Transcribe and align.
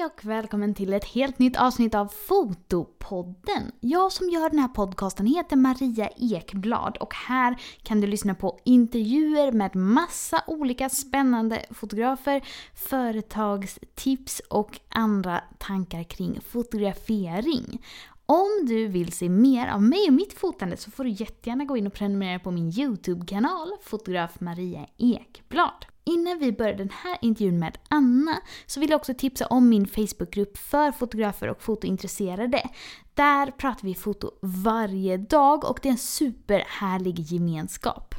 Hej 0.00 0.06
och 0.06 0.24
välkommen 0.24 0.74
till 0.74 0.92
ett 0.92 1.04
helt 1.04 1.38
nytt 1.38 1.56
avsnitt 1.56 1.94
av 1.94 2.06
Fotopodden. 2.06 3.72
Jag 3.80 4.12
som 4.12 4.28
gör 4.28 4.50
den 4.50 4.58
här 4.58 4.68
podcasten 4.68 5.26
heter 5.26 5.56
Maria 5.56 6.08
Ekblad 6.16 6.96
och 6.96 7.14
här 7.14 7.56
kan 7.82 8.00
du 8.00 8.06
lyssna 8.06 8.34
på 8.34 8.60
intervjuer 8.64 9.52
med 9.52 9.76
massa 9.76 10.42
olika 10.46 10.88
spännande 10.88 11.64
fotografer, 11.70 12.42
företagstips 12.74 14.42
och 14.48 14.80
andra 14.88 15.40
tankar 15.58 16.02
kring 16.02 16.40
fotografering. 16.40 17.82
Om 18.26 18.66
du 18.66 18.86
vill 18.86 19.12
se 19.12 19.28
mer 19.28 19.68
av 19.68 19.82
mig 19.82 20.06
och 20.06 20.14
mitt 20.14 20.32
fotande 20.32 20.76
så 20.76 20.90
får 20.90 21.04
du 21.04 21.10
jättegärna 21.10 21.64
gå 21.64 21.76
in 21.76 21.86
och 21.86 21.92
prenumerera 21.94 22.38
på 22.38 22.50
min 22.50 22.78
YouTube-kanal, 22.78 23.68
fotograf 23.82 24.40
Maria 24.40 24.86
Ekblad. 24.98 25.89
Innan 26.04 26.38
vi 26.38 26.52
börjar 26.52 26.74
den 26.74 26.90
här 26.90 27.18
intervjun 27.20 27.58
med 27.58 27.78
Anna 27.88 28.40
så 28.66 28.80
vill 28.80 28.90
jag 28.90 28.96
också 28.96 29.14
tipsa 29.14 29.46
om 29.46 29.68
min 29.68 29.86
Facebookgrupp 29.86 30.58
för 30.58 30.92
fotografer 30.92 31.48
och 31.48 31.62
fotointresserade. 31.62 32.62
Där 33.14 33.50
pratar 33.50 33.82
vi 33.82 33.94
foto 33.94 34.30
varje 34.42 35.16
dag 35.16 35.64
och 35.64 35.78
det 35.82 35.88
är 35.88 35.92
en 35.92 35.98
superhärlig 35.98 37.20
gemenskap. 37.20 38.14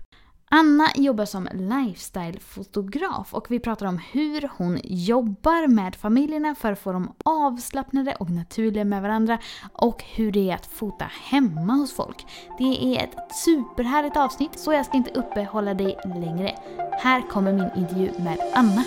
Anna 0.54 0.88
jobbar 0.96 1.26
som 1.26 1.48
lifestylefotograf 1.54 3.34
och 3.34 3.52
vi 3.52 3.60
pratar 3.60 3.86
om 3.86 3.98
hur 4.12 4.50
hon 4.58 4.80
jobbar 4.84 5.68
med 5.68 5.96
familjerna 5.96 6.55
för 6.55 6.72
att 6.72 6.80
få 6.80 6.91
dem 6.91 7.14
avslappnade 7.26 8.16
och 8.16 8.30
naturliga 8.30 8.86
med 8.86 9.02
varandra 9.02 9.38
och 9.74 10.04
hur 10.04 10.32
det 10.32 10.52
är 10.52 10.55
att 10.55 10.66
fota 10.66 11.05
hemma 11.24 11.74
hos 11.74 11.94
folk. 11.94 12.26
Det 12.58 12.96
är 12.96 13.04
ett 13.04 13.36
superhärligt 13.36 14.18
avsnitt 14.18 14.60
så 14.60 14.74
jag 14.74 14.86
ska 14.86 14.98
inte 14.98 15.12
uppehålla 15.12 15.74
dig 15.74 15.98
längre. 16.05 16.55
Här 16.91 17.22
kommer 17.30 17.54
min 17.54 17.70
intervju 17.76 18.12
med 18.20 18.38
Anna. 18.54 18.84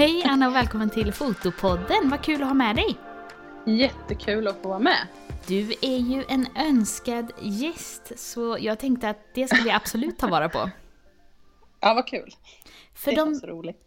Hej 0.00 0.22
Anna 0.24 0.48
och 0.48 0.54
välkommen 0.54 0.90
till 0.90 1.12
Fotopodden. 1.12 2.10
Vad 2.10 2.22
kul 2.24 2.42
att 2.42 2.48
ha 2.48 2.54
med 2.54 2.76
dig. 2.76 2.96
Jättekul 3.64 4.48
att 4.48 4.62
få 4.62 4.68
vara 4.68 4.78
med. 4.78 5.06
Du 5.46 5.72
är 5.82 5.98
ju 5.98 6.24
en 6.28 6.46
önskad 6.56 7.32
gäst 7.40 8.12
så 8.16 8.56
jag 8.60 8.78
tänkte 8.78 9.08
att 9.08 9.18
det 9.34 9.48
ska 9.48 9.62
vi 9.64 9.70
absolut 9.70 10.18
ta 10.18 10.26
vara 10.28 10.48
på. 10.48 10.70
Ja, 11.80 11.94
vad 11.94 12.06
kul. 12.06 12.34
För 12.94 13.16
de 13.16 13.40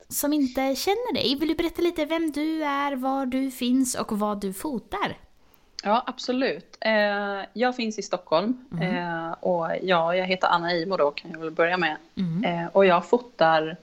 som 0.09 0.33
inte 0.33 0.75
känner 0.75 1.13
dig, 1.13 1.35
vill 1.39 1.47
du 1.47 1.55
berätta 1.55 1.81
lite 1.81 2.05
vem 2.05 2.31
du 2.31 2.63
är, 2.63 2.95
var 2.95 3.25
du 3.25 3.51
finns 3.51 3.95
och 3.95 4.19
vad 4.19 4.41
du 4.41 4.53
fotar? 4.53 5.17
Ja, 5.83 6.03
absolut. 6.07 6.77
Eh, 6.81 7.45
jag 7.53 7.75
finns 7.75 7.99
i 7.99 8.01
Stockholm 8.01 8.65
mm. 8.71 9.33
och 9.33 9.67
ja, 9.81 10.15
jag 10.15 10.25
heter 10.25 10.47
Anna 10.47 10.73
Imo 10.73 10.97
då 10.97 11.11
kan 11.11 11.31
jag 11.31 11.39
väl 11.39 11.51
börja 11.51 11.77
med. 11.77 11.97
Mm. 12.15 12.69
Och 12.73 12.85
jag 12.85 13.05
fotar 13.05 13.77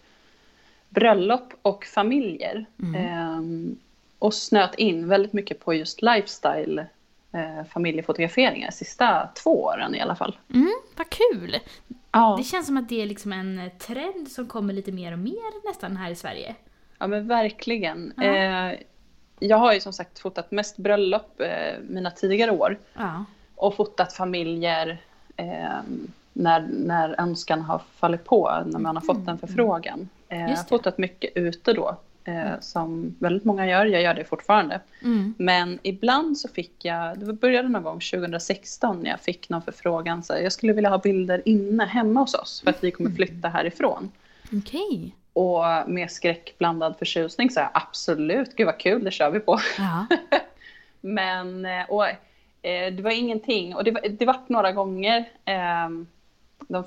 bröllop 0.91 1.53
och 1.63 1.85
familjer. 1.85 2.67
Mm. 2.83 2.95
Eh, 2.95 3.75
och 4.19 4.35
snöt 4.35 4.75
in 4.75 5.09
väldigt 5.09 5.33
mycket 5.33 5.61
på 5.61 5.75
just 5.75 6.03
lifestyle 6.03 6.87
eh, 7.33 7.65
familjefotograferingar 7.71 8.71
sista 8.71 9.29
två 9.43 9.63
åren 9.65 9.95
i 9.95 10.01
alla 10.01 10.17
fall. 10.17 10.39
Mm, 10.55 10.73
vad 10.97 11.07
kul! 11.11 11.59
Ja. 12.13 12.35
Det 12.39 12.45
känns 12.45 12.67
som 12.67 12.77
att 12.77 12.89
det 12.89 13.03
är 13.03 13.07
liksom 13.07 13.33
en 13.33 13.71
trend 13.79 14.29
som 14.29 14.47
kommer 14.47 14.75
lite 14.75 14.93
mer 14.93 15.13
och 15.13 15.19
mer 15.19 15.69
nästan 15.69 15.97
här 15.97 16.11
i 16.11 16.15
Sverige. 16.15 16.55
Ja 16.99 17.07
men 17.07 17.29
verkligen. 17.29 18.13
Ja. 18.17 18.23
Eh, 18.25 18.79
jag 19.39 19.57
har 19.57 19.75
ju 19.75 19.81
som 19.81 19.93
sagt 19.93 20.19
fotat 20.19 20.51
mest 20.51 20.77
bröllop 20.77 21.41
eh, 21.41 21.81
mina 21.89 22.11
tidigare 22.11 22.51
år. 22.51 22.79
Ja. 22.95 23.25
Och 23.55 23.77
fotat 23.77 24.13
familjer 24.13 24.99
eh, 25.37 25.81
när, 26.33 26.61
när 26.61 27.21
önskan 27.21 27.61
har 27.61 27.83
fallit 27.97 28.25
på, 28.25 28.63
när 28.67 28.79
man 28.79 28.97
har 28.97 29.03
fått 29.03 29.17
mm. 29.17 29.29
en 29.29 29.39
förfrågan. 29.39 30.09
Eh, 30.31 30.41
jag 30.41 30.57
har 30.57 30.65
fotat 30.65 30.99
mycket 30.99 31.31
ute 31.35 31.73
då, 31.73 31.97
eh, 32.25 32.47
mm. 32.47 32.63
som 32.63 33.17
väldigt 33.19 33.45
många 33.45 33.67
gör. 33.67 33.87
Jag 33.87 34.03
gör 34.03 34.15
det 34.15 34.25
fortfarande. 34.25 34.81
Mm. 35.03 35.35
Men 35.39 35.79
ibland 35.83 36.39
så 36.39 36.49
fick 36.49 36.85
jag, 36.85 37.19
det 37.19 37.33
började 37.33 37.69
någon 37.69 37.83
gång 37.83 38.01
2016 38.01 39.01
när 39.01 39.11
jag 39.11 39.21
fick 39.21 39.49
någon 39.49 39.63
förfrågan. 39.63 40.23
Så 40.23 40.33
jag 40.33 40.53
skulle 40.53 40.73
vilja 40.73 40.91
ha 40.91 40.99
bilder 40.99 41.43
inne 41.45 41.85
hemma 41.85 42.21
hos 42.21 42.35
oss 42.35 42.61
för 42.65 42.71
att 42.71 42.85
vi 42.85 42.91
kommer 42.91 43.11
mm. 43.11 43.17
flytta 43.17 43.49
härifrån. 43.49 44.11
Okay. 44.53 45.11
Och 45.33 45.91
med 45.91 46.11
skräckblandad 46.11 46.99
förtjusning 46.99 47.51
så 47.51 47.61
jag 47.61 47.71
absolut, 47.75 48.57
gud 48.57 48.67
vad 48.67 48.79
kul, 48.79 49.05
det 49.05 49.11
kör 49.11 49.31
vi 49.31 49.41
på. 49.41 49.61
Ja. 49.79 50.07
Men, 51.01 51.67
eh, 51.67 51.85
och, 51.89 52.07
eh, 52.63 52.93
det 52.93 53.03
var 53.03 53.11
ingenting, 53.11 53.75
och 53.75 53.85
det 53.85 53.91
var, 53.91 54.09
det 54.09 54.27
var 54.27 54.37
några 54.47 54.73
gånger, 54.73 55.19
eh, 55.45 55.89
de, 56.69 56.85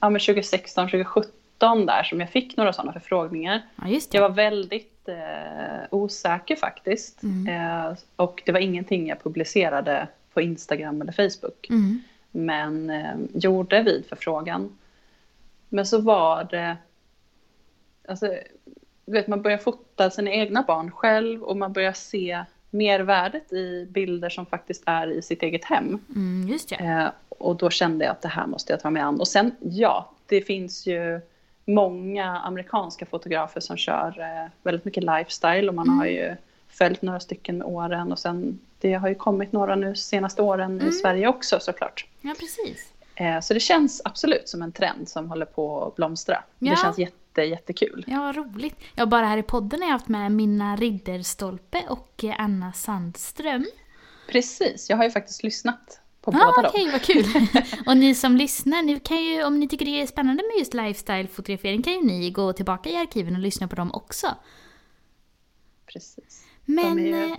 ja, 0.00 0.10
2016, 0.10 0.86
2017 0.86 1.30
där 1.58 2.02
som 2.02 2.20
jag 2.20 2.30
fick 2.30 2.56
några 2.56 2.72
sådana 2.72 2.92
förfrågningar. 2.92 3.62
Ja, 3.76 4.00
jag 4.10 4.20
var 4.20 4.28
väldigt 4.28 5.08
eh, 5.08 5.86
osäker 5.90 6.56
faktiskt. 6.56 7.22
Mm. 7.22 7.48
Eh, 7.48 7.96
och 8.16 8.42
det 8.46 8.52
var 8.52 8.60
ingenting 8.60 9.08
jag 9.08 9.22
publicerade 9.22 10.08
på 10.32 10.40
Instagram 10.40 11.02
eller 11.02 11.12
Facebook. 11.12 11.68
Mm. 11.70 12.02
Men 12.30 12.90
eh, 12.90 13.14
gjorde 13.34 13.82
vid 13.82 14.06
förfrågan. 14.06 14.78
Men 15.68 15.86
så 15.86 16.00
var 16.00 16.48
det... 16.50 16.76
Alltså, 18.08 18.34
vet, 19.04 19.26
man 19.26 19.42
börjar 19.42 19.58
fota 19.58 20.10
sina 20.10 20.30
egna 20.30 20.62
barn 20.62 20.90
själv 20.90 21.42
och 21.42 21.56
man 21.56 21.72
börjar 21.72 21.92
se 21.92 22.44
mervärdet 22.70 23.52
i 23.52 23.86
bilder 23.90 24.28
som 24.28 24.46
faktiskt 24.46 24.82
är 24.86 25.06
i 25.06 25.22
sitt 25.22 25.42
eget 25.42 25.64
hem. 25.64 25.98
Mm, 26.14 26.48
just 26.48 26.68
det. 26.68 26.74
Eh, 26.74 27.08
och 27.28 27.56
då 27.56 27.70
kände 27.70 28.04
jag 28.04 28.12
att 28.12 28.22
det 28.22 28.28
här 28.28 28.46
måste 28.46 28.72
jag 28.72 28.80
ta 28.80 28.90
mig 28.90 29.02
an. 29.02 29.20
Och 29.20 29.28
sen, 29.28 29.54
ja, 29.60 30.10
det 30.26 30.40
finns 30.40 30.86
ju 30.86 31.20
många 31.64 32.38
amerikanska 32.38 33.06
fotografer 33.06 33.60
som 33.60 33.76
kör 33.76 34.20
eh, 34.20 34.50
väldigt 34.62 34.84
mycket 34.84 35.04
lifestyle 35.04 35.68
och 35.68 35.74
man 35.74 35.86
mm. 35.86 35.98
har 35.98 36.06
ju 36.06 36.36
följt 36.68 37.02
några 37.02 37.20
stycken 37.20 37.58
med 37.58 37.66
åren 37.66 38.12
och 38.12 38.18
sen 38.18 38.58
det 38.78 38.94
har 38.94 39.08
ju 39.08 39.14
kommit 39.14 39.52
några 39.52 39.74
nu 39.74 39.96
senaste 39.96 40.42
åren 40.42 40.70
mm. 40.70 40.88
i 40.88 40.92
Sverige 40.92 41.28
också 41.28 41.60
såklart. 41.60 42.06
Ja, 42.20 42.34
precis. 42.38 42.92
Eh, 43.14 43.40
så 43.40 43.54
det 43.54 43.60
känns 43.60 44.02
absolut 44.04 44.48
som 44.48 44.62
en 44.62 44.72
trend 44.72 45.08
som 45.08 45.28
håller 45.28 45.46
på 45.46 45.84
att 45.84 45.96
blomstra. 45.96 46.44
Ja. 46.58 46.70
Det 46.70 46.76
känns 46.76 46.98
jätte, 46.98 47.42
jättekul. 47.42 48.04
Ja, 48.06 48.32
roligt. 48.36 48.76
Ja, 48.94 49.06
bara 49.06 49.26
här 49.26 49.38
i 49.38 49.42
podden 49.42 49.80
har 49.80 49.88
jag 49.88 49.92
haft 49.92 50.08
med 50.08 50.32
Minna 50.32 50.76
Ridderstolpe 50.76 51.82
och 51.88 52.24
Anna 52.38 52.72
Sandström. 52.72 53.66
Precis, 54.28 54.90
jag 54.90 54.96
har 54.96 55.04
ju 55.04 55.10
faktiskt 55.10 55.42
lyssnat 55.42 56.00
på 56.24 56.30
ah, 56.30 56.52
båda 56.56 56.68
Okej, 56.68 56.88
okay, 56.88 56.92
vad 56.92 57.02
kul. 57.02 57.24
och 57.86 57.96
ni 57.96 58.14
som 58.14 58.36
lyssnar, 58.36 58.82
nu 58.82 59.00
kan 59.00 59.24
ju, 59.24 59.44
om 59.44 59.60
ni 59.60 59.68
tycker 59.68 59.84
det 59.84 60.02
är 60.02 60.06
spännande 60.06 60.42
med 60.42 60.58
just 60.58 60.74
lifestyle-fotografering 60.74 61.82
kan 61.82 61.92
ju 61.92 62.00
ni 62.00 62.30
gå 62.30 62.52
tillbaka 62.52 62.90
i 62.90 62.96
arkiven 62.96 63.34
och 63.34 63.40
lyssna 63.40 63.68
på 63.68 63.76
dem 63.76 63.90
också. 63.94 64.26
Precis. 65.86 66.44
Men 66.64 67.14
är... 67.14 67.26
Eh, 67.26 67.36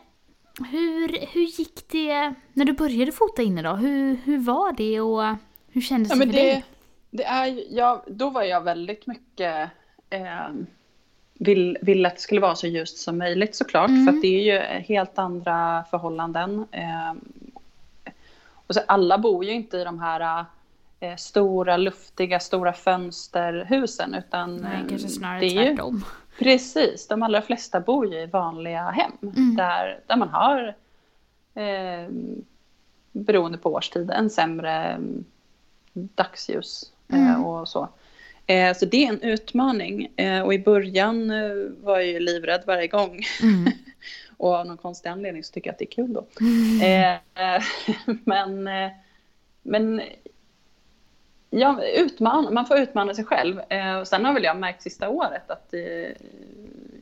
hur, 0.72 1.28
hur 1.34 1.42
gick 1.42 1.88
det 1.88 2.34
när 2.54 2.66
du 2.66 2.74
började 2.74 3.12
fota 3.12 3.42
inne 3.42 3.62
då? 3.62 3.74
Hur, 3.74 4.16
hur 4.16 4.38
var 4.38 4.74
det 4.74 5.02
och 5.02 5.36
hur 5.72 5.82
kändes 5.82 6.10
ja, 6.10 6.16
det 6.16 6.26
för 6.26 6.34
det, 6.34 6.44
dig? 6.44 6.64
Det 7.12 7.24
är, 7.24 7.64
ja, 7.70 8.04
då 8.08 8.30
var 8.30 8.44
jag 8.44 8.62
väldigt 8.62 9.08
mycket 9.08 9.70
eh, 10.10 10.50
vill, 11.34 11.78
vill 11.82 12.06
att 12.06 12.16
det 12.16 12.22
skulle 12.22 12.42
vara 12.42 12.56
så 12.56 12.68
ljust 12.68 12.98
som 12.98 13.18
möjligt 13.18 13.56
såklart. 13.56 13.90
Mm. 13.90 14.06
För 14.06 14.22
det 14.22 14.28
är 14.28 14.54
ju 14.54 14.84
helt 14.84 15.20
andra 15.20 15.86
förhållanden. 15.92 16.66
Eh, 16.72 17.14
och 18.68 18.76
så 18.76 18.82
alla 18.88 19.18
bor 19.18 19.46
ju 19.46 19.52
inte 19.52 19.78
i 19.78 19.84
de 19.84 20.00
här 20.00 20.46
eh, 21.00 21.16
stora, 21.16 21.78
luftiga, 21.78 22.40
stora 22.40 22.74
fönsterhusen. 22.74 24.14
Utan, 24.16 24.58
Nej, 24.58 24.86
kanske 24.90 25.08
snarare 25.08 25.40
det 25.40 25.46
är 25.46 25.66
tvärtom. 25.66 25.96
Ju, 25.96 26.46
precis, 26.46 27.08
de 27.08 27.24
allra 27.24 27.42
flesta 27.42 27.80
bor 27.80 28.14
ju 28.14 28.22
i 28.22 28.26
vanliga 28.26 28.90
hem. 28.90 29.12
Mm. 29.22 29.56
Där, 29.56 30.00
där 30.08 30.16
man 30.16 30.30
har, 30.30 30.76
eh, 31.54 32.10
beroende 33.12 33.58
på 33.58 33.74
årstid, 33.74 34.12
en 34.12 34.30
sämre 34.30 34.72
mm, 34.72 35.26
dagsljus 35.94 36.92
eh, 37.08 37.30
mm. 37.30 37.46
och 37.46 37.68
så. 37.68 37.90
Eh, 38.48 38.74
så 38.74 38.86
det 38.86 39.06
är 39.06 39.10
en 39.10 39.22
utmaning. 39.22 40.12
Eh, 40.16 40.42
och 40.42 40.54
i 40.54 40.60
början 40.60 41.32
eh, 41.32 41.52
var 41.84 41.98
jag 41.98 42.08
ju 42.08 42.20
livrädd 42.20 42.64
varje 42.68 42.88
gång. 42.88 43.24
Mm. 43.42 43.72
Och 44.38 44.54
av 44.54 44.66
någon 44.66 44.78
konstig 44.78 45.10
anledning 45.10 45.44
så 45.44 45.54
tycker 45.54 45.68
jag 45.68 45.74
att 45.74 45.80
det 45.80 45.86
är 45.86 45.96
kul 45.96 46.14
då. 46.14 46.26
Mm. 46.42 47.20
Eh, 47.36 47.64
men, 48.24 48.68
eh, 48.68 48.92
men 49.62 50.02
ja, 51.50 51.82
utman, 51.84 52.54
man 52.54 52.66
får 52.66 52.78
utmana 52.78 53.14
sig 53.14 53.26
själv. 53.26 53.60
Eh, 53.70 53.96
och 53.96 54.08
sen 54.08 54.26
har 54.26 54.34
väl 54.34 54.44
jag 54.44 54.58
märkt 54.58 54.82
sista 54.82 55.10
året 55.10 55.52
att 55.52 55.74
eh, 55.74 56.12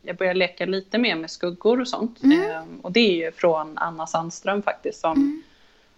jag 0.03 0.15
börjar 0.15 0.33
leka 0.33 0.65
lite 0.65 0.97
mer 0.97 1.15
med 1.15 1.31
skuggor 1.31 1.81
och 1.81 1.87
sånt. 1.87 2.23
Mm. 2.23 2.51
Eh, 2.51 2.63
och 2.81 2.91
det 2.91 2.99
är 2.99 3.25
ju 3.25 3.31
från 3.31 3.77
Anna 3.77 4.07
Sandström 4.07 4.61
faktiskt 4.61 5.01
som, 5.01 5.17
mm. 5.17 5.43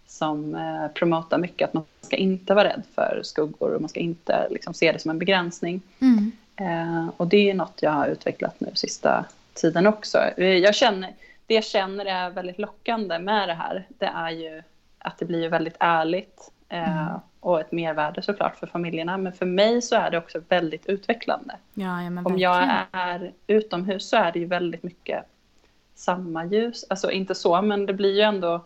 som 0.07 0.55
eh, 0.55 0.87
promotar 0.93 1.37
mycket 1.37 1.67
att 1.67 1.73
man 1.73 1.83
ska 2.01 2.15
inte 2.15 2.53
vara 2.53 2.67
rädd 2.67 2.83
för 2.95 3.21
skuggor 3.23 3.73
och 3.73 3.81
man 3.81 3.89
ska 3.89 3.99
inte 3.99 4.47
liksom, 4.49 4.73
se 4.73 4.91
det 4.91 4.99
som 4.99 5.11
en 5.11 5.19
begränsning. 5.19 5.81
Mm. 5.99 6.31
Eh, 6.55 7.09
och 7.17 7.27
det 7.27 7.49
är 7.49 7.53
något 7.53 7.79
jag 7.81 7.91
har 7.91 8.07
utvecklat 8.07 8.59
nu 8.59 8.71
sista 8.73 9.25
tiden 9.55 9.87
också. 9.87 10.17
Jag 10.37 10.75
känner, 10.75 11.13
det 11.45 11.53
jag 11.53 11.63
känner 11.63 12.05
är 12.05 12.29
väldigt 12.29 12.59
lockande 12.59 13.19
med 13.19 13.49
det 13.49 13.53
här, 13.53 13.87
det 13.89 14.05
är 14.05 14.29
ju 14.29 14.63
att 14.99 15.17
det 15.17 15.25
blir 15.25 15.49
väldigt 15.49 15.75
ärligt 15.79 16.51
eh, 16.69 17.07
mm. 17.07 17.19
och 17.39 17.59
ett 17.61 17.71
mervärde 17.71 18.21
såklart 18.21 18.57
för 18.57 18.67
familjerna. 18.67 19.17
Men 19.17 19.33
för 19.33 19.45
mig 19.45 19.81
så 19.81 19.95
är 19.95 20.11
det 20.11 20.17
också 20.17 20.41
väldigt 20.49 20.85
utvecklande. 20.85 21.55
Ja, 21.73 22.03
ja, 22.03 22.21
Om 22.25 22.39
jag 22.39 22.85
är 22.91 23.31
utomhus 23.47 24.09
så 24.09 24.17
är 24.17 24.31
det 24.31 24.39
ju 24.39 24.45
väldigt 24.45 24.83
mycket 24.83 25.25
samma 25.95 26.45
ljus. 26.45 26.85
Alltså 26.89 27.11
inte 27.11 27.35
så, 27.35 27.61
men 27.61 27.85
det 27.85 27.93
blir 27.93 28.15
ju 28.15 28.21
ändå... 28.21 28.65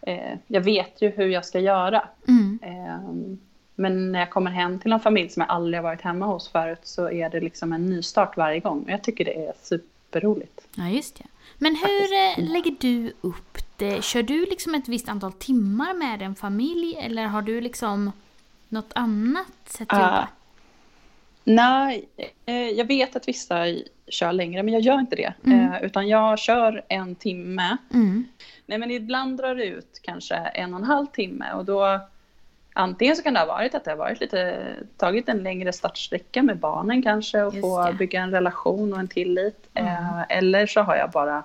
Eh, 0.00 0.38
jag 0.46 0.60
vet 0.60 1.02
ju 1.02 1.10
hur 1.10 1.26
jag 1.26 1.44
ska 1.44 1.58
göra. 1.58 2.08
Mm. 2.28 2.58
Eh, 2.62 3.36
men 3.82 4.12
när 4.12 4.18
jag 4.18 4.30
kommer 4.30 4.50
hem 4.50 4.78
till 4.78 4.92
en 4.92 5.00
familj 5.00 5.28
som 5.28 5.40
jag 5.40 5.50
aldrig 5.50 5.78
har 5.78 5.82
varit 5.82 6.00
hemma 6.00 6.26
hos 6.26 6.48
förut 6.48 6.80
så 6.82 7.10
är 7.10 7.30
det 7.30 7.40
liksom 7.40 7.72
en 7.72 7.90
nystart 7.90 8.36
varje 8.36 8.60
gång. 8.60 8.84
Jag 8.88 9.04
tycker 9.04 9.24
det 9.24 9.46
är 9.46 9.52
superroligt. 9.62 10.60
Ja, 10.74 10.88
just 10.88 11.18
det. 11.18 11.24
Men 11.58 11.76
hur 11.76 12.12
eh, 12.12 12.28
Faktiskt. 12.28 12.52
lägger 12.52 12.74
du 12.80 13.12
upp 13.20 13.58
det? 13.76 14.04
Kör 14.04 14.22
du 14.22 14.46
liksom 14.46 14.74
ett 14.74 14.88
visst 14.88 15.08
antal 15.08 15.32
timmar 15.32 15.94
med 15.94 16.22
en 16.22 16.34
familj 16.34 16.96
eller 17.00 17.26
har 17.26 17.42
du 17.42 17.60
liksom 17.60 18.12
något 18.68 18.92
annat 18.94 19.46
sätt 19.66 19.92
att 19.92 19.98
uh, 19.98 20.04
jobba? 20.04 20.28
Nej, 21.44 22.08
eh, 22.46 22.54
jag 22.54 22.84
vet 22.84 23.16
att 23.16 23.28
vissa 23.28 23.64
kör 24.08 24.32
längre, 24.32 24.62
men 24.62 24.74
jag 24.74 24.82
gör 24.82 24.98
inte 24.98 25.16
det. 25.16 25.32
Mm. 25.44 25.72
Eh, 25.72 25.82
utan 25.82 26.08
jag 26.08 26.38
kör 26.38 26.84
en 26.88 27.14
timme. 27.14 27.76
Mm. 27.94 28.24
Nej, 28.66 28.78
men 28.78 28.90
ibland 28.90 29.38
drar 29.38 29.54
det 29.54 29.64
ut 29.64 30.00
kanske 30.02 30.34
en 30.34 30.74
och 30.74 30.80
en 30.80 30.86
halv 30.86 31.06
timme 31.06 31.52
och 31.52 31.64
då 31.64 32.00
Antingen 32.72 33.16
så 33.16 33.22
kan 33.22 33.34
det 33.34 33.40
ha 33.40 33.46
varit 33.46 33.74
att 33.74 33.84
det 33.84 33.90
har 33.90 33.98
varit 33.98 34.20
lite, 34.20 34.64
tagit 34.96 35.28
en 35.28 35.42
längre 35.42 35.72
startsträcka 35.72 36.42
med 36.42 36.58
barnen 36.58 37.02
kanske 37.02 37.42
och 37.42 37.54
få 37.54 37.92
bygga 37.98 38.22
en 38.22 38.30
relation 38.30 38.92
och 38.92 38.98
en 38.98 39.08
tillit. 39.08 39.68
Mm. 39.74 39.88
Eh, 39.88 40.22
eller 40.28 40.66
så 40.66 40.80
har 40.80 40.96
jag 40.96 41.10
bara 41.10 41.42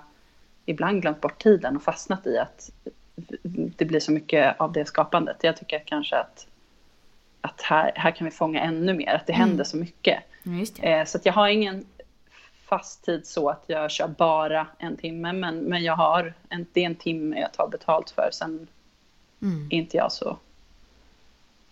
ibland 0.66 1.02
glömt 1.02 1.20
bort 1.20 1.42
tiden 1.42 1.76
och 1.76 1.82
fastnat 1.82 2.26
i 2.26 2.38
att 2.38 2.70
det 3.52 3.84
blir 3.84 4.00
så 4.00 4.12
mycket 4.12 4.60
av 4.60 4.72
det 4.72 4.84
skapandet. 4.84 5.36
Jag 5.40 5.56
tycker 5.56 5.78
kanske 5.78 6.16
att, 6.16 6.46
att 7.40 7.60
här, 7.62 7.92
här 7.94 8.10
kan 8.10 8.24
vi 8.24 8.30
fånga 8.30 8.60
ännu 8.60 8.94
mer, 8.94 9.14
att 9.14 9.26
det 9.26 9.32
mm. 9.32 9.48
händer 9.48 9.64
så 9.64 9.76
mycket. 9.76 10.22
Eh, 10.82 11.04
så 11.04 11.18
jag 11.22 11.32
har 11.32 11.48
ingen 11.48 11.86
fast 12.64 13.04
tid 13.04 13.26
så 13.26 13.50
att 13.50 13.64
jag 13.66 13.90
kör 13.90 14.08
bara 14.08 14.66
en 14.78 14.96
timme, 14.96 15.32
men, 15.32 15.58
men 15.58 15.84
jag 15.84 15.96
har 15.96 16.34
en, 16.48 16.66
det 16.72 16.80
är 16.80 16.86
en 16.86 16.94
timme 16.94 17.40
jag 17.40 17.52
tar 17.52 17.68
betalt 17.68 18.10
för. 18.10 18.28
Sen 18.32 18.66
mm. 19.42 19.68
är 19.70 19.76
inte 19.76 19.96
jag 19.96 20.12
så 20.12 20.38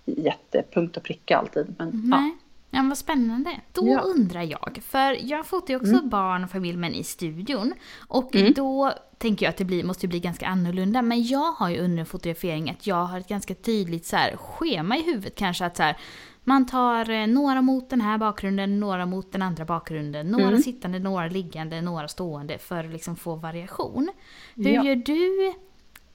jättepunkt 0.06 0.96
och 0.96 1.02
pricka 1.02 1.38
alltid. 1.38 1.74
Men, 1.78 1.90
Nej. 2.04 2.34
Ja. 2.40 2.46
Ja, 2.70 2.82
vad 2.88 2.98
spännande. 2.98 3.60
Då 3.72 3.88
ja. 3.88 4.00
undrar 4.00 4.42
jag, 4.42 4.80
för 4.82 5.30
jag 5.30 5.46
fotar 5.46 5.74
ju 5.74 5.80
också 5.80 5.92
mm. 5.92 6.08
barn 6.08 6.44
och 6.44 6.50
familj 6.50 6.76
men 6.76 6.94
i 6.94 7.04
studion. 7.04 7.74
Och 8.08 8.36
mm. 8.36 8.52
då 8.52 8.92
tänker 9.18 9.46
jag 9.46 9.50
att 9.50 9.56
det 9.56 9.64
blir, 9.64 9.84
måste 9.84 10.08
bli 10.08 10.20
ganska 10.20 10.46
annorlunda. 10.46 11.02
Men 11.02 11.26
jag 11.26 11.52
har 11.52 11.70
ju 11.70 11.78
under 11.78 12.00
en 12.00 12.06
fotografering 12.06 12.70
att 12.70 12.86
jag 12.86 13.04
har 13.04 13.18
ett 13.18 13.28
ganska 13.28 13.54
tydligt 13.54 14.06
så 14.06 14.16
här, 14.16 14.36
schema 14.36 14.96
i 14.96 15.02
huvudet 15.02 15.34
kanske. 15.34 15.66
att 15.66 15.76
så 15.76 15.82
här, 15.82 15.96
man 16.44 16.66
tar 16.66 17.10
eh, 17.10 17.26
några 17.26 17.62
mot 17.62 17.90
den 17.90 18.00
här 18.00 18.18
bakgrunden, 18.18 18.80
några 18.80 19.06
mot 19.06 19.32
den 19.32 19.42
andra 19.42 19.64
bakgrunden. 19.64 20.26
Några 20.26 20.48
mm. 20.48 20.62
sittande, 20.62 20.98
några 20.98 21.28
liggande, 21.28 21.80
några 21.80 22.08
stående 22.08 22.58
för 22.58 22.84
att 22.84 22.90
liksom 22.90 23.16
få 23.16 23.34
variation. 23.34 24.08
Hur 24.54 24.70
ja. 24.70 24.84
gör 24.84 24.96
du? 24.96 25.52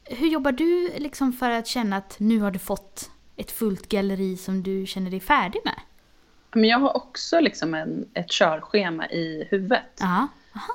Hur 0.03 0.27
jobbar 0.27 0.51
du 0.51 0.89
liksom 0.97 1.33
för 1.33 1.49
att 1.49 1.67
känna 1.67 1.97
att 1.97 2.19
nu 2.19 2.39
har 2.39 2.51
du 2.51 2.59
fått 2.59 3.11
ett 3.35 3.51
fullt 3.51 3.89
galleri 3.89 4.37
som 4.37 4.63
du 4.63 4.85
känner 4.85 5.11
dig 5.11 5.19
färdig 5.19 5.61
med? 5.65 5.79
Men 6.53 6.69
jag 6.69 6.79
har 6.79 6.97
också 6.97 7.39
liksom 7.39 7.73
en, 7.73 8.05
ett 8.13 8.29
körschema 8.29 9.09
i 9.09 9.47
huvudet. 9.49 10.01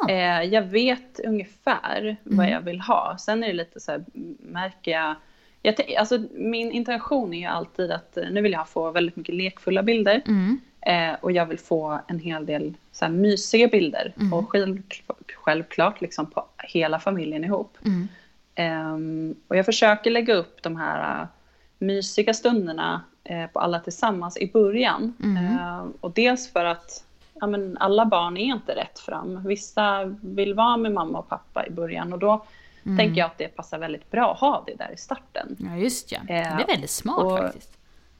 Eh, 0.09 0.43
jag 0.43 0.63
vet 0.63 1.21
ungefär 1.25 2.01
mm. 2.01 2.17
vad 2.23 2.51
jag 2.51 2.61
vill 2.61 2.81
ha. 2.81 3.17
Sen 3.21 3.45
är 3.45 3.49
det 3.49 3.53
lite 3.53 3.81
så 3.81 3.93
här, 3.93 4.05
märker 4.39 4.91
jag... 4.91 5.15
jag 5.63 5.95
alltså, 5.99 6.23
min 6.33 6.73
intention 6.73 7.35
är 7.35 7.39
ju 7.39 7.47
alltid 7.47 7.91
att 7.91 8.17
eh, 8.17 8.31
nu 8.31 8.41
vill 8.41 8.53
jag 8.53 8.69
få 8.69 8.91
väldigt 8.91 9.17
mycket 9.17 9.35
lekfulla 9.35 9.83
bilder. 9.83 10.23
Mm. 10.27 10.61
Eh, 10.81 11.17
och 11.21 11.33
jag 11.33 11.47
vill 11.47 11.59
få 11.59 12.01
en 12.09 12.19
hel 12.19 12.47
del 12.47 12.75
så 12.93 13.05
här, 13.05 13.13
mysiga 13.13 13.69
bilder. 13.69 14.13
Mm. 14.17 14.33
Och 14.33 14.51
själv, 14.51 14.83
självklart 15.35 16.01
liksom 16.01 16.31
på 16.31 16.45
hela 16.59 16.99
familjen 16.99 17.45
ihop. 17.45 17.79
Um, 18.59 19.35
och 19.49 19.57
jag 19.57 19.67
försöker 19.67 20.11
lägga 20.11 20.35
upp 20.35 20.63
de 20.63 20.77
här 20.77 21.27
mysiga 21.79 22.35
stunderna 22.35 23.03
eh, 23.25 23.47
på 23.47 23.59
alla 23.61 23.81
tillsammans 23.81 24.37
i 24.37 24.51
början. 24.53 25.15
Mm. 25.23 25.57
Eh, 25.57 25.87
och 26.01 26.11
dels 26.11 26.53
för 26.53 26.65
att 26.65 27.05
ja, 27.41 27.47
men 27.47 27.79
alla 27.79 28.07
barn 28.07 28.37
är 28.37 28.45
inte 28.45 28.75
rätt 28.75 28.99
fram. 28.99 29.47
Vissa 29.47 30.05
vill 30.21 30.55
vara 30.55 30.77
med 30.77 30.93
mamma 30.93 31.19
och 31.19 31.29
pappa 31.29 31.67
i 31.67 31.71
början 31.71 32.13
och 32.13 32.19
då 32.19 32.45
mm. 32.85 32.99
tänker 32.99 33.21
jag 33.21 33.27
att 33.27 33.39
det 33.39 33.49
passar 33.49 33.79
väldigt 33.79 34.11
bra 34.11 34.33
att 34.33 34.41
ha 34.41 34.65
det 34.67 34.75
där 34.75 34.91
i 34.95 34.97
starten. 34.97 35.57
Ja, 35.59 35.77
just 35.77 36.13
ja. 36.13 36.19
Det 36.27 36.33
är 36.33 36.67
väldigt 36.67 36.91
smart 36.91 37.25
och, 37.25 37.39
faktiskt. 37.39 37.79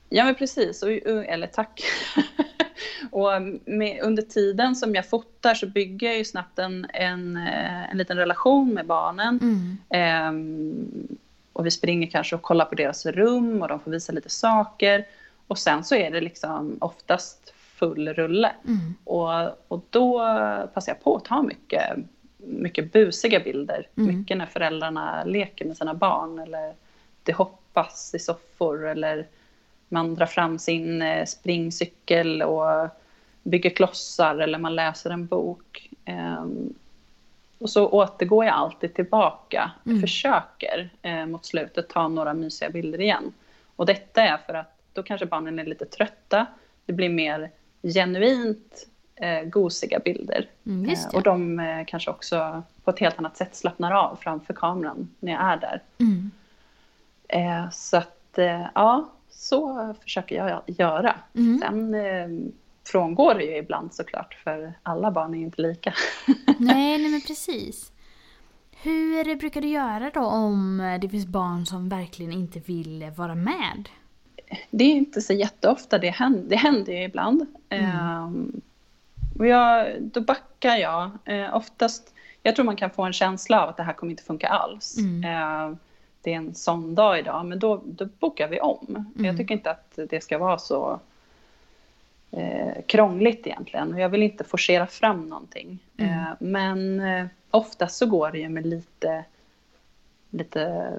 Ja, 0.09 0.25
men 0.25 0.35
precis. 0.35 0.83
Och, 0.83 0.91
eller 0.91 1.47
tack. 1.47 1.83
och 3.11 3.31
med, 3.65 4.01
under 4.03 4.23
tiden 4.23 4.77
som 4.77 4.95
jag 4.95 5.09
fotar 5.09 5.55
så 5.55 5.67
bygger 5.67 6.07
jag 6.07 6.19
ju 6.19 6.25
snabbt 6.25 6.59
en, 6.59 6.87
en, 6.93 7.37
eh, 7.37 7.91
en 7.91 7.99
liten 7.99 8.17
relation 8.17 8.75
med 8.75 8.87
barnen. 8.87 9.39
Mm. 9.43 9.79
Eh, 9.91 11.17
och 11.57 11.67
vi 11.67 11.71
springer 11.71 12.07
kanske 12.07 12.37
och 12.37 12.43
kollar 12.43 12.65
på 12.65 12.75
deras 12.75 13.07
rum 13.07 13.63
och 13.63 13.69
de 13.69 13.81
får 13.81 13.91
visa 13.91 14.13
lite 14.13 14.29
saker. 14.29 15.07
Och 15.47 15.59
sen 15.59 15.85
så 15.85 15.95
är 15.95 16.11
det 16.11 16.21
liksom 16.21 16.77
oftast 16.81 17.55
full 17.57 18.09
rulle. 18.09 18.53
Mm. 18.67 18.95
Och, 19.05 19.33
och 19.69 19.85
då 19.91 20.19
passar 20.75 20.93
jag 20.93 21.03
på 21.05 21.17
att 21.17 21.25
ta 21.25 21.43
mycket, 21.43 21.97
mycket 22.37 22.93
busiga 22.93 23.41
bilder. 23.41 23.89
Mm. 23.97 24.19
Mycket 24.19 24.37
när 24.37 24.47
föräldrarna 24.47 25.25
leker 25.25 25.65
med 25.65 25.77
sina 25.77 25.95
barn 25.95 26.39
eller 26.39 26.75
det 27.23 27.33
hoppas 27.33 28.15
i 28.15 28.19
soffor 28.19 28.87
eller 28.87 29.27
man 29.89 30.15
drar 30.15 30.27
fram 30.27 30.59
sin 30.59 31.03
eh, 31.03 31.25
springcykel 31.25 32.43
och 32.43 32.89
bygger 33.43 33.71
klossar 33.71 34.39
eller 34.39 34.59
man 34.59 34.75
läser 34.75 35.11
en 35.11 35.27
bok. 35.27 35.91
Och 37.59 37.71
så 37.71 37.89
återgår 37.89 38.45
jag 38.45 38.55
alltid 38.55 38.95
tillbaka, 38.95 39.71
mm. 39.87 40.01
försöker 40.01 40.91
eh, 41.03 41.27
mot 41.27 41.47
slutet 41.47 41.89
ta 41.89 42.09
några 42.09 42.35
mysiga 42.35 42.71
bilder 42.71 43.01
igen. 43.01 43.33
Och 43.77 43.87
detta 43.87 44.23
är 44.23 44.37
för 44.37 44.55
att 44.55 44.79
då 44.93 45.03
kanske 45.03 45.27
barnen 45.27 45.59
är 45.59 45.65
lite 45.65 45.85
trötta, 45.85 46.47
det 46.87 46.93
blir 46.93 47.09
mer 47.09 47.51
genuint 47.83 48.87
eh, 49.15 49.43
gosiga 49.43 49.99
bilder. 49.99 50.49
Mm, 50.67 50.91
eh, 50.91 50.99
och 51.15 51.23
de 51.23 51.61
eh, 51.61 51.85
kanske 51.87 52.11
också 52.11 52.63
på 52.85 52.91
ett 52.91 52.99
helt 52.99 53.19
annat 53.19 53.37
sätt 53.37 53.57
slappnar 53.57 53.93
av 53.93 54.17
framför 54.17 54.55
kameran 54.55 55.09
när 55.21 55.33
jag 55.33 55.43
är 55.43 55.57
där. 55.57 55.83
Mm. 55.99 56.31
Eh, 57.29 57.71
så 57.71 57.97
att, 57.97 58.39
eh, 58.39 58.67
ja, 58.75 59.09
så 59.31 59.95
försöker 60.03 60.37
jag 60.37 60.63
göra. 60.67 61.15
Mm. 61.35 61.59
Sen 61.59 62.53
frångår 62.87 63.35
det 63.35 63.45
ju 63.45 63.57
ibland 63.57 63.95
såklart, 63.95 64.35
för 64.45 64.73
alla 64.83 65.11
barn 65.11 65.35
är 65.35 65.39
ju 65.39 65.45
inte 65.45 65.63
lika. 65.63 65.95
nej, 66.59 66.99
nej 66.99 67.11
men 67.11 67.21
precis. 67.21 67.93
Hur 68.83 69.37
brukar 69.37 69.61
du 69.61 69.69
göra 69.69 70.11
då 70.15 70.21
om 70.21 70.99
det 71.03 71.09
finns 71.09 71.27
barn 71.27 71.67
som 71.67 71.89
verkligen 71.89 72.33
inte 72.33 72.61
vill 72.61 73.13
vara 73.17 73.35
med? 73.35 73.89
Det 74.71 74.85
är 74.85 74.89
inte 74.89 75.21
så 75.21 75.33
jätteofta 75.33 75.99
det 75.99 76.11
händer, 76.11 76.49
det 76.49 76.57
händer 76.57 76.93
ju 76.93 77.03
ibland. 77.03 77.47
Mm. 77.69 78.61
Och 79.39 79.47
jag, 79.47 80.03
då 80.03 80.21
backar 80.21 80.77
jag. 80.77 81.11
Uh, 81.29 81.57
oftast, 81.57 82.15
jag 82.43 82.57
tror 82.57 82.65
man 82.65 82.77
kan 82.77 82.91
få 82.91 83.03
en 83.03 83.13
känsla 83.13 83.63
av 83.63 83.69
att 83.69 83.77
det 83.77 83.83
här 83.83 83.93
kommer 83.93 84.11
inte 84.11 84.23
funka 84.23 84.49
alls. 84.49 84.99
Mm. 84.99 85.25
Uh, 85.25 85.77
det 86.23 86.33
är 86.33 86.37
en 86.37 86.55
sån 86.55 86.95
dag 86.95 87.19
idag, 87.19 87.47
men 87.47 87.59
då, 87.59 87.83
då 87.85 88.09
bokar 88.19 88.49
vi 88.49 88.61
om. 88.61 88.87
Mm. 88.89 89.25
Jag 89.25 89.37
tycker 89.37 89.55
inte 89.55 89.71
att 89.71 89.99
det 90.11 90.23
ska 90.23 90.39
vara 90.39 90.59
så 90.59 91.01
eh, 92.31 92.83
krångligt 92.87 93.47
egentligen. 93.47 93.95
Och 93.95 94.01
jag 94.01 94.09
vill 94.09 94.23
inte 94.23 94.45
forcera 94.45 94.87
fram 94.87 95.29
någonting. 95.29 95.79
Mm. 95.97 96.13
Eh, 96.13 96.27
men 96.39 97.01
eh, 97.01 97.27
oftast 97.51 97.97
så 97.97 98.07
går 98.07 98.31
det 98.31 98.39
ju 98.39 98.49
med 98.49 98.67
lite, 98.67 99.25
lite 100.31 100.93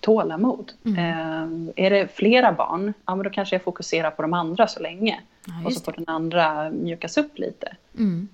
tålamod. 0.00 0.72
Mm. 0.84 0.98
Eh, 0.98 1.84
är 1.84 1.90
det 1.90 2.08
flera 2.08 2.52
barn, 2.52 2.92
ja 3.06 3.14
men 3.14 3.24
då 3.24 3.30
kanske 3.30 3.54
jag 3.54 3.62
fokuserar 3.62 4.10
på 4.10 4.22
de 4.22 4.32
andra 4.32 4.68
så 4.68 4.80
länge. 4.80 5.20
Ja, 5.46 5.66
och 5.66 5.72
så 5.72 5.80
får 5.80 5.92
den 5.92 6.08
andra 6.08 6.70
mjukas 6.70 7.16
upp 7.16 7.38
lite. 7.38 7.76
Mm. 7.98 8.28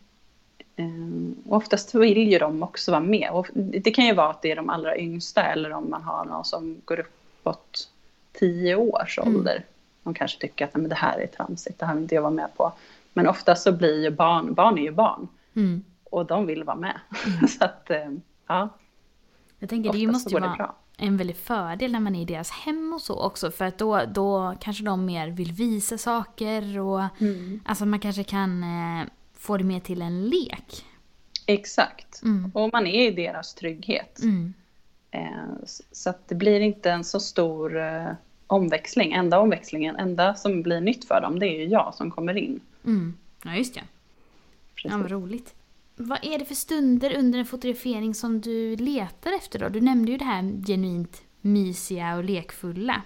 Eh, 0.77 1.53
oftast 1.53 1.95
vill 1.95 2.33
ju 2.33 2.39
de 2.39 2.63
också 2.63 2.91
vara 2.91 3.01
med. 3.01 3.31
Och 3.33 3.49
det 3.55 3.91
kan 3.91 4.07
ju 4.07 4.15
vara 4.15 4.31
att 4.31 4.43
det 4.43 4.51
är 4.51 4.57
de 4.57 4.71
allra 4.71 4.99
yngsta 4.99 5.43
eller 5.43 5.73
om 5.73 5.91
man 5.91 6.03
har 6.03 6.25
någon 6.25 6.45
som 6.45 6.77
går 6.85 7.01
uppåt 7.01 7.89
tio 8.33 8.77
års 8.77 9.19
mm. 9.19 9.37
ålder. 9.37 9.65
De 10.03 10.15
kanske 10.15 10.41
tycker 10.41 10.65
att 10.65 10.75
men 10.75 10.89
det 10.89 10.95
här 10.95 11.19
är 11.19 11.27
tramsigt, 11.27 11.79
det 11.79 11.87
här 11.87 11.95
vill 11.95 12.03
inte 12.03 12.15
jag 12.15 12.23
vara 12.23 12.31
med 12.33 12.49
på. 12.57 12.73
Men 13.13 13.27
ofta 13.27 13.57
så 13.57 13.73
blir 13.73 14.03
ju 14.03 14.11
barn, 14.11 14.55
barn 14.55 14.79
är 14.79 14.83
ju 14.83 14.93
barn. 14.93 15.29
Mm. 15.57 15.85
Och 16.05 16.27
de 16.27 16.47
vill 16.47 16.65
vara 16.65 16.77
med. 16.77 17.01
Mm. 17.27 17.49
så 17.49 17.65
att, 17.65 17.91
eh, 17.91 18.11
ja. 18.47 18.69
Jag 19.59 19.69
tänker 19.69 19.93
det 19.93 20.07
måste 20.07 20.35
ju 20.35 20.41
vara 20.41 20.57
bra. 20.57 20.77
en 20.97 21.17
väldig 21.17 21.37
fördel 21.37 21.93
när 21.93 22.01
man 22.01 22.17
är 22.17 22.23
i 22.23 22.25
deras 22.25 22.51
hem 22.51 22.93
och 22.93 23.01
så 23.01 23.21
också. 23.21 23.51
För 23.51 23.65
att 23.65 23.79
då, 23.79 24.05
då 24.05 24.55
kanske 24.61 24.85
de 24.85 25.05
mer 25.05 25.29
vill 25.29 25.53
visa 25.53 25.99
saker 25.99 26.79
och 26.79 27.21
mm. 27.21 27.61
alltså 27.65 27.87
man 27.87 28.01
kanske 28.01 28.25
kan 28.25 28.63
eh, 28.63 29.07
få 29.35 29.57
det 29.57 29.65
mer 29.65 29.81
till 29.81 30.03
en 30.03 30.29
lek. 30.29 30.85
Exakt. 31.47 32.23
Mm. 32.23 32.51
Och 32.55 32.73
man 32.73 32.87
är 32.87 33.07
i 33.07 33.11
deras 33.11 33.55
trygghet. 33.55 34.23
Mm. 34.23 34.55
Eh, 35.11 35.67
så 35.93 36.11
att 36.11 36.29
det 36.29 36.35
blir 36.35 36.61
inte 36.61 36.91
en 36.91 37.05
så 37.05 37.21
stor 37.21 37.79
eh, 37.79 38.11
omväxling. 38.53 39.13
Enda 39.13 39.39
omväxlingen, 39.41 39.97
enda 39.97 40.35
som 40.35 40.63
blir 40.63 40.81
nytt 40.81 41.05
för 41.05 41.21
dem, 41.21 41.39
det 41.39 41.47
är 41.47 41.59
ju 41.59 41.65
jag 41.65 41.95
som 41.95 42.11
kommer 42.11 42.37
in. 42.37 42.61
Mm. 42.85 43.15
Ja, 43.45 43.55
just 43.55 43.75
det. 43.75 43.83
Ja, 44.85 44.97
vad 44.97 45.11
roligt. 45.11 45.55
Vad 45.97 46.19
är 46.23 46.39
det 46.39 46.45
för 46.45 46.55
stunder 46.55 47.17
under 47.19 47.39
en 47.39 47.47
fotografering 47.47 48.15
som 48.15 48.41
du 48.41 48.77
letar 48.77 49.33
efter 49.37 49.59
då? 49.59 49.69
Du 49.69 49.81
nämnde 49.81 50.13
ju 50.13 50.19
det 50.19 50.25
här 50.25 50.67
genuint 50.67 51.23
mysiga 51.41 52.17
och 52.17 52.25
lekfulla. 52.25 53.03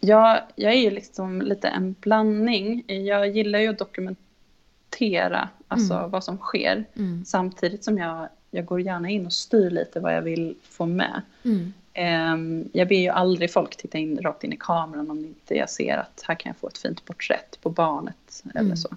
Ja, 0.00 0.48
jag 0.56 0.72
är 0.72 0.80
ju 0.80 0.90
liksom 0.90 1.42
lite 1.42 1.68
en 1.68 1.94
blandning. 2.00 2.84
Jag 2.86 3.28
gillar 3.28 3.58
ju 3.58 3.68
att 3.68 3.78
dokumentera 3.78 5.48
alltså 5.68 5.94
mm. 5.94 6.10
vad 6.10 6.24
som 6.24 6.38
sker. 6.38 6.84
Mm. 6.96 7.24
Samtidigt 7.24 7.84
som 7.84 7.98
jag, 7.98 8.28
jag 8.50 8.64
går 8.64 8.80
gärna 8.80 9.10
in 9.10 9.26
och 9.26 9.32
styr 9.32 9.70
lite 9.70 10.00
vad 10.00 10.14
jag 10.14 10.22
vill 10.22 10.54
få 10.62 10.86
med. 10.86 11.22
Mm. 11.44 11.72
Um, 11.98 12.68
jag 12.72 12.88
ber 12.88 12.96
ju 12.96 13.08
aldrig 13.08 13.52
folk 13.52 13.76
titta 13.76 13.98
in 13.98 14.18
rakt 14.22 14.44
in 14.44 14.52
i 14.52 14.56
kameran 14.56 15.10
om 15.10 15.18
inte 15.18 15.54
jag 15.54 15.70
ser 15.70 15.96
att 15.96 16.22
här 16.26 16.34
kan 16.34 16.50
jag 16.50 16.56
få 16.56 16.68
ett 16.68 16.78
fint 16.78 17.04
porträtt 17.04 17.58
på 17.62 17.70
barnet 17.70 18.44
eller 18.54 18.60
mm. 18.60 18.76
så. 18.76 18.88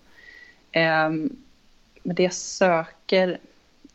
Um, 0.75 1.35
men 2.03 2.15
det 2.15 2.23
jag 2.23 2.33
söker, 2.33 3.39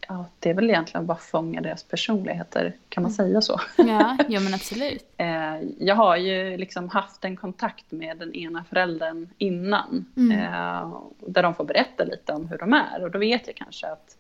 ja, 0.08 0.25
det 0.38 0.50
är 0.50 0.54
väl 0.54 0.70
egentligen 0.70 1.06
bara 1.06 1.16
fånga 1.16 1.60
deras 1.60 1.82
personligheter, 1.82 2.72
kan 2.88 3.02
man 3.02 3.12
mm. 3.12 3.16
säga 3.16 3.40
så? 3.40 3.60
Ja, 3.76 4.18
ja 4.28 4.40
men 4.40 4.54
absolut. 4.54 5.02
Eh, 5.18 5.60
jag 5.78 5.94
har 5.94 6.16
ju 6.16 6.56
liksom 6.56 6.88
haft 6.88 7.25
en 7.25 7.36
kontakt 7.36 7.92
med 7.92 8.18
den 8.18 8.34
ena 8.34 8.64
föräldern 8.64 9.28
innan, 9.38 10.06
mm. 10.16 10.90
Där 11.26 11.42
de 11.42 11.54
får 11.54 11.64
berätta 11.64 12.04
lite 12.04 12.32
om 12.32 12.48
hur 12.48 12.58
de 12.58 12.72
är. 12.72 13.02
Och 13.02 13.10
då 13.10 13.18
vet 13.18 13.46
jag 13.46 13.56
kanske 13.56 13.86
att 13.86 14.16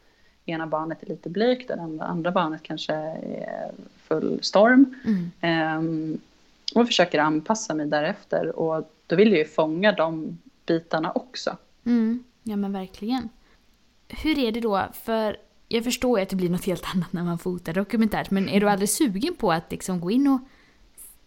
ena 0.46 0.66
barnet 0.66 1.02
är 1.02 1.06
lite 1.06 1.28
blygt 1.28 1.70
och 1.70 1.76
det 1.76 2.04
andra 2.04 2.30
barnet 2.30 2.62
kanske 2.62 2.94
är 2.94 3.70
full 4.08 4.38
storm. 4.42 4.94
Mm. 5.04 5.30
Ehm, 5.40 6.18
och 6.74 6.86
försöker 6.86 7.18
anpassa 7.18 7.74
mig 7.74 7.86
därefter. 7.86 8.58
Och 8.58 8.92
då 9.06 9.16
vill 9.16 9.28
jag 9.28 9.38
ju 9.38 9.44
fånga 9.44 9.92
de 9.92 10.38
bitarna 10.66 11.12
också. 11.12 11.56
Mm. 11.84 12.24
Ja 12.42 12.56
men 12.56 12.72
verkligen. 12.72 13.28
Hur 14.08 14.38
är 14.38 14.52
det 14.52 14.60
då, 14.60 14.88
för 15.04 15.36
jag 15.68 15.84
förstår 15.84 16.18
ju 16.18 16.22
att 16.22 16.28
det 16.28 16.36
blir 16.36 16.50
något 16.50 16.64
helt 16.64 16.84
annat 16.94 17.12
när 17.12 17.22
man 17.22 17.38
fotar 17.38 17.72
dokumentärt, 17.72 18.30
men 18.30 18.48
är 18.48 18.60
du 18.60 18.68
aldrig 18.68 18.88
sugen 18.88 19.34
på 19.34 19.52
att 19.52 19.70
liksom 19.70 20.00
gå 20.00 20.10
in 20.10 20.26
och 20.26 20.40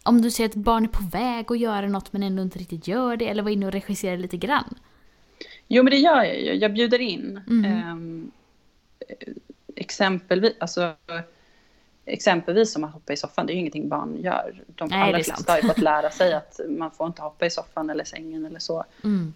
om 0.04 0.22
du 0.22 0.32
ser 0.32 0.46
att 0.46 0.56
barn 0.56 0.84
är 0.84 0.88
på 0.88 1.04
väg 1.12 1.52
att 1.52 1.60
göra 1.60 1.88
något 1.88 2.14
men 2.14 2.24
ändå 2.24 2.44
inte 2.44 2.60
riktigt 2.60 2.88
gör 2.88 3.18
det, 3.18 3.28
eller 3.28 3.44
vara 3.44 3.54
inne 3.54 3.66
och 3.66 3.72
regissera 3.72 4.16
lite 4.16 4.38
grann? 4.38 4.76
Jo 5.68 5.84
men 5.84 5.92
det 5.92 5.98
gör 5.98 6.24
jag 6.24 6.42
ju, 6.42 6.54
jag 6.54 6.74
bjuder 6.74 7.00
in. 7.00 7.40
Mm. 7.48 7.92
Um, 7.92 8.32
exempelvis, 9.76 10.54
alltså, 10.60 10.96
exempelvis 12.10 12.74
som 12.74 12.84
att 12.84 12.94
hoppa 12.94 13.13
i 13.13 13.18
soffan, 13.18 13.46
det 13.46 13.51
är 13.51 13.56
ju 13.56 13.60
ingenting 13.60 13.89
barn 13.89 14.18
gör. 14.22 14.62
De 14.68 14.88
Nej, 14.89 15.01
allra 15.01 15.24
flesta 15.24 15.51
har 15.51 15.60
ju 15.60 15.68
fått 15.68 15.78
lära 15.78 16.10
sig 16.12 16.34
att 16.34 16.60
man 16.70 16.92
får 16.92 17.08
inte 17.08 17.22
hoppa 17.22 17.46
i 17.46 17.50
soffan 17.50 17.89
eller 17.89 18.04
sängen 18.04 18.46
eller 18.46 18.60
så. 18.60 18.84
Mm. 19.04 19.34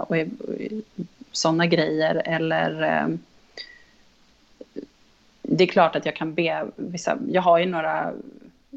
Och, 0.00 0.10
och 0.10 0.16
sådana 1.32 1.66
grejer. 1.66 2.22
Eller 2.24 2.82
eh, 2.82 3.16
det 5.42 5.64
är 5.64 5.68
klart 5.68 5.96
att 5.96 6.06
jag 6.06 6.16
kan 6.16 6.34
be 6.34 6.66
vissa, 6.76 7.18
jag 7.28 7.42
har 7.42 7.58
ju 7.58 7.66
några 7.66 8.12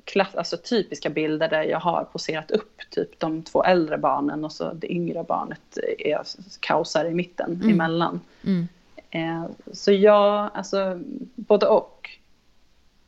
klass, 0.05 0.35
alltså 0.35 0.57
typiska 0.57 1.09
bilder 1.09 1.49
där 1.49 1.63
jag 1.63 1.79
har 1.79 2.03
poserat 2.03 2.51
upp 2.51 2.81
typ 2.89 3.19
de 3.19 3.43
två 3.43 3.63
äldre 3.63 3.97
barnen 3.97 4.45
och 4.45 4.51
så 4.51 4.73
det 4.73 4.91
yngre 4.91 5.23
barnet 5.23 5.77
är 5.99 6.21
kaosar 6.59 7.05
i 7.05 7.13
mitten 7.13 7.53
mm. 7.53 7.69
emellan. 7.69 8.19
Mm. 8.43 8.67
Eh, 9.09 9.45
så 9.73 9.91
jag, 9.91 10.49
alltså 10.53 10.99
både 11.35 11.67
och. 11.67 11.93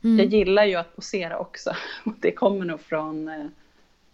Mm. 0.03 0.17
Jag 0.17 0.27
gillar 0.27 0.65
ju 0.65 0.75
att 0.75 0.95
posera 0.95 1.39
också. 1.39 1.75
Det 2.19 2.31
kommer 2.31 2.65
nog 2.65 2.81
från 2.81 3.27
eh, 3.27 3.45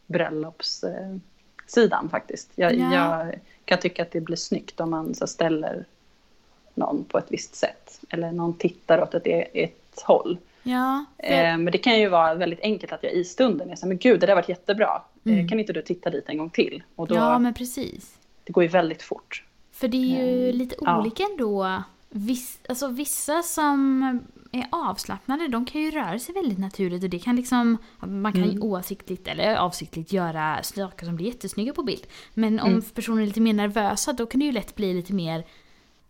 bröllopssidan 0.07 2.09
faktiskt. 2.11 2.51
Jag, 2.55 2.75
ja. 2.75 2.93
jag, 2.93 3.39
kan 3.65 3.79
tycka 3.79 4.01
att 4.01 4.11
det 4.11 4.21
blir 4.21 4.37
snyggt 4.37 4.79
om 4.79 4.89
man 4.89 5.15
så 5.15 5.27
ställer 5.27 5.85
någon 6.73 7.03
på 7.03 7.17
ett 7.17 7.27
visst 7.29 7.55
sätt. 7.55 8.01
Eller 8.09 8.31
någon 8.31 8.53
tittar 8.53 9.01
åt 9.01 9.13
ett, 9.13 9.47
ett 9.53 10.01
håll. 10.03 10.37
Ja, 10.63 11.05
för... 11.17 11.33
eh, 11.33 11.57
men 11.57 11.65
det 11.65 11.77
kan 11.77 11.99
ju 11.99 12.09
vara 12.09 12.33
väldigt 12.33 12.61
enkelt 12.61 12.91
att 12.91 13.03
jag 13.03 13.13
i 13.13 13.23
stunden 13.23 13.69
är 13.69 13.75
så 13.75 13.87
men 13.87 13.97
gud 13.97 14.19
det 14.19 14.25
där 14.25 14.35
varit 14.35 14.49
jättebra. 14.49 15.01
Eh, 15.23 15.31
mm. 15.31 15.45
Eh, 15.45 15.49
kan 15.49 15.59
inte 15.59 15.73
du 15.73 15.81
titta 15.81 16.09
dit 16.09 16.23
en 16.27 16.37
gång 16.37 16.49
till? 16.49 16.83
Och 16.95 17.07
då, 17.07 17.15
ja 17.15 17.39
men 17.39 17.53
precis. 17.53 18.17
Det 18.43 18.53
går 18.53 18.63
ju 18.63 18.69
väldigt 18.69 19.01
fort. 19.01 19.43
För 19.71 19.87
det 19.87 19.97
är 19.97 20.25
ju 20.25 20.49
eh, 20.49 20.55
lite 20.55 20.75
olika 20.77 21.23
ja. 21.23 21.29
ändå. 21.31 21.83
Viss, 22.09 22.59
alltså 22.69 22.87
vissa 22.87 23.41
som 23.41 24.19
är 24.59 24.67
avslappnade, 24.71 25.47
de 25.47 25.65
kan 25.65 25.81
ju 25.81 25.91
röra 25.91 26.19
sig 26.19 26.35
väldigt 26.35 26.59
naturligt 26.59 27.03
och 27.03 27.09
det 27.09 27.19
kan 27.19 27.35
liksom, 27.35 27.77
man 27.99 28.33
kan 28.33 28.43
mm. 28.43 28.63
oavsiktligt 28.63 29.27
eller 29.27 29.55
avsiktligt 29.55 30.13
göra 30.13 30.63
saker 30.63 31.05
som 31.05 31.15
blir 31.15 31.25
jättesnygga 31.25 31.73
på 31.73 31.83
bild. 31.83 32.07
Men 32.33 32.59
om 32.59 32.69
mm. 32.69 32.81
personer 32.81 33.21
är 33.21 33.25
lite 33.25 33.41
mer 33.41 33.53
nervösa 33.53 34.13
då 34.13 34.25
kan 34.25 34.39
det 34.39 34.45
ju 34.45 34.51
lätt 34.51 34.75
bli 34.75 34.93
lite 34.93 35.13
mer 35.13 35.43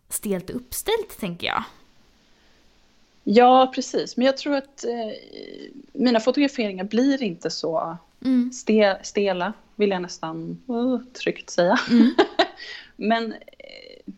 stelt 0.09 0.49
uppställt 0.49 1.19
tänker 1.19 1.47
jag. 1.47 1.63
Ja, 3.23 3.71
precis. 3.75 4.17
Men 4.17 4.25
jag 4.25 4.37
tror 4.37 4.55
att 4.55 4.85
eh, 4.85 5.17
mina 5.93 6.19
fotograferingar 6.19 6.83
blir 6.83 7.23
inte 7.23 7.49
så 7.49 7.97
mm. 8.25 8.51
ste, 8.53 8.99
stela, 9.03 9.53
vill 9.75 9.89
jag 9.89 10.01
nästan 10.01 10.61
uh, 10.69 10.99
tryggt 11.13 11.49
säga. 11.49 11.79
Mm. 11.89 12.15
Men 12.95 13.33
eh, 13.33 14.13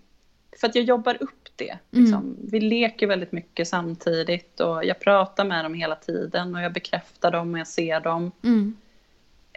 för 0.60 0.68
att 0.68 0.76
jag 0.76 0.84
jobbar 0.84 1.18
upp 1.24 1.37
det. 1.58 1.78
Mm. 1.92 2.04
Liksom. 2.04 2.22
Mm. 2.22 2.38
Vi 2.52 2.60
leker 2.60 3.08
väldigt 3.08 3.32
mycket 3.32 3.68
samtidigt 3.68 4.60
och 4.60 4.86
jag 4.86 5.00
pratar 5.00 5.46
med 5.46 5.66
dem 5.66 5.74
hela 5.74 5.96
tiden 5.96 6.56
och 6.56 6.62
jag 6.62 6.74
bekräftar 6.74 7.32
dem 7.32 7.54
och 7.54 7.60
jag 7.60 7.68
ser 7.68 8.00
dem. 8.00 8.32
Mm. 8.44 8.76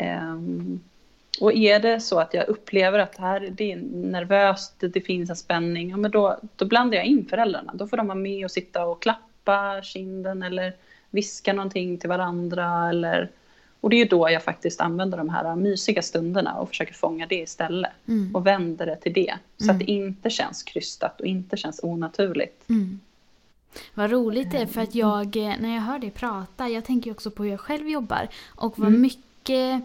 Um, 0.01 0.81
och 1.41 1.53
är 1.53 1.81
det 1.81 2.01
så 2.01 2.21
att 2.21 2.35
jag 2.35 2.49
upplever 2.49 2.99
att 2.99 3.17
här, 3.17 3.49
det 3.53 3.73
är 3.73 3.77
nervöst, 3.93 4.81
det, 4.81 4.89
det 4.89 5.01
finns 5.01 5.31
en 5.31 5.37
spänning, 5.37 5.91
ja, 5.91 5.97
men 5.97 6.11
då, 6.11 6.41
då 6.57 6.65
blandar 6.65 6.97
jag 6.97 7.07
in 7.07 7.27
föräldrarna. 7.27 7.73
Då 7.75 7.87
får 7.87 7.97
de 7.97 8.07
vara 8.07 8.19
med 8.19 8.45
och 8.45 8.51
sitta 8.51 8.85
och 8.85 9.03
klappa 9.03 9.83
kinden 9.83 10.43
eller 10.43 10.77
viska 11.11 11.53
någonting 11.53 11.99
till 11.99 12.09
varandra 12.09 12.89
eller 12.89 13.31
och 13.81 13.91
det 13.91 13.97
är 13.97 13.99
ju 13.99 14.05
då 14.05 14.31
jag 14.31 14.45
faktiskt 14.45 14.81
använder 14.81 15.19
de 15.19 15.29
här 15.29 15.57
mysiga 15.57 16.03
stunderna 16.03 16.55
och 16.55 16.69
försöker 16.69 16.95
fånga 16.95 17.27
det 17.27 17.35
istället. 17.35 17.93
Mm. 18.09 18.37
Och 18.37 18.47
vänder 18.47 18.87
det 18.87 18.97
till 18.97 19.13
det. 19.13 19.35
Så 19.59 19.65
mm. 19.65 19.77
att 19.77 19.87
det 19.87 19.93
inte 19.93 20.31
känns 20.31 20.63
krystat 20.63 21.21
och 21.21 21.27
inte 21.27 21.57
känns 21.57 21.81
onaturligt. 21.83 22.71
Mm. 22.71 23.01
Vad 23.95 24.11
roligt 24.11 24.51
det 24.51 24.59
är 24.59 24.67
för 24.67 24.81
att 24.81 24.95
jag, 24.95 25.37
när 25.37 25.75
jag 25.75 25.83
hör 25.83 25.99
dig 25.99 26.11
prata, 26.11 26.69
jag 26.69 26.85
tänker 26.85 27.11
också 27.11 27.31
på 27.31 27.43
hur 27.43 27.51
jag 27.51 27.61
själv 27.61 27.89
jobbar. 27.89 28.29
Och 28.47 28.79
vad 28.79 28.89
mm. 28.89 29.01
mycket 29.01 29.83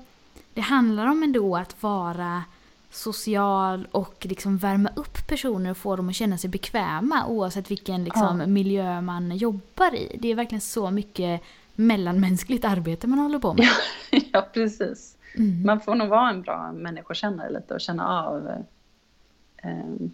det 0.53 0.61
handlar 0.61 1.05
om 1.05 1.23
ändå 1.23 1.55
att 1.55 1.83
vara 1.83 2.43
social 2.91 3.87
och 3.91 4.25
liksom 4.29 4.57
värma 4.57 4.89
upp 4.95 5.27
personer 5.27 5.71
och 5.71 5.77
få 5.77 5.95
dem 5.95 6.09
att 6.09 6.15
känna 6.15 6.37
sig 6.37 6.49
bekväma 6.49 7.27
oavsett 7.27 7.71
vilken 7.71 8.03
liksom, 8.03 8.39
ja. 8.39 8.47
miljö 8.47 9.01
man 9.01 9.37
jobbar 9.37 9.95
i. 9.95 10.17
Det 10.19 10.31
är 10.31 10.35
verkligen 10.35 10.61
så 10.61 10.91
mycket 10.91 11.41
mellanmänskligt 11.75 12.65
arbete 12.65 13.07
man 13.07 13.19
håller 13.19 13.39
på 13.39 13.53
med. 13.53 13.65
Ja, 14.11 14.19
ja 14.33 14.49
precis. 14.53 15.17
Mm. 15.35 15.65
Man 15.65 15.81
får 15.81 15.95
nog 15.95 16.07
vara 16.07 16.29
en 16.29 16.41
bra 16.41 16.71
människokännare 16.71 17.51
lite 17.51 17.73
och 17.73 17.81
känna 17.81 18.23
av 18.23 18.47
eh, 19.57 19.71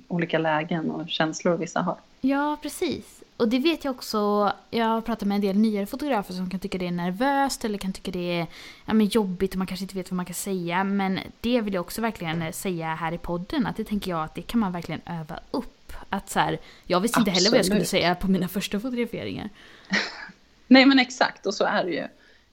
olika 0.08 0.40
lägen 0.40 0.92
och 0.92 1.10
känslor 1.10 1.58
vissa 1.58 1.82
har. 1.82 1.98
Ja, 2.22 2.58
precis. 2.62 3.24
Och 3.38 3.50
det 3.50 3.60
vet 3.60 3.86
jag 3.86 3.96
också, 3.96 4.52
jag 4.70 4.86
har 4.86 5.02
pratat 5.02 5.28
med 5.28 5.36
en 5.36 5.42
del 5.42 5.58
nyare 5.58 5.86
fotografer 5.86 6.34
som 6.34 6.50
kan 6.50 6.60
tycka 6.60 6.78
det 6.78 6.88
är 6.88 6.92
nervöst 6.92 7.66
eller 7.66 7.78
kan 7.78 7.94
tycka 7.94 8.12
det 8.12 8.40
är 8.40 8.48
ja, 8.86 8.94
men 8.94 9.08
jobbigt 9.08 9.52
och 9.52 9.58
man 9.58 9.68
kanske 9.68 9.84
inte 9.84 9.96
vet 9.96 10.12
vad 10.12 10.16
man 10.16 10.26
kan 10.26 10.34
säga. 10.34 10.84
Men 10.84 11.20
det 11.42 11.62
vill 11.62 11.74
jag 11.74 11.82
också 11.82 12.02
verkligen 12.02 12.54
säga 12.54 12.96
här 12.96 13.12
i 13.12 13.18
podden, 13.18 13.68
att 13.68 13.78
det 13.78 13.84
tänker 13.84 14.12
jag 14.12 14.24
att 14.24 14.36
det 14.36 14.42
kan 14.42 14.60
man 14.60 14.72
verkligen 14.72 15.02
öva 15.06 15.40
upp. 15.52 15.94
Att 16.10 16.30
så 16.30 16.40
här, 16.40 16.60
jag 16.86 17.00
visste 17.00 17.20
inte 17.20 17.32
Absolut. 17.32 17.44
heller 17.44 17.52
vad 17.52 17.60
jag 17.60 17.66
skulle 17.66 17.86
säga 17.86 18.16
på 18.16 18.28
mina 18.28 18.48
första 18.48 18.80
fotograferingar. 18.80 19.50
Nej 20.72 20.86
men 20.86 21.00
exakt, 21.00 21.46
och 21.46 21.54
så 21.54 21.66
är 21.66 21.84
det 21.84 21.92
ju. 21.92 22.08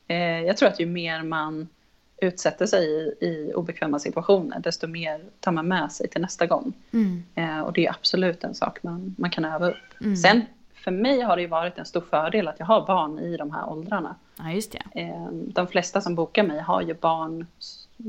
Eh, 0.08 0.42
jag 0.46 0.56
tror 0.56 0.68
att 0.68 0.80
ju 0.80 0.87
mer 0.87 1.22
man 1.22 1.68
utsätter 2.16 2.66
sig 2.66 2.84
i, 2.84 3.26
i 3.26 3.52
obekväma 3.54 3.98
situationer, 3.98 4.60
desto 4.60 4.87
mer 4.87 5.20
tar 5.40 5.52
man 5.52 5.68
med 5.68 5.92
sig 5.92 6.08
till 6.08 6.20
nästa 6.20 6.46
gång. 6.46 6.72
Mm. 6.92 7.22
Eh, 7.34 7.60
och 7.60 7.72
det 7.72 7.87
är 7.87 7.90
absolut 7.90 8.44
en 8.44 8.54
sak 8.54 8.82
man, 8.82 9.14
man 9.18 9.30
kan 9.30 9.44
öva 9.44 9.68
upp. 9.68 10.00
Mm. 10.00 10.16
Sen 10.16 10.42
för 10.75 10.90
mig 10.90 11.20
har 11.20 11.37
det 11.37 11.42
ju 11.42 11.48
varit 11.48 11.78
en 11.78 11.84
stor 11.84 12.00
fördel 12.00 12.48
att 12.48 12.58
jag 12.58 12.66
har 12.66 12.87
barn 12.87 13.18
i 13.18 13.37
de 13.37 13.50
här 13.50 13.70
åldrarna. 13.70 14.14
Ja, 14.38 14.50
just 14.50 14.72
det. 14.72 15.00
Eh, 15.00 15.28
de 15.32 15.66
flesta 15.66 16.00
som 16.00 16.14
bokar 16.14 16.42
mig 16.42 16.60
har 16.60 16.82
ju 16.82 16.94
barn 16.94 17.46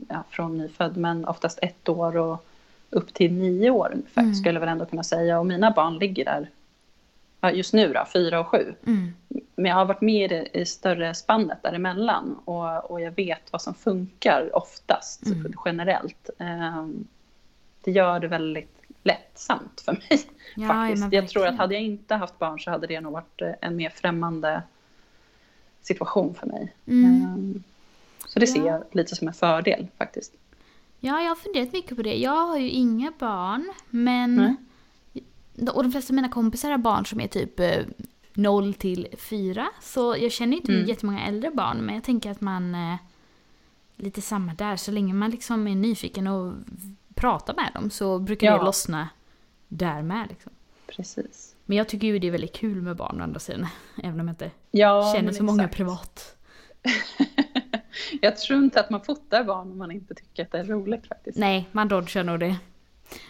ja, 0.07 0.23
från 0.29 0.57
nyfödd, 0.57 0.97
men 0.97 1.25
oftast 1.25 1.59
ett 1.61 1.89
år 1.89 2.17
och 2.17 2.45
upp 2.89 3.13
till 3.13 3.33
nio 3.33 3.69
år 3.69 3.91
ungefär, 3.93 4.21
mm. 4.21 4.35
skulle 4.35 4.55
jag 4.55 4.59
väl 4.59 4.69
ändå 4.69 4.85
kunna 4.85 5.03
säga. 5.03 5.39
Och 5.39 5.45
mina 5.45 5.71
barn 5.71 5.97
ligger 5.97 6.25
där, 6.25 6.49
ja, 7.41 7.51
just 7.51 7.73
nu 7.73 7.93
då, 7.93 8.05
fyra 8.13 8.39
och 8.39 8.47
sju. 8.47 8.73
Mm. 8.85 9.13
Men 9.59 9.69
jag 9.69 9.75
har 9.75 9.85
varit 9.85 10.01
med 10.01 10.31
i 10.31 10.35
det 10.35 10.59
i 10.59 10.65
större 10.65 11.13
spannet 11.13 11.63
däremellan 11.63 12.39
och, 12.45 12.91
och 12.91 13.01
jag 13.01 13.11
vet 13.11 13.51
vad 13.51 13.61
som 13.61 13.73
funkar 13.73 14.55
oftast, 14.55 15.25
mm. 15.25 15.53
generellt. 15.65 16.29
Eh, 16.37 16.87
det 17.83 17.91
gör 17.91 18.19
det 18.19 18.27
väldigt 18.27 18.81
lättsamt 19.03 19.81
för 19.85 19.91
mig. 19.91 20.21
Ja, 20.55 20.67
faktiskt. 20.67 21.13
Jag 21.13 21.29
tror 21.29 21.47
att 21.47 21.57
hade 21.57 21.73
jag 21.73 21.83
inte 21.83 22.15
haft 22.15 22.39
barn 22.39 22.59
så 22.59 22.71
hade 22.71 22.87
det 22.87 23.01
nog 23.01 23.13
varit 23.13 23.41
eh, 23.41 23.51
en 23.61 23.75
mer 23.75 23.89
främmande 23.89 24.61
situation 25.81 26.35
för 26.35 26.47
mig. 26.47 26.73
Mm. 26.85 27.63
Så 28.27 28.39
det 28.39 28.47
ser 28.47 28.65
jag 28.65 28.83
lite 28.91 29.15
som 29.15 29.27
en 29.27 29.33
fördel 29.33 29.87
faktiskt. 29.97 30.33
Ja, 30.99 31.21
jag 31.21 31.29
har 31.29 31.35
funderat 31.35 31.73
mycket 31.73 31.97
på 31.97 32.03
det. 32.03 32.15
Jag 32.15 32.47
har 32.47 32.57
ju 32.57 32.69
inga 32.69 33.13
barn, 33.19 33.73
men... 33.89 34.39
Mm. 34.39 34.55
Och 35.73 35.83
de 35.83 35.91
flesta 35.91 36.11
av 36.11 36.15
mina 36.15 36.29
kompisar 36.29 36.71
har 36.71 36.77
barn 36.77 37.05
som 37.05 37.21
är 37.21 37.27
typ 37.27 37.59
0 38.39 38.67
eh, 38.67 38.73
till 38.73 39.07
4. 39.17 39.69
Så 39.81 40.15
jag 40.19 40.31
känner 40.31 40.57
inte 40.57 40.71
mm. 40.71 40.85
jättemånga 40.85 41.27
äldre 41.27 41.51
barn, 41.51 41.77
men 41.77 41.95
jag 41.95 42.03
tänker 42.03 42.31
att 42.31 42.41
man... 42.41 42.75
Eh, 42.75 42.95
lite 43.99 44.21
samma 44.21 44.53
där, 44.53 44.75
så 44.75 44.91
länge 44.91 45.13
man 45.13 45.31
liksom 45.31 45.67
är 45.67 45.75
nyfiken 45.75 46.27
och 46.27 46.53
pratar 47.15 47.53
med 47.53 47.71
dem 47.73 47.89
så 47.89 48.19
brukar 48.19 48.47
ja. 48.47 48.57
det 48.57 48.65
lossna 48.65 49.09
där 49.67 50.01
med. 50.01 50.27
Liksom. 50.29 50.51
Precis. 50.87 51.55
Men 51.65 51.77
jag 51.77 51.89
tycker 51.89 52.07
ju 52.07 52.19
det 52.19 52.27
är 52.27 52.31
väldigt 52.31 52.55
kul 52.55 52.81
med 52.81 52.95
barn 52.95 53.21
å 53.21 53.23
andra 53.23 53.39
sidan. 53.39 53.67
Även 54.03 54.19
om 54.19 54.27
jag 54.27 54.33
inte 54.33 54.51
ja, 54.71 55.13
känner 55.15 55.27
så 55.27 55.29
exakt. 55.29 55.45
många 55.45 55.67
privat. 55.67 56.35
jag 58.21 58.37
tror 58.37 58.63
inte 58.63 58.79
att 58.79 58.89
man 58.89 59.01
fotar 59.01 59.43
barn 59.43 59.71
om 59.71 59.77
man 59.77 59.91
inte 59.91 60.13
tycker 60.13 60.43
att 60.43 60.51
det 60.51 60.59
är 60.59 60.63
roligt 60.63 61.07
faktiskt. 61.07 61.37
Nej, 61.37 61.69
man 61.71 61.87
dodgar 61.87 62.23
nog 62.23 62.39
det. 62.39 62.55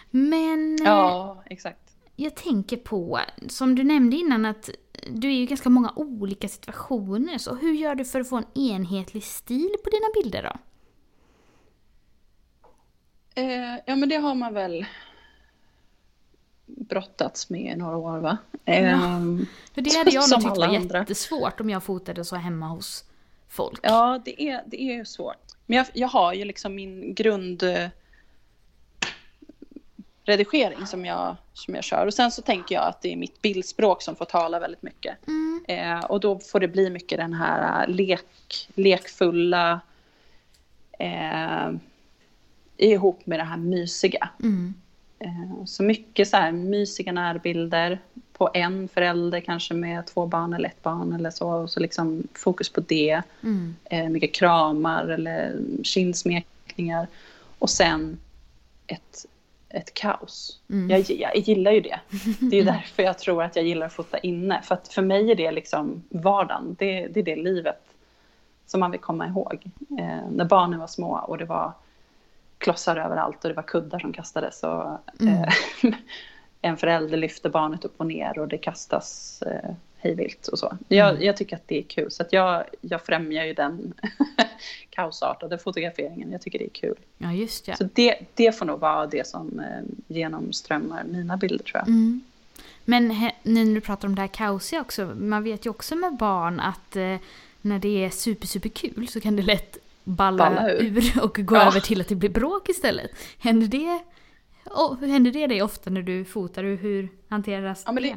Men... 0.10 0.78
Ja, 0.86 1.38
eh, 1.46 1.52
exakt. 1.52 1.89
Jag 2.22 2.36
tänker 2.36 2.78
på, 2.78 3.20
som 3.48 3.76
du 3.76 3.84
nämnde 3.84 4.16
innan, 4.16 4.46
att 4.46 4.70
du 5.08 5.28
är 5.28 5.34
ju 5.34 5.46
ganska 5.46 5.70
många 5.70 5.94
olika 5.96 6.48
situationer. 6.48 7.38
Så 7.38 7.56
hur 7.56 7.74
gör 7.74 7.96
du 7.96 8.06
för 8.06 8.22
att 8.22 8.30
få 8.30 8.38
en 8.38 8.58
enhetlig 8.58 9.24
stil 9.24 9.70
på 9.84 9.90
dina 9.90 10.06
bilder 10.24 10.44
då? 10.44 10.60
Eh, 13.42 13.76
ja, 13.86 13.96
men 13.96 14.10
det 14.10 14.16
har 14.16 14.36
man 14.36 14.54
väl 14.54 14.86
brottats 16.66 17.50
med 17.50 17.74
i 17.74 17.76
några 17.76 17.98
år 17.98 18.18
va? 18.18 18.38
Eh, 18.66 18.84
ja, 18.84 18.90
ehm, 18.90 19.46
för 19.74 19.82
det 19.82 19.98
hade 19.98 20.12
jag 20.12 20.30
nog 20.30 20.42
tyckt 20.42 20.58
var 20.58 20.74
jättesvårt 20.74 21.60
om 21.60 21.70
jag 21.70 21.84
fotade 21.84 22.26
så 22.26 22.36
hemma 22.36 22.68
hos 22.68 23.04
folk. 23.50 23.80
Ja, 23.84 24.22
det 24.26 24.44
är, 24.44 24.64
det 24.68 24.82
är 24.82 25.04
svårt. 25.04 25.46
Men 25.66 25.78
jag, 25.78 25.88
jag 25.94 26.08
har 26.08 26.34
ju 26.34 26.46
liksom 26.46 26.76
min 26.76 27.14
grundredigering 30.30 30.88
som 30.88 31.06
jag, 31.06 31.36
som 31.54 31.76
jag 31.76 31.84
kör. 31.84 32.06
Och 32.06 32.14
sen 32.14 32.32
så 32.32 32.42
tänker 32.42 32.76
jag 32.76 32.88
att 32.88 33.02
det 33.02 33.14
är 33.14 33.16
mitt 33.16 33.42
bildspråk 33.42 34.02
som 34.02 34.16
får 34.16 34.26
tala 34.26 34.60
väldigt 34.60 34.84
mycket. 34.84 35.28
Mm. 35.28 35.66
Eh, 35.68 36.06
och 36.06 36.20
då 36.20 36.40
får 36.40 36.60
det 36.60 36.68
bli 36.68 36.90
mycket 36.90 37.18
den 37.18 37.34
här 37.34 37.88
lek, 37.88 38.70
lekfulla 38.76 39.80
eh, 41.00 41.72
ihop 42.78 43.26
med 43.26 43.40
det 43.40 43.44
här 43.44 43.58
mysiga. 43.58 44.30
Mm. 44.44 44.74
Eh, 45.20 45.66
så 45.66 45.84
mycket 45.84 46.28
så 46.28 46.38
här 46.38 46.52
mysiga 46.52 47.12
närbilder 47.12 48.00
på 48.34 48.50
en 48.54 48.88
förälder 48.88 49.40
kanske 49.42 49.74
med 49.74 50.06
två 50.06 50.26
barn 50.26 50.54
eller 50.54 50.70
ett 50.70 50.84
barn 50.84 51.14
eller 51.14 51.32
så. 51.32 51.50
Och 51.50 51.70
så 51.70 51.80
liksom 51.80 52.28
fokus 52.34 52.70
på 52.70 52.82
det. 52.82 53.22
Mm. 53.44 53.76
Eh, 53.86 54.10
mycket 54.10 54.34
kramar 54.34 55.08
eller 55.08 55.62
kindsmekningar. 55.84 57.08
Och 57.60 57.70
sen 57.70 58.18
ett, 58.88 59.26
ett 59.70 59.94
kaos. 59.94 60.60
Mm. 60.70 60.90
Jag, 60.90 61.10
jag 61.10 61.38
gillar 61.38 61.72
ju 61.72 61.82
det. 61.82 62.00
Det 62.40 62.60
är 62.60 62.66
därför 62.74 63.04
jag 63.04 63.20
tror 63.20 63.44
att 63.44 63.56
jag 63.56 63.66
gillar 63.66 63.86
att 63.86 63.94
fota 63.94 64.18
inne. 64.18 64.62
För 64.62 64.78
för 64.90 65.02
mig 65.02 65.32
är 65.32 65.36
det 65.36 65.52
liksom 65.52 66.04
vardagen. 66.10 66.76
Det, 66.80 67.08
det 67.08 67.20
är 67.20 67.24
det 67.24 67.36
livet 67.36 67.82
som 68.66 68.80
man 68.80 68.92
vill 68.92 69.00
komma 69.00 69.28
ihåg. 69.28 69.72
Eh, 70.00 70.30
när 70.32 70.46
barnen 70.46 70.80
var 70.80 70.88
små 70.88 71.18
och 71.18 71.38
det 71.38 71.46
var 71.46 71.74
klossar 72.58 72.96
överallt 72.96 73.44
och 73.44 73.50
det 73.50 73.56
var 73.56 73.64
kuddar 73.64 74.00
som 74.00 74.14
kastades. 74.14 74.64
Och, 74.64 74.86
mm. 75.20 75.44
eh, 75.44 75.54
en 76.62 76.78
förälder 76.78 77.18
lyfter 77.18 77.50
barnet 77.50 77.86
upp 77.86 77.94
och 77.98 78.08
ner 78.08 78.40
och 78.40 78.48
det 78.48 78.58
kastas 78.58 79.42
eh, 79.42 79.72
hejvilt 80.00 80.48
och 80.48 80.60
så. 80.60 80.78
Jag, 80.88 81.10
mm. 81.10 81.24
jag, 81.24 81.38
tycker 81.38 81.56
att 81.56 81.68
det 81.68 81.80
är 81.80 81.84
kul, 81.84 82.12
så 82.12 82.24
att 82.24 82.34
jag, 82.34 82.64
jag 82.82 83.06
främjar 83.06 83.46
ju 83.46 83.54
den 83.54 83.94
kaosartade 84.90 85.58
fotograferingen. 85.58 86.32
Jag 86.32 86.42
tycker 86.42 86.60
det 86.60 86.66
är 86.66 86.70
kul. 86.70 86.96
Ja, 87.18 87.34
just 87.34 87.66
det. 87.66 87.78
Så 87.78 87.90
det, 87.94 88.20
det 88.34 88.52
får 88.52 88.66
nog 88.66 88.80
vara 88.80 89.08
det 89.08 89.28
som 89.28 89.60
eh, 89.60 90.16
genomströmmar 90.16 91.04
mina 91.04 91.38
bilder 91.38 91.64
tror 91.64 91.78
jag. 91.78 91.88
Mm. 91.88 92.22
Men 92.86 93.08
nu 93.44 93.66
när 93.66 93.76
du 93.76 93.82
pratar 93.82 94.08
om 94.08 94.16
det 94.16 94.22
här 94.22 94.28
kaosiga 94.28 94.82
också, 94.82 95.06
man 95.06 95.44
vet 95.44 95.66
ju 95.66 95.70
också 95.70 95.96
med 95.96 96.18
barn 96.18 96.60
att 96.60 96.96
eh, 96.96 97.16
när 97.62 97.80
det 97.80 98.06
är 98.06 98.10
super, 98.10 98.48
super 98.48 98.70
kul 98.70 99.08
så 99.08 99.22
kan 99.22 99.36
det 99.36 99.42
lätt 99.42 99.78
balla, 100.04 100.38
balla 100.38 100.72
ur. 100.72 100.98
ur. 100.98 101.24
och 101.24 101.38
gå 101.46 101.56
ja. 101.56 101.68
över 101.68 101.80
till 101.80 102.02
att 102.02 102.08
det 102.08 102.16
blir 102.16 102.30
bråk 102.30 102.70
istället. 102.70 103.12
Händer 103.40 103.68
det, 103.68 104.00
oh, 104.66 105.06
händer 105.06 105.32
det 105.32 105.48
dig 105.48 105.62
ofta 105.62 105.90
när 105.90 106.02
du 106.02 106.26
fotar? 106.26 106.64
Hur 106.64 107.10
hanteras 107.30 107.84
ja, 107.86 107.92
det? 107.92 108.16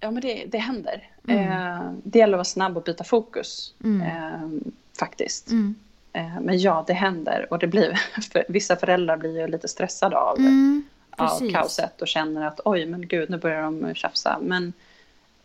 Ja 0.00 0.10
men 0.10 0.22
det, 0.22 0.44
det 0.44 0.58
händer. 0.58 1.10
Mm. 1.28 1.52
Eh, 1.52 1.92
det 2.04 2.18
gäller 2.18 2.34
att 2.34 2.38
vara 2.38 2.44
snabb 2.44 2.76
och 2.76 2.82
byta 2.82 3.04
fokus. 3.04 3.74
Mm. 3.84 4.02
Eh, 4.02 4.70
faktiskt. 4.98 5.50
Mm. 5.50 5.74
Eh, 6.12 6.40
men 6.40 6.58
ja, 6.58 6.84
det 6.86 6.92
händer. 6.92 7.46
Och 7.50 7.58
det 7.58 7.66
blir, 7.66 7.92
för, 8.32 8.44
vissa 8.48 8.76
föräldrar 8.76 9.16
blir 9.16 9.40
ju 9.40 9.46
lite 9.48 9.68
stressade 9.68 10.16
av, 10.16 10.38
mm, 10.38 10.84
av 11.10 11.50
kaoset 11.50 12.02
och 12.02 12.08
känner 12.08 12.46
att 12.46 12.60
oj 12.64 12.86
men 12.86 13.08
gud 13.08 13.30
nu 13.30 13.36
börjar 13.36 13.62
de 13.62 13.94
tjafsa. 13.94 14.38
Men 14.42 14.72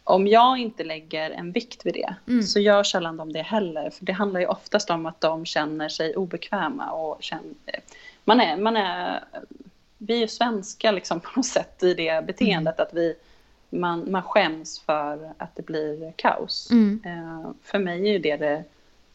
om 0.04 0.28
jag 0.28 0.58
inte 0.58 0.84
lägger 0.84 1.32
en 1.32 1.52
vikt 1.52 1.86
vid 1.86 1.94
det 1.94 2.16
mm. 2.28 2.44
så 2.44 2.60
gör 2.60 2.84
sällan 2.84 3.18
de 3.18 3.34
det 3.34 3.42
heller. 3.42 3.90
För 3.90 4.06
det 4.06 4.12
handlar 4.12 4.40
ju 4.40 4.46
oftast 4.46 4.90
om 4.90 5.06
att 5.06 5.22
de 5.22 5.46
känner 5.46 5.90
sig 5.90 6.16
obekväma 6.16 6.92
och 6.92 7.18
känner, 7.24 7.54
man 8.26 8.42
är, 8.42 8.58
man 8.58 8.78
är, 8.78 9.24
vi 9.98 10.14
är 10.14 10.18
ju 10.18 10.28
svenska 10.28 10.92
liksom 10.92 11.20
på 11.20 11.30
något 11.36 11.46
sätt 11.46 11.84
i 11.84 11.94
det 11.94 12.26
beteendet 12.26 12.80
mm. 12.80 12.88
att 12.88 12.94
vi, 12.94 13.16
man, 13.72 14.12
man 14.12 14.24
skäms 14.24 14.80
för 14.80 15.34
att 15.38 15.56
det 15.56 15.66
blir 15.66 16.14
kaos. 16.16 16.72
Mm. 16.72 17.02
Uh, 17.06 17.52
för 17.62 17.80
mig 17.80 18.08
är 18.08 18.12
ju 18.12 18.20
det 18.20 18.38
det, 18.38 18.64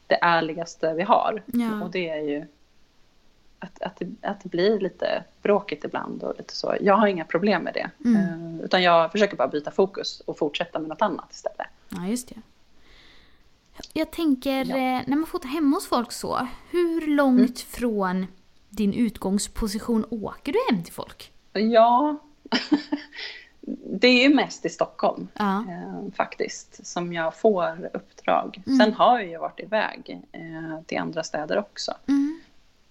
det 0.06 0.18
ärligaste 0.22 0.94
vi 0.94 1.02
har. 1.02 1.42
Ja. 1.46 1.84
Och 1.84 1.90
det 1.90 2.08
är 2.08 2.20
ju 2.20 2.46
att, 3.58 3.82
att, 3.82 3.96
det, 3.96 4.06
att 4.22 4.40
det 4.40 4.48
blir 4.48 4.80
lite 4.80 5.24
bråkigt 5.42 5.84
ibland 5.84 6.22
och 6.22 6.34
lite 6.38 6.56
så. 6.56 6.76
Jag 6.80 6.94
har 6.94 7.06
inga 7.06 7.24
problem 7.24 7.62
med 7.62 7.74
det. 7.74 7.90
Mm. 8.04 8.16
Uh, 8.16 8.64
utan 8.64 8.82
jag 8.82 9.12
försöker 9.12 9.36
bara 9.36 9.48
byta 9.48 9.70
fokus 9.70 10.20
och 10.20 10.38
fortsätta 10.38 10.78
med 10.78 10.88
något 10.88 11.02
annat 11.02 11.32
istället. 11.32 11.66
Ja, 11.88 12.06
just 12.06 12.28
det. 12.28 12.36
Jag 13.92 14.10
tänker, 14.10 14.64
ja. 14.64 14.76
Eh, 14.76 15.02
när 15.06 15.16
man 15.16 15.26
fotar 15.26 15.48
hemma 15.48 15.76
hos 15.76 15.88
folk 15.88 16.12
så, 16.12 16.48
hur 16.70 17.06
långt 17.06 17.38
mm. 17.38 17.54
från 17.54 18.26
din 18.70 18.92
utgångsposition 18.94 20.06
åker 20.10 20.52
du 20.52 20.58
hem 20.70 20.84
till 20.84 20.92
folk? 20.92 21.32
Ja, 21.52 22.16
det 23.84 24.08
är 24.08 24.22
ju 24.28 24.34
mest 24.34 24.64
i 24.64 24.68
Stockholm 24.68 25.28
ja. 25.34 25.58
eh, 25.58 26.12
faktiskt 26.16 26.86
som 26.86 27.12
jag 27.12 27.36
får 27.36 27.90
uppdrag. 27.94 28.62
Mm. 28.66 28.78
Sen 28.78 28.92
har 28.92 29.18
jag 29.18 29.28
ju 29.28 29.38
varit 29.38 29.60
iväg 29.60 30.20
eh, 30.32 30.80
till 30.86 30.98
andra 30.98 31.22
städer 31.22 31.58
också. 31.58 31.94
Mm 32.08 32.40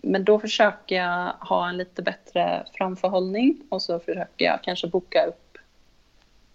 men 0.06 0.24
då 0.24 0.40
försöker 0.40 0.96
jag 0.96 1.34
ha 1.40 1.70
en 1.70 1.78
lite 1.78 2.02
bättre 2.02 2.66
framförhållning 2.74 3.62
och 3.70 3.82
så 3.82 4.00
försöker 4.00 4.46
jag 4.46 4.64
kanske 4.64 4.88
boka 4.88 5.26
upp 5.26 5.58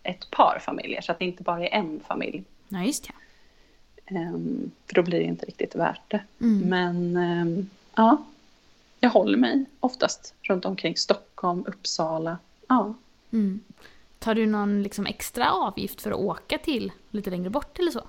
ett 0.02 0.30
par 0.30 0.58
familjer 0.58 1.00
så 1.00 1.12
att 1.12 1.18
det 1.18 1.24
inte 1.24 1.42
bara 1.42 1.66
är 1.66 1.74
en 1.74 2.00
familj. 2.06 2.44
Ja, 2.68 2.82
just 2.82 3.08
det. 3.08 4.14
Um, 4.14 4.70
för 4.86 4.94
då 4.94 5.02
blir 5.02 5.18
det 5.18 5.24
inte 5.24 5.46
riktigt 5.46 5.74
värt 5.74 6.10
det. 6.10 6.22
Mm. 6.40 6.68
Men 6.68 7.16
um, 7.16 7.70
ja, 7.94 8.24
jag 9.00 9.10
håller 9.10 9.38
mig 9.38 9.64
oftast 9.80 10.34
runt 10.42 10.64
omkring 10.64 10.96
Stockholm, 10.96 11.64
Uppsala. 11.66 12.38
Ja. 12.68 12.94
Mm. 13.32 13.60
Tar 14.20 14.34
du 14.34 14.46
någon 14.46 14.82
liksom 14.82 15.06
extra 15.06 15.52
avgift 15.52 16.02
för 16.02 16.10
att 16.10 16.16
åka 16.16 16.58
till 16.58 16.92
lite 17.10 17.30
längre 17.30 17.50
bort 17.50 17.78
eller 17.78 17.90
så? 17.90 18.02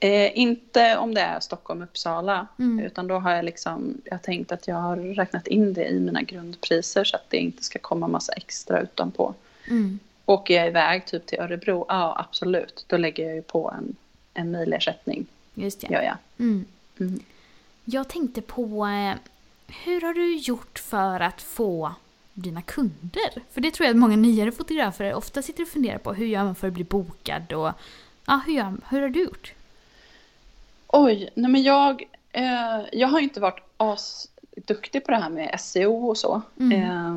Eh, 0.00 0.38
inte 0.38 0.96
om 0.96 1.14
det 1.14 1.20
är 1.20 1.40
Stockholm-Uppsala, 1.40 2.46
mm. 2.58 2.86
utan 2.86 3.06
då 3.06 3.18
har 3.18 3.30
jag 3.30 3.44
liksom, 3.44 4.00
jag 4.04 4.22
tänkt 4.22 4.52
att 4.52 4.68
jag 4.68 4.76
har 4.76 4.96
räknat 4.96 5.46
in 5.46 5.74
det 5.74 5.88
i 5.88 6.00
mina 6.00 6.22
grundpriser 6.22 7.04
så 7.04 7.16
att 7.16 7.30
det 7.30 7.36
inte 7.36 7.64
ska 7.64 7.78
komma 7.78 8.08
massa 8.08 8.32
extra 8.32 8.80
utanpå. 8.80 9.34
Mm. 9.68 9.98
Åker 10.26 10.54
jag 10.54 10.66
iväg 10.66 11.06
typ 11.06 11.26
till 11.26 11.40
Örebro, 11.40 11.84
ja 11.88 12.16
absolut, 12.18 12.84
då 12.88 12.96
lägger 12.96 13.26
jag 13.26 13.34
ju 13.34 13.42
på 13.42 13.74
en, 13.78 13.96
en 14.34 14.50
milersättning. 14.50 15.26
Just 15.54 15.80
det. 15.80 15.92
Gör 15.92 16.02
jag. 16.02 16.16
Mm. 16.38 16.64
Mm. 17.00 17.20
Jag 17.84 18.08
tänkte 18.08 18.42
på, 18.42 18.86
eh, 18.86 19.14
hur 19.84 20.00
har 20.00 20.14
du 20.14 20.36
gjort 20.36 20.78
för 20.78 21.20
att 21.20 21.42
få 21.42 21.94
dina 22.40 22.62
kunder? 22.62 23.42
För 23.50 23.60
det 23.60 23.70
tror 23.70 23.86
jag 23.86 23.90
att 23.90 24.00
många 24.00 24.16
nyare 24.16 24.52
fotografer 24.52 25.14
ofta 25.14 25.42
sitter 25.42 25.62
och 25.62 25.68
funderar 25.68 25.98
på. 25.98 26.12
Hur 26.12 26.26
gör 26.26 26.44
man 26.44 26.54
för 26.54 26.68
att 26.68 26.74
bli 26.74 26.84
bokad? 26.84 27.52
Och, 27.52 27.72
ja, 28.26 28.40
hur, 28.46 28.52
gör, 28.52 28.76
hur 28.90 29.00
har 29.00 29.08
du 29.08 29.22
gjort? 29.22 29.52
Oj, 30.86 31.30
nej 31.34 31.50
men 31.50 31.62
jag, 31.62 32.02
eh, 32.32 32.80
jag 32.92 33.08
har 33.08 33.20
inte 33.20 33.40
varit 33.40 33.64
asduktig 33.76 35.04
på 35.04 35.10
det 35.10 35.16
här 35.16 35.30
med 35.30 35.60
SEO 35.60 36.08
och 36.08 36.16
så. 36.16 36.42
Mm. 36.60 36.82
Eh, 36.82 37.14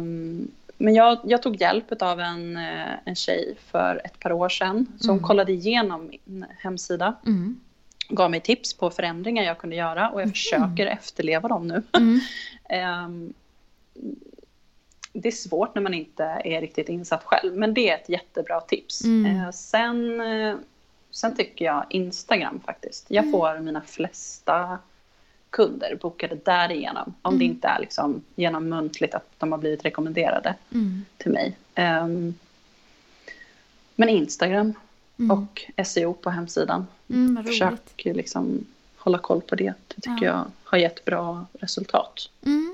men 0.77 0.93
jag, 0.93 1.19
jag, 1.23 1.41
tog 1.41 1.61
hjälp 1.61 2.01
av 2.01 2.19
en, 2.19 2.57
eh, 2.57 2.93
en 3.05 3.15
tjej 3.15 3.55
för 3.71 4.01
ett 4.05 4.19
par 4.19 4.31
år 4.31 4.49
sedan 4.49 4.87
som 4.99 5.09
mm. 5.09 5.23
kollade 5.23 5.51
igenom 5.51 6.11
min 6.25 6.45
hemsida. 6.57 7.15
Mm. 7.25 7.59
Gav 8.09 8.31
mig 8.31 8.39
tips 8.39 8.73
på 8.73 8.89
förändringar 8.89 9.43
jag 9.43 9.57
kunde 9.57 9.75
göra 9.75 10.09
och 10.09 10.21
jag 10.21 10.29
försöker 10.29 10.85
efterleva 10.85 11.47
dem 11.47 11.67
nu. 11.67 11.83
eh, 12.69 13.07
det 15.13 15.27
är 15.27 15.31
svårt 15.31 15.75
när 15.75 15.81
man 15.81 15.93
inte 15.93 16.23
är 16.23 16.61
riktigt 16.61 16.89
insatt 16.89 17.23
själv, 17.23 17.55
men 17.57 17.73
det 17.73 17.89
är 17.89 17.95
ett 17.95 18.09
jättebra 18.09 18.61
tips. 18.61 19.03
Mm. 19.03 19.25
Eh, 19.25 19.51
sen 19.51 20.21
eh, 20.21 20.55
sen 21.11 21.35
tycker 21.35 21.65
jag 21.65 21.85
Instagram 21.89 22.59
faktiskt. 22.65 23.05
Jag 23.07 23.31
får 23.31 23.59
mina 23.59 23.81
flesta 23.81 24.79
kunder 25.49 25.97
bokade 26.01 26.35
därigenom. 26.35 27.13
Om 27.21 27.39
det 27.39 27.45
inte 27.45 27.67
är 27.67 27.79
liksom 27.79 28.23
genom 28.35 28.69
muntligt 28.69 29.13
att 29.13 29.27
de 29.37 29.51
har 29.51 29.59
blivit 29.59 29.85
rekommenderade 29.85 30.55
Mm. 30.71 31.05
till 31.17 31.31
mig. 31.31 31.57
Ehm, 31.75 32.33
men 33.95 34.09
Instagram 34.09 34.73
och 35.31 35.85
SEO 35.85 36.13
på 36.13 36.29
hemsidan. 36.29 36.87
Mm. 37.09 37.43
Försök 37.43 38.05
liksom 38.05 38.65
hålla 38.97 39.17
koll 39.17 39.41
på 39.41 39.55
det. 39.55 39.73
Det 39.87 40.01
tycker 40.01 40.25
jag 40.25 40.45
har 40.63 40.77
gett 40.77 41.05
bra 41.05 41.45
resultat. 41.59 42.29
Mm. 42.45 42.72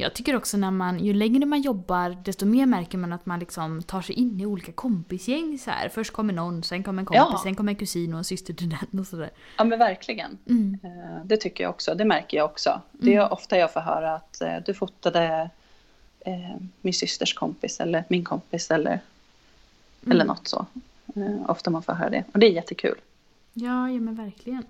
Jag 0.00 0.14
tycker 0.14 0.36
också 0.36 0.56
när 0.56 0.70
man, 0.70 1.04
ju 1.04 1.12
längre 1.14 1.46
man 1.46 1.60
jobbar 1.62 2.16
desto 2.24 2.46
mer 2.46 2.66
märker 2.66 2.98
man 2.98 3.12
att 3.12 3.26
man 3.26 3.40
liksom 3.40 3.82
tar 3.82 4.02
sig 4.02 4.14
in 4.14 4.40
i 4.40 4.46
olika 4.46 4.72
kompisgäng 4.72 5.58
så 5.58 5.70
här. 5.70 5.88
Först 5.88 6.12
kommer 6.12 6.32
någon, 6.32 6.62
sen 6.62 6.82
kommer 6.82 7.02
en 7.02 7.06
kompis, 7.06 7.22
Ja. 7.32 7.40
sen 7.42 7.54
kommer 7.54 7.72
en 7.72 7.76
kusin 7.76 8.12
och 8.12 8.18
en 8.18 8.24
syster 8.24 8.54
till 8.54 8.68
den 8.90 9.00
och 9.00 9.06
sådär. 9.06 9.30
Ja 9.56 9.64
men 9.64 9.78
verkligen. 9.78 10.38
Mm. 10.46 10.78
Eh, 10.82 11.24
Det 11.24 11.36
tycker 11.36 11.64
jag 11.64 11.70
också. 11.70 11.94
Det 11.94 12.04
märker 12.04 12.36
jag 12.36 12.44
också. 12.44 12.80
Det 12.92 13.14
är 13.14 13.32
ofta 13.32 13.58
jag 13.58 13.72
får 13.72 13.80
höra 13.80 14.14
att 14.14 14.40
eh, 14.40 14.56
du 14.66 14.74
fotade 14.74 15.50
eh, 16.20 16.56
min 16.80 16.94
systers 16.94 17.34
kompis 17.34 17.80
eller 17.80 18.04
min 18.08 18.24
kompis 18.24 18.70
eller, 18.70 19.00
eller 20.10 20.24
något 20.24 20.48
så. 20.48 20.66
Ofta 21.48 21.70
man 21.70 21.82
får 21.82 21.92
höra 21.92 22.10
det. 22.10 22.24
Och 22.32 22.38
det 22.38 22.46
är 22.46 22.50
jättekul. 22.52 22.98
Ja, 23.52 23.90
ja 23.90 24.00
men 24.00 24.14
verkligen. 24.14 24.62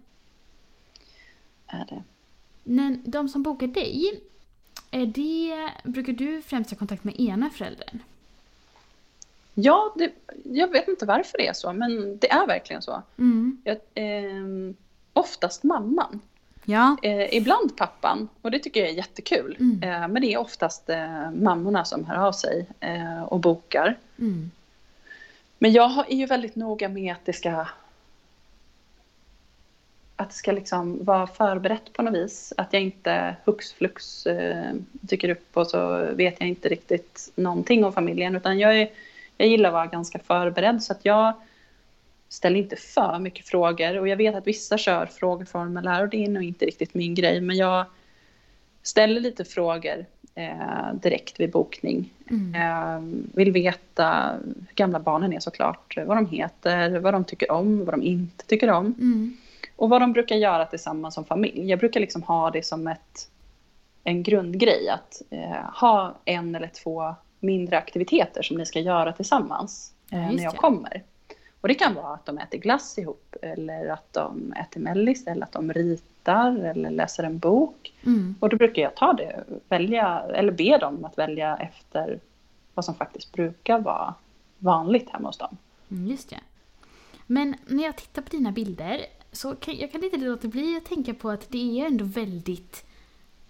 Är 1.66 1.86
det. 1.88 2.02
Men 2.64 3.02
de 3.06 3.28
som 3.28 3.42
bokar 3.42 3.66
dig, 3.66 4.20
är 4.90 5.06
det, 5.06 5.70
brukar 5.84 6.12
du 6.12 6.42
främst 6.42 6.70
ha 6.70 6.76
kontakt 6.76 7.04
med 7.04 7.20
ena 7.20 7.50
föräldern? 7.50 7.98
Ja, 9.54 9.94
det, 9.96 10.12
jag 10.44 10.68
vet 10.68 10.88
inte 10.88 11.06
varför 11.06 11.38
det 11.38 11.46
är 11.46 11.52
så, 11.52 11.72
men 11.72 12.18
det 12.18 12.30
är 12.30 12.46
verkligen 12.46 12.82
så. 12.82 13.02
Mm. 13.18 13.60
Jag, 13.64 13.78
ehm, 13.94 14.74
oftast 15.12 15.62
mamman. 15.62 16.20
Ja. 16.64 16.96
Eh, 17.02 17.34
ibland 17.34 17.76
pappan, 17.76 18.28
och 18.42 18.50
det 18.50 18.58
tycker 18.58 18.80
jag 18.80 18.88
är 18.88 18.94
jättekul. 18.94 19.56
Mm. 19.60 19.82
Eh, 19.82 20.08
men 20.08 20.22
det 20.22 20.32
är 20.32 20.38
oftast 20.38 20.90
eh, 20.90 21.30
mammorna 21.30 21.84
som 21.84 22.04
hör 22.04 22.16
av 22.16 22.32
sig 22.32 22.66
eh, 22.80 23.22
och 23.22 23.40
bokar. 23.40 23.98
Mm. 24.18 24.50
Men 25.58 25.72
jag 25.72 26.12
är 26.12 26.16
ju 26.16 26.26
väldigt 26.26 26.56
noga 26.56 26.88
med 26.88 27.12
att 27.12 27.24
det 27.24 27.32
ska 27.32 27.66
att 30.20 30.30
det 30.30 30.34
ska 30.34 30.52
liksom 30.52 31.04
vara 31.04 31.26
förberett 31.26 31.92
på 31.92 32.02
något 32.02 32.14
vis. 32.14 32.52
Att 32.56 32.72
jag 32.72 32.82
inte 32.82 33.36
hux 33.44 33.72
flux 33.72 34.26
eh, 34.26 34.72
dyker 34.92 35.28
upp 35.28 35.56
och 35.56 35.66
så 35.66 36.08
vet 36.14 36.36
jag 36.38 36.48
inte 36.48 36.68
riktigt 36.68 37.32
någonting 37.34 37.84
om 37.84 37.92
familjen. 37.92 38.36
Utan 38.36 38.58
jag, 38.58 38.80
är, 38.80 38.88
jag 39.36 39.48
gillar 39.48 39.68
att 39.68 39.72
vara 39.72 39.86
ganska 39.86 40.18
förberedd 40.18 40.82
så 40.82 40.92
att 40.92 41.04
jag 41.04 41.32
ställer 42.28 42.58
inte 42.58 42.76
för 42.76 43.18
mycket 43.18 43.48
frågor. 43.48 43.98
Och 43.98 44.08
jag 44.08 44.16
vet 44.16 44.34
att 44.34 44.46
vissa 44.46 44.78
kör 44.78 45.06
frågeformulär 45.06 46.02
och 46.02 46.08
det 46.08 46.24
är 46.24 46.28
nog 46.28 46.42
inte 46.42 46.66
riktigt 46.66 46.94
min 46.94 47.14
grej. 47.14 47.40
Men 47.40 47.56
jag 47.56 47.86
ställer 48.82 49.20
lite 49.20 49.44
frågor 49.44 50.06
eh, 50.34 50.94
direkt 50.94 51.40
vid 51.40 51.50
bokning. 51.50 52.12
Mm. 52.30 52.54
Eh, 52.54 53.22
vill 53.34 53.52
veta 53.52 54.34
hur 54.44 54.74
gamla 54.74 55.00
barnen 55.00 55.32
är 55.32 55.40
såklart. 55.40 55.98
Vad 56.06 56.16
de 56.16 56.26
heter, 56.26 56.98
vad 56.98 57.14
de 57.14 57.24
tycker 57.24 57.50
om, 57.50 57.84
vad 57.84 57.94
de 57.94 58.02
inte 58.02 58.46
tycker 58.46 58.70
om. 58.70 58.86
Mm. 58.86 59.36
Och 59.78 59.88
vad 59.88 60.02
de 60.02 60.12
brukar 60.12 60.36
göra 60.36 60.66
tillsammans 60.66 61.14
som 61.14 61.24
familj. 61.24 61.70
Jag 61.70 61.78
brukar 61.78 62.00
liksom 62.00 62.22
ha 62.22 62.50
det 62.50 62.66
som 62.66 62.86
ett, 62.86 63.30
en 64.04 64.22
grundgrej. 64.22 64.88
Att 64.88 65.22
eh, 65.30 65.80
ha 65.80 66.14
en 66.24 66.54
eller 66.54 66.68
två 66.68 67.14
mindre 67.40 67.78
aktiviteter 67.78 68.42
som 68.42 68.56
ni 68.56 68.66
ska 68.66 68.80
göra 68.80 69.12
tillsammans 69.12 69.92
eh, 70.10 70.22
Ja, 70.22 70.30
när 70.32 70.42
jag 70.42 70.52
det. 70.52 70.58
kommer. 70.58 71.02
Och 71.60 71.68
det 71.68 71.74
kan 71.74 71.94
vara 71.94 72.14
att 72.14 72.26
de 72.26 72.38
äter 72.38 72.58
glass 72.58 72.98
ihop 72.98 73.36
eller 73.42 73.86
att 73.88 74.12
de 74.12 74.52
äter 74.52 74.80
mellis 74.80 75.26
eller 75.26 75.42
att 75.42 75.52
de 75.52 75.72
ritar 75.72 76.56
eller 76.56 76.90
läser 76.90 77.24
en 77.24 77.38
bok. 77.38 77.92
Mm. 78.06 78.34
Och 78.40 78.48
då 78.48 78.56
brukar 78.56 78.82
jag 78.82 78.94
ta 78.96 79.12
det, 79.12 79.44
välja, 79.68 80.20
eller 80.34 80.52
be 80.52 80.78
dem 80.78 81.04
att 81.04 81.18
välja 81.18 81.56
efter 81.56 82.20
vad 82.74 82.84
som 82.84 82.94
faktiskt 82.94 83.32
brukar 83.32 83.78
vara 83.78 84.14
vanligt 84.58 85.10
hemma 85.10 85.28
hos 85.28 85.38
dem. 85.38 85.56
Mm, 85.90 86.06
just 86.06 86.30
det. 86.30 86.40
Men 87.26 87.56
när 87.66 87.84
jag 87.84 87.96
tittar 87.96 88.22
på 88.22 88.28
dina 88.28 88.52
bilder 88.52 89.06
så 89.38 89.54
kan 89.54 89.76
jag 89.78 89.92
kan 89.92 90.04
inte 90.04 90.16
låta 90.16 90.48
bli 90.48 90.76
att 90.76 90.84
tänka 90.84 91.14
på 91.14 91.30
att 91.30 91.50
det 91.50 91.80
är 91.80 91.86
ändå 91.86 92.04
väldigt 92.04 92.84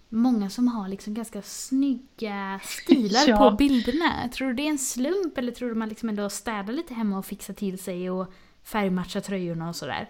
många 0.09 0.49
som 0.49 0.67
har 0.67 0.87
liksom 0.87 1.13
ganska 1.13 1.41
snygga 1.41 2.59
stilar 2.63 3.21
Ja. 3.27 3.37
på 3.37 3.55
bilderna. 3.55 4.29
Tror 4.33 4.47
du 4.47 4.53
det 4.53 4.63
är 4.63 4.69
en 4.69 4.77
slump 4.77 5.37
eller 5.37 5.51
tror 5.51 5.69
du 5.69 5.75
man 5.75 5.89
liksom 5.89 6.09
ändå 6.09 6.29
städar 6.29 6.73
lite 6.73 6.93
hemma 6.93 7.17
och 7.17 7.25
fixar 7.25 7.53
till 7.53 7.79
sig 7.79 8.09
och 8.09 8.27
färgmatchar 8.63 9.19
tröjorna 9.19 9.69
och 9.69 9.75
sådär? 9.75 10.09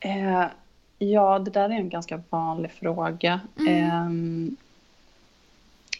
Eh, 0.00 0.44
ja, 0.98 1.38
det 1.38 1.50
där 1.50 1.64
är 1.70 1.74
en 1.74 1.88
ganska 1.88 2.22
vanlig 2.30 2.70
fråga. 2.72 3.40
Ehm, 3.68 4.56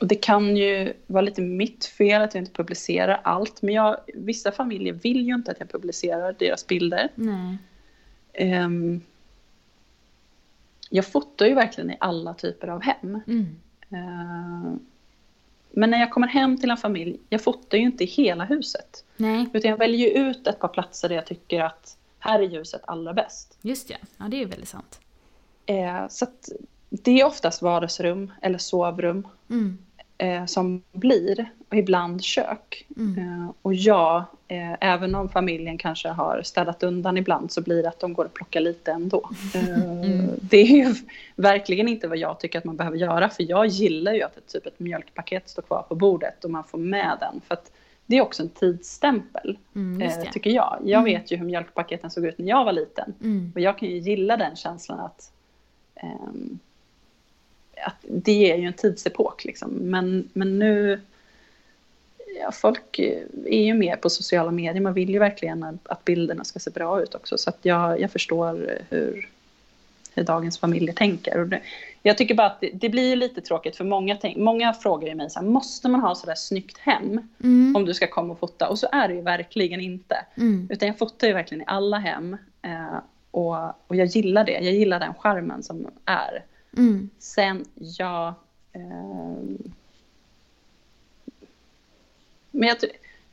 och 0.00 0.06
det 0.06 0.14
kan 0.14 0.56
ju 0.56 0.92
vara 1.06 1.22
lite 1.22 1.40
mitt 1.40 1.84
fel 1.84 2.22
att 2.22 2.34
jag 2.34 2.42
inte 2.42 2.52
publicerar 2.52 3.20
allt. 3.24 3.62
Men 3.62 3.74
jag, 3.74 3.96
vissa 4.14 4.52
familjer 4.52 4.92
vill 4.92 5.26
ju 5.26 5.34
inte 5.34 5.50
att 5.50 5.60
jag 5.60 5.70
publicerar 5.70 6.34
deras 6.38 6.66
bilder. 6.66 7.08
Nej. 7.14 7.58
Ehm, 8.34 9.00
jag 10.90 11.06
fotar 11.06 11.46
ju 11.46 11.54
verkligen 11.54 11.90
i 11.90 11.96
alla 12.00 12.34
typer 12.34 12.68
av 12.68 12.82
hem. 12.82 13.20
Mm. 13.26 13.56
Ehm, 13.90 14.78
men 15.70 15.90
när 15.90 16.00
jag 16.00 16.10
kommer 16.10 16.26
hem 16.28 16.58
till 16.58 16.70
en 16.70 16.76
familj, 16.76 17.18
jag 17.28 17.42
fotar 17.42 17.78
ju 17.78 17.84
inte 17.84 18.04
i 18.04 18.06
hela 18.06 18.44
huset. 18.44 19.04
Nej, 19.16 19.46
Utan 19.52 19.70
jag 19.70 19.78
väljer 19.78 20.28
ut 20.30 20.46
ett 20.46 20.58
par 20.58 20.68
platser 20.68 21.08
där 21.08 21.16
jag 21.16 21.26
tycker 21.26 21.60
att 21.60 21.96
här 22.18 22.38
är 22.40 22.48
ljuset 22.48 22.80
allra 22.84 23.12
bäst. 23.12 23.58
just 23.62 23.88
det. 23.88 23.96
Ja, 24.16 24.24
det 24.28 24.36
är 24.36 24.38
ju 24.38 24.44
väldigt 24.44 24.68
sant. 24.68 25.00
Eh, 25.66 26.08
så 26.08 26.26
det 26.90 27.20
är 27.20 27.26
oftast 27.26 27.62
vardagsrum 27.62 28.32
eller 28.42 28.58
sovrum 28.58 29.28
Mm. 29.50 29.78
Eh, 30.24 30.46
som 30.46 30.82
blir, 30.92 31.46
och 31.68 31.76
ibland 31.76 32.22
kök. 32.22 32.86
Mm. 32.96 33.18
Eh, 33.18 33.50
och 33.62 33.74
ja, 33.74 34.24
eh, 34.48 34.72
även 34.80 35.14
om 35.14 35.28
familjen 35.28 35.78
kanske 35.78 36.08
har 36.08 36.42
städat 36.44 36.82
undan 36.82 37.16
ibland 37.16 37.52
så 37.52 37.60
blir 37.62 37.82
det 37.82 37.88
att 37.88 38.00
de 38.00 38.12
går 38.14 38.24
och 38.24 38.34
plockar 38.34 38.60
lite 38.60 38.92
ändå. 38.92 39.30
Eh, 39.54 40.24
Det 40.40 40.56
är 40.56 40.76
ju 40.76 40.94
verkligen 41.36 41.88
inte 41.88 42.08
vad 42.08 42.18
jag 42.18 42.40
tycker 42.40 42.58
att 42.58 42.64
man 42.64 42.76
behöver 42.76 42.96
göra 42.96 43.28
för 43.28 43.50
jag 43.50 43.66
gillar 43.66 44.12
ju 44.12 44.22
att 44.22 44.36
ett, 44.36 44.48
typ 44.48 44.66
ett 44.66 44.80
mjölkpaket 44.80 45.48
står 45.48 45.62
kvar 45.62 45.82
på 45.82 45.94
bordet 45.94 46.44
och 46.44 46.50
man 46.50 46.64
får 46.64 46.78
med 46.78 47.16
den. 47.20 47.40
För 47.48 47.54
att 47.54 47.70
det 48.06 48.16
är 48.16 48.22
också 48.22 48.42
en 48.42 48.48
tidsstämpel, 48.48 49.58
Mm, 49.74 50.02
eh, 50.02 50.30
tycker 50.32 50.50
jag. 50.50 50.78
Jag 50.84 51.02
vet 51.02 51.32
ju 51.32 51.36
hur 51.36 51.44
mjölkpaketen 51.46 52.10
såg 52.10 52.26
ut 52.26 52.38
när 52.38 52.48
jag 52.48 52.64
var 52.64 52.72
liten. 52.72 53.14
Mm. 53.20 53.52
Och 53.54 53.60
jag 53.60 53.78
kan 53.78 53.88
ju 53.88 53.98
gilla 53.98 54.36
den 54.36 54.56
känslan 54.56 55.00
att, 55.00 55.32
ehm, 55.94 56.58
att 57.84 57.96
det 58.02 58.52
är 58.52 58.56
ju 58.56 58.66
en 58.66 58.72
tidsepok. 58.72 59.44
Liksom. 59.44 59.70
Men, 59.70 60.28
men 60.32 60.58
nu, 60.58 61.00
ja, 62.40 62.52
folk 62.52 62.98
är 63.46 63.62
ju 63.62 63.74
mer 63.74 63.96
på 63.96 64.10
sociala 64.10 64.50
medier. 64.50 64.82
Man 64.82 64.94
vill 64.94 65.10
ju 65.10 65.18
verkligen 65.18 65.78
att, 65.84 66.04
bilderna 66.04 66.44
ska 66.44 66.58
se 66.58 66.70
bra 66.70 67.02
ut 67.02 67.14
också. 67.14 67.38
Så 67.38 67.50
att 67.50 67.58
jag, 67.62 68.00
jag 68.00 68.10
förstår 68.10 68.76
hur, 68.90 69.28
hur 70.14 70.24
dagens 70.24 70.58
familjer 70.58 70.94
tänker. 70.94 71.40
Och 71.40 71.48
det, 71.48 71.60
jag 72.02 72.18
tycker 72.18 72.34
bara 72.34 72.46
att 72.46 72.60
det, 72.60 72.70
det 72.74 72.88
blir 72.88 73.16
lite 73.16 73.40
tråkigt 73.40 73.76
för 73.76 73.84
många, 73.84 74.16
tänk, 74.16 74.36
många 74.36 74.72
frågar 74.72 75.08
ju 75.08 75.14
mig 75.14 75.30
så 75.30 75.40
här, 75.40 75.46
måste 75.46 75.88
man 75.88 76.00
ha 76.00 76.14
sådär 76.14 76.34
snyggt 76.34 76.78
hem 76.78 77.28
Mm. 77.42 77.76
om 77.76 77.84
du 77.84 77.94
ska 77.94 78.06
komma 78.06 78.32
och 78.32 78.38
fota? 78.38 78.68
Och 78.68 78.78
så 78.78 78.88
är 78.92 79.08
det 79.08 79.14
ju 79.14 79.20
verkligen 79.22 79.80
inte. 79.80 80.16
Mm. 80.36 80.68
Utan 80.70 80.88
jag 80.88 80.98
fotar 80.98 81.26
ju 81.26 81.32
verkligen 81.32 81.62
i 81.62 81.64
alla 81.66 81.98
hem. 81.98 82.36
Eh, 82.62 82.98
och, 83.30 83.56
och 83.86 83.96
jag 83.96 84.06
gillar 84.06 84.44
det. 84.44 84.52
Jag 84.52 84.74
gillar 84.74 85.00
den 85.00 85.14
skärmen 85.14 85.62
som 85.62 85.86
är. 86.04 86.44
Mm. 86.76 87.10
Sen, 87.18 87.64
ja... 87.74 88.34
ehm, 88.72 89.58
men 92.50 92.68
jag, 92.68 92.76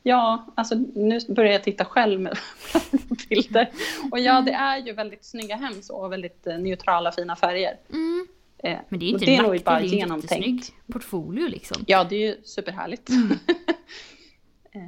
ja, 0.02 0.44
alltså 0.54 0.74
nu 0.94 1.18
börjar 1.28 1.52
jag 1.52 1.64
titta 1.64 1.84
själv 1.84 2.20
med 2.20 2.38
bilder. 3.28 3.70
Och 4.10 4.18
ja, 4.20 4.40
det 4.40 4.52
är 4.52 4.78
ju 4.78 4.92
väldigt 4.92 5.24
snygga 5.24 5.56
hem 5.56 5.82
så, 5.82 5.96
och 5.96 6.12
väldigt 6.12 6.46
eh, 6.46 6.58
neutrala 6.58 7.12
fina 7.12 7.36
färger. 7.36 7.76
Mm. 7.90 8.26
Eh, 8.58 8.78
Men 8.88 8.98
det 8.98 9.04
är 9.04 9.06
ju 9.06 9.12
inte 9.12 9.24
det 9.24 9.36
är 9.36 9.38
en 9.38 9.50
nog 9.50 9.62
bara 9.64 9.78
det 9.78 9.84
är 9.84 9.92
en 9.92 9.98
genomtänkt. 9.98 10.32
jättesnygg 10.46 10.64
portfolio 10.92 11.48
liksom. 11.48 11.84
Ja, 11.86 12.04
det 12.04 12.16
är 12.16 12.20
ju 12.20 12.36
superhärligt. 12.44 13.08
Eh, 14.74 14.82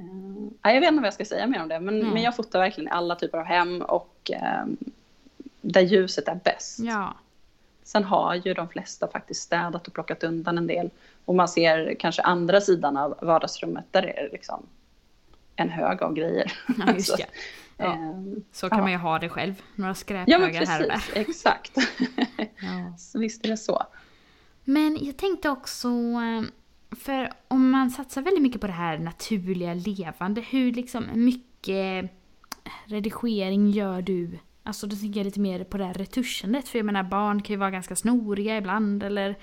ja, 0.62 0.70
jag 0.72 0.80
vet 0.80 0.88
inte 0.88 1.00
vad 1.00 1.06
jag 1.06 1.14
ska 1.14 1.24
säga 1.24 1.46
mer 1.46 1.62
om 1.62 1.68
det, 1.68 1.80
men, 1.80 1.98
Nej. 1.98 2.10
men 2.12 2.22
jag 2.22 2.36
fotar 2.36 2.58
verkligen 2.58 2.88
i 2.88 2.90
alla 2.90 3.14
typer 3.16 3.38
av 3.38 3.44
hem 3.44 3.82
och 3.82 4.30
ehm, 4.34 4.76
där 5.60 5.80
ljuset 5.80 6.28
är 6.28 6.34
bäst. 6.44 6.78
Ja. 6.78 7.14
Sen 7.84 8.04
har 8.04 8.34
ju 8.34 8.54
de 8.54 8.68
flesta 8.68 9.08
faktiskt 9.08 9.42
städat 9.42 9.86
och 9.88 9.94
plockat 9.94 10.24
undan 10.24 10.58
en 10.58 10.66
del. 10.66 10.90
Och 11.24 11.34
man 11.34 11.48
ser 11.48 11.94
kanske 11.98 12.22
andra 12.22 12.60
sidan 12.60 12.96
av 12.96 13.18
vardagsrummet, 13.22 13.84
där 13.90 14.02
är 14.02 14.22
det 14.22 14.28
liksom 14.32 14.66
en 15.56 15.68
hög 15.68 16.02
av 16.02 16.14
grejer. 16.14 16.52
Ja, 16.78 16.92
just 16.94 17.08
Så, 17.10 17.16
det. 17.16 17.26
Ja. 17.76 17.92
ehm, 17.94 18.44
Så 18.52 18.68
kan 18.68 18.78
Ja. 18.78 18.82
man 18.84 18.92
ju 18.92 18.98
ha 18.98 19.18
det 19.18 19.28
själv. 19.28 19.62
Några 19.74 19.90
ja, 19.90 19.94
skräphögar 19.94 20.38
men 20.60 20.66
här 20.68 20.82
och 20.82 20.88
där. 20.88 21.02
Exakt. 21.14 21.72
Ja. 22.38 22.96
Så 22.98 23.18
visst 23.18 23.44
är 23.44 23.48
det 23.48 23.56
så. 23.56 23.82
Men 24.64 24.98
jag 25.00 25.16
tänkte 25.16 25.50
också, 25.50 25.88
eh, 25.88 26.42
för 26.96 27.32
om 27.48 27.70
man 27.70 27.90
satsar 27.90 28.22
väldigt 28.22 28.42
mycket 28.42 28.60
på 28.60 28.66
det 28.66 28.72
här 28.72 28.98
naturliga 28.98 29.74
levande, 29.74 30.40
hur 30.40 30.72
liksom 30.72 31.04
mycket 31.14 32.10
redigering 32.86 33.70
gör 33.70 34.02
du? 34.02 34.38
Alltså 34.66 34.86
då 34.86 34.96
tänker 34.96 35.20
jag 35.20 35.24
lite 35.24 35.40
mer 35.40 35.64
på 35.64 35.76
det 35.78 35.84
här 35.84 35.94
retuschandet. 35.94 36.68
För 36.68 36.78
jag 36.78 36.86
menar 36.86 37.02
barn 37.02 37.42
kan 37.42 37.54
ju 37.54 37.58
vara 37.58 37.70
ganska 37.70 37.96
snoriga 37.96 38.56
ibland 38.56 39.02
eller 39.02 39.36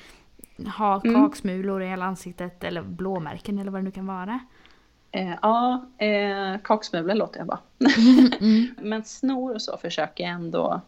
ha 0.77 1.01
Mm. 1.05 1.15
kaksmulor 1.15 1.83
i 1.83 1.87
hela 1.87 2.05
ansiktet 2.05 2.63
eller 2.63 2.81
blåmärken 2.81 3.59
eller 3.59 3.71
vad 3.71 3.81
det 3.81 3.85
nu 3.85 3.91
kan 3.91 4.07
vara. 4.07 4.39
Eh, 5.11 5.33
ja, 5.41 5.85
eh, 5.97 6.61
kaksmulor 6.63 7.13
låter 7.15 7.37
jag 7.39 7.47
bara. 7.47 7.59
Mm. 8.39 8.67
Men 8.81 9.03
snor 9.03 9.53
och 9.55 9.61
så 9.61 9.77
försöker 9.77 10.23
jag 10.23 10.33
ändå 10.33 10.81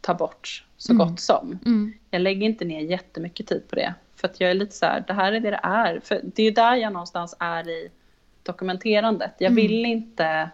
ta 0.00 0.14
bort 0.14 0.64
så 0.76 0.92
Mm. 0.92 1.06
gott 1.08 1.20
som. 1.20 1.58
Mm. 1.66 1.92
Jag 2.10 2.22
lägger 2.22 2.46
inte 2.46 2.64
ner 2.64 2.80
jättemycket 2.80 3.46
tid 3.46 3.62
på 3.68 3.76
det. 3.76 3.94
För 4.16 4.28
att 4.28 4.40
jag 4.40 4.50
är 4.50 4.54
lite 4.54 4.72
så 4.76 4.86
här, 4.86 5.04
det 5.06 5.12
här 5.12 5.32
är 5.32 5.40
det 5.40 5.50
det 5.50 5.60
är. 5.62 6.00
För 6.00 6.20
det 6.34 6.42
är 6.42 6.52
där 6.52 6.74
jag 6.76 6.92
någonstans 6.92 7.36
är 7.38 7.68
i 7.68 7.88
dokumenterandet. 8.42 9.34
Jag 9.38 9.50
Mm. 9.52 9.56
vill 9.62 9.84
inte... 9.86 10.50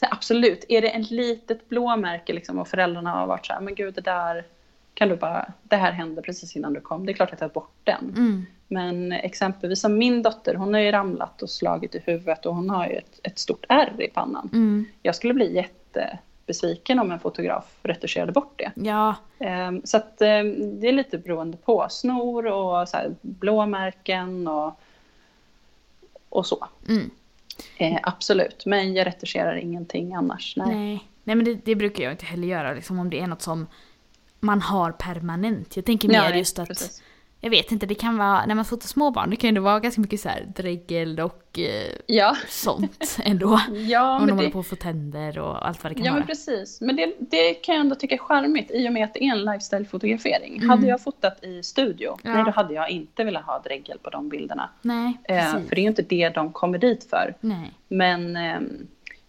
Så 0.00 0.06
absolut, 0.10 0.64
är 0.68 0.82
det 0.82 0.88
ett 0.88 1.10
litet 1.10 1.68
blåmärke 1.68 2.32
liksom, 2.32 2.58
och 2.58 2.68
föräldrarna 2.68 3.10
har 3.10 3.26
varit 3.26 3.46
så 3.46 3.52
här, 3.52 3.60
men 3.60 3.74
gud 3.74 3.94
det 3.94 4.00
där 4.00 4.44
kan 4.94 5.08
du 5.08 5.16
bara, 5.16 5.52
det 5.62 5.76
här 5.76 5.92
hände 5.92 6.22
precis 6.22 6.56
innan 6.56 6.72
du 6.72 6.80
kom. 6.80 7.06
Det 7.06 7.12
är 7.12 7.14
klart 7.14 7.32
att 7.32 7.40
jag 7.40 7.52
tar 7.52 7.60
bort 7.60 7.74
den. 7.84 8.14
Mm. 8.16 8.46
Men 8.68 9.12
exempelvis 9.12 9.80
som 9.80 9.98
min 9.98 10.22
dotter, 10.22 10.54
hon 10.54 10.74
har 10.74 10.80
ju 10.80 10.90
ramlat 10.92 11.42
och 11.42 11.50
slagit 11.50 11.94
i 11.94 12.02
huvudet 12.06 12.46
och 12.46 12.54
hon 12.54 12.70
har 12.70 12.86
ju 12.86 12.94
ett, 12.94 13.20
ett 13.22 13.38
stort 13.38 13.64
ärr 13.68 14.02
i 14.02 14.08
pannan. 14.08 14.50
Mm. 14.52 14.84
Jag 15.02 15.14
skulle 15.14 15.34
bli 15.34 15.54
jättebesviken 15.54 16.98
om 16.98 17.10
en 17.10 17.20
fotograf 17.20 17.64
retuscherade 17.82 18.32
bort 18.32 18.52
det. 18.58 18.72
Ja, 18.74 19.16
Ehm, 19.40 19.80
Så 19.84 19.96
att 19.96 20.22
ehm, 20.22 20.80
det 20.80 20.88
är 20.88 20.92
lite 20.92 21.18
beroende 21.18 21.56
på. 21.56 21.86
Snor 21.90 22.46
och 22.46 22.88
så 22.88 22.96
blåmärken 23.20 24.48
och, 24.48 24.80
och 26.28 26.46
så. 26.46 26.68
mm. 26.88 27.10
Eh, 27.76 27.98
absolut, 28.02 28.66
men 28.66 28.94
jag 28.94 29.06
retuscherar 29.06 29.56
ingenting 29.56 30.14
annars. 30.14 30.54
Nej. 30.56 30.74
nej. 30.74 31.04
Nej 31.24 31.36
men 31.36 31.44
det, 31.44 31.54
det 31.54 31.74
brukar 31.74 32.04
jag 32.04 32.12
inte 32.12 32.26
heller 32.26 32.48
göra 32.48 32.72
liksom 32.72 32.98
om 32.98 33.10
det 33.10 33.20
är 33.20 33.26
något 33.26 33.42
som 33.42 33.66
man 34.40 34.62
har 34.62 34.92
permanent. 34.92 35.76
Jag 35.76 35.84
tänker 35.84 36.08
mer 36.08 36.30
Nej, 36.30 36.38
just 36.38 36.58
att 36.58 36.68
precis. 36.68 37.02
Jag 37.42 37.50
vet 37.50 37.72
inte, 37.72 37.86
det 37.86 37.94
kan 37.94 38.16
vara, 38.18 38.46
när 38.46 38.54
man 38.54 38.64
fotar 38.64 38.88
småbarn, 38.88 39.30
det 39.30 39.36
kan 39.36 39.54
ju 39.54 39.60
vara 39.60 39.80
ganska 39.80 40.00
mycket 40.00 40.20
så 40.20 40.28
här 40.28 40.52
dregel 40.56 41.20
och 41.20 41.58
eh, 41.58 41.92
Ja, 42.06 42.36
sånt 42.48 43.16
ändå. 43.24 43.60
ja, 43.88 44.14
Om 44.14 44.20
de 44.20 44.26
men, 44.26 44.34
håller 44.36 44.48
det, 44.48 44.52
på 44.52 44.58
att 44.60 44.66
få 44.66 44.76
tänder 44.76 45.38
och 45.38 45.66
allt 45.68 45.82
vad 45.84 45.90
det 45.90 45.94
kan 45.94 46.04
ja 46.04 46.12
men 46.12 46.20
vara. 46.20 46.26
precis. 46.26 46.80
Men 46.80 46.96
det, 46.96 47.12
det 47.18 47.54
kan 47.54 47.74
jag 47.74 47.80
ändå 47.82 47.94
tycka 47.94 48.14
är 48.14 48.18
charmigt 48.18 48.70
i 48.70 48.88
och 48.88 48.92
med 48.92 49.04
att 49.04 49.14
det 49.14 49.24
är 49.24 49.32
en 49.32 49.44
lifestyle-fotografering. 49.44 50.56
Mm. 50.56 50.70
Hade 50.70 50.86
jag 50.86 51.02
fotat 51.02 51.44
i 51.44 51.62
studio, 51.62 52.18
Ja. 52.22 52.34
nej 52.34 52.44
då 52.44 52.50
hade 52.50 52.74
jag 52.74 52.90
inte 52.90 53.24
velat 53.24 53.44
ha 53.44 53.58
dregel 53.64 53.98
på 53.98 54.10
de 54.10 54.28
bilderna. 54.28 54.70
Nej, 54.82 55.18
Eh, 55.24 55.36
precis. 55.52 55.68
för 55.68 55.74
det 55.76 55.80
är 55.80 55.82
ju 55.82 55.88
inte 55.88 56.02
det 56.02 56.28
de 56.28 56.52
kommer 56.52 56.78
dit 56.78 57.06
för. 57.10 57.34
Nej. 57.40 57.70
Men 57.88 58.36
eh, 58.36 58.58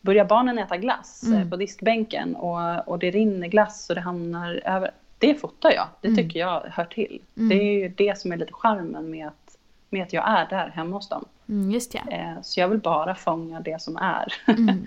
börjar 0.02 0.26
barnen 0.26 0.58
äta 0.60 0.78
glass 0.78 1.24
eh, 1.24 1.30
Mm. 1.36 1.50
på 1.50 1.56
diskbänken 1.56 2.36
och, 2.36 2.88
och 2.88 3.00
det 3.00 3.12
rinner 3.12 3.47
glass 3.47 3.89
och 3.89 3.95
det 3.95 4.02
hamnar 4.02 4.62
över. 4.65 4.91
Det 5.21 5.36
fotar 5.36 5.71
jag. 5.71 5.88
Det 6.01 6.07
Mm. 6.07 6.17
tycker 6.23 6.39
jag 6.39 6.62
hör 6.62 6.86
till. 6.86 7.21
Mm. 7.38 7.49
Det 7.49 7.55
är 7.55 7.73
ju 7.73 7.89
det 7.89 8.19
som 8.19 8.31
är 8.31 8.38
lite 8.38 8.53
charmen 8.53 9.10
med 9.10 9.27
att, 9.27 9.57
med 9.89 10.03
att 10.03 10.13
jag 10.13 10.29
är 10.29 10.47
där 10.49 10.69
hemma 10.69 10.95
hos 10.95 11.10
dem. 11.10 11.25
Mm, 11.49 11.71
just 11.71 11.93
ja. 11.93 12.01
Eh, 12.12 12.41
så 12.41 12.60
jag 12.60 12.67
vill 12.67 12.79
bara 12.79 13.15
fånga 13.15 13.60
det 13.60 13.81
som 13.81 13.97
är. 13.97 14.34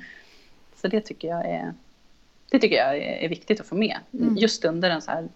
Så 0.76 0.88
det 0.88 1.00
tycker 1.00 1.28
jag 1.28 1.46
är, 1.46 1.74
det 2.50 2.58
tycker 2.58 2.76
jag 2.76 2.96
är, 2.98 3.28
viktigt 3.28 3.60
att 3.60 3.66
få 3.66 3.74
med. 3.74 3.96
Just 4.36 4.64
under 4.64 4.90
en 4.90 5.02
så 5.02 5.10
här 5.10 5.28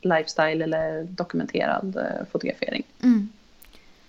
lifestyle 0.00 0.64
eller 0.64 1.04
dokumenterad 1.04 1.96
eh, 1.96 2.26
fotografering. 2.32 2.82
Mm. 3.02 3.28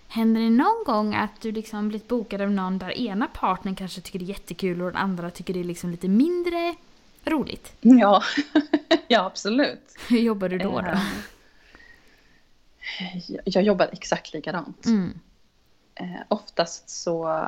Händer 0.07 0.41
det 0.41 0.49
någon 0.49 0.83
gång 0.85 1.15
att 1.15 1.41
du 1.41 1.51
liksom 1.51 1.89
blivit 1.89 2.07
bokad 2.07 2.41
av 2.41 2.51
någon 2.51 2.77
där 2.77 2.97
ena 2.97 3.27
partnern 3.27 3.75
kanske 3.75 4.01
tycker 4.01 4.19
det 4.19 4.25
är 4.25 4.29
jättekul 4.29 4.81
och 4.81 4.87
den 4.87 5.01
andra 5.01 5.29
tycker 5.29 5.53
det 5.53 5.59
är 5.59 5.63
liksom 5.63 5.91
lite 5.91 6.07
mindre 6.07 6.75
roligt? 7.25 7.73
Ja, 7.81 8.23
ja 9.07 9.25
absolut. 9.25 9.95
Hur 10.09 10.19
jobbar 10.19 10.49
du 10.49 10.57
då? 10.57 10.81
då? 10.81 10.87
Eh, 12.99 13.21
Jag, 13.45 13.63
jobbar 13.63 13.89
exakt 13.91 14.33
likadant. 14.33 14.85
Mm. 14.85 15.19
Eh, 15.95 16.21
oftast 16.27 16.89
så, 16.89 17.47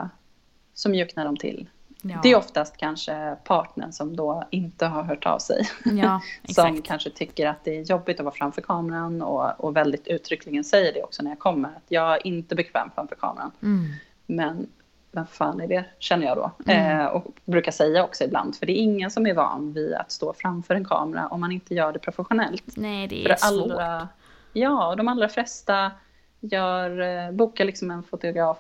så 0.73 0.89
mjuknar 0.89 1.25
de 1.25 1.38
till. 1.38 1.69
Ja. 2.05 2.19
Det 2.23 2.31
är 2.31 2.36
oftast 2.36 2.77
kanske 2.77 3.38
partnern 3.43 3.91
som 3.91 4.15
då 4.15 4.43
inte 4.51 4.86
har 4.86 5.03
hört 5.03 5.25
av 5.25 5.39
sig. 5.39 5.69
ja, 5.83 6.21
som 6.55 6.81
kanske 6.81 7.09
tycker 7.09 7.47
att 7.47 7.63
det 7.63 7.77
är 7.77 7.81
jobbigt 7.81 8.19
att 8.19 8.25
vara 8.25 8.36
framför 8.36 8.62
kameran 8.62 9.21
och, 9.21 9.59
och 9.59 9.75
väldigt 9.75 10.07
uttryckligen 10.07 10.63
säger 10.63 10.93
det 10.93 11.03
också 11.03 11.23
när 11.23 11.31
jag 11.31 11.39
kommer. 11.39 11.69
Att 11.69 11.83
jag 11.88 12.13
är 12.13 12.27
inte 12.27 12.55
bekväm 12.55 12.89
framför 12.95 13.15
kameran. 13.15 13.51
Mm. 13.62 13.93
Men 14.25 14.67
vem 15.13 15.26
fan 15.28 15.62
är 15.62 15.67
det, 15.67 15.86
känner 15.99 16.26
jag 16.26 16.38
då. 16.38 16.52
Mm. 16.71 16.99
Eh, 16.99 17.06
och 17.08 17.26
brukar 17.45 17.71
säga 17.71 18.04
också 18.04 18.23
ibland. 18.23 18.56
För 18.56 18.65
det 18.65 18.71
är 18.71 18.82
ingen 18.82 19.12
som 19.12 19.28
är 19.28 19.34
van 19.34 19.73
vid 19.73 19.93
att 19.93 20.12
stå 20.12 20.34
framför 20.34 20.76
en 20.76 20.86
kamera 20.86 21.28
om 21.28 21.41
man 21.41 21.52
inte 21.52 21.73
gör 21.76 21.91
det 21.93 21.99
professionellt. 21.99 22.63
Nej, 22.78 23.08
det 23.08 23.15
För 23.15 23.30
är 23.30 23.30
det 23.30 23.38
svårt. 23.38 23.71
allra, 23.71 24.08
ja, 24.54 24.95
de 24.97 25.08
allra 25.08 25.30
flesta 25.30 25.91
gör, 26.39 27.02
eh, 27.02 27.32
bokar 27.32 27.65
liksom 27.65 27.91
en 27.91 28.04
fotograf 28.04 28.58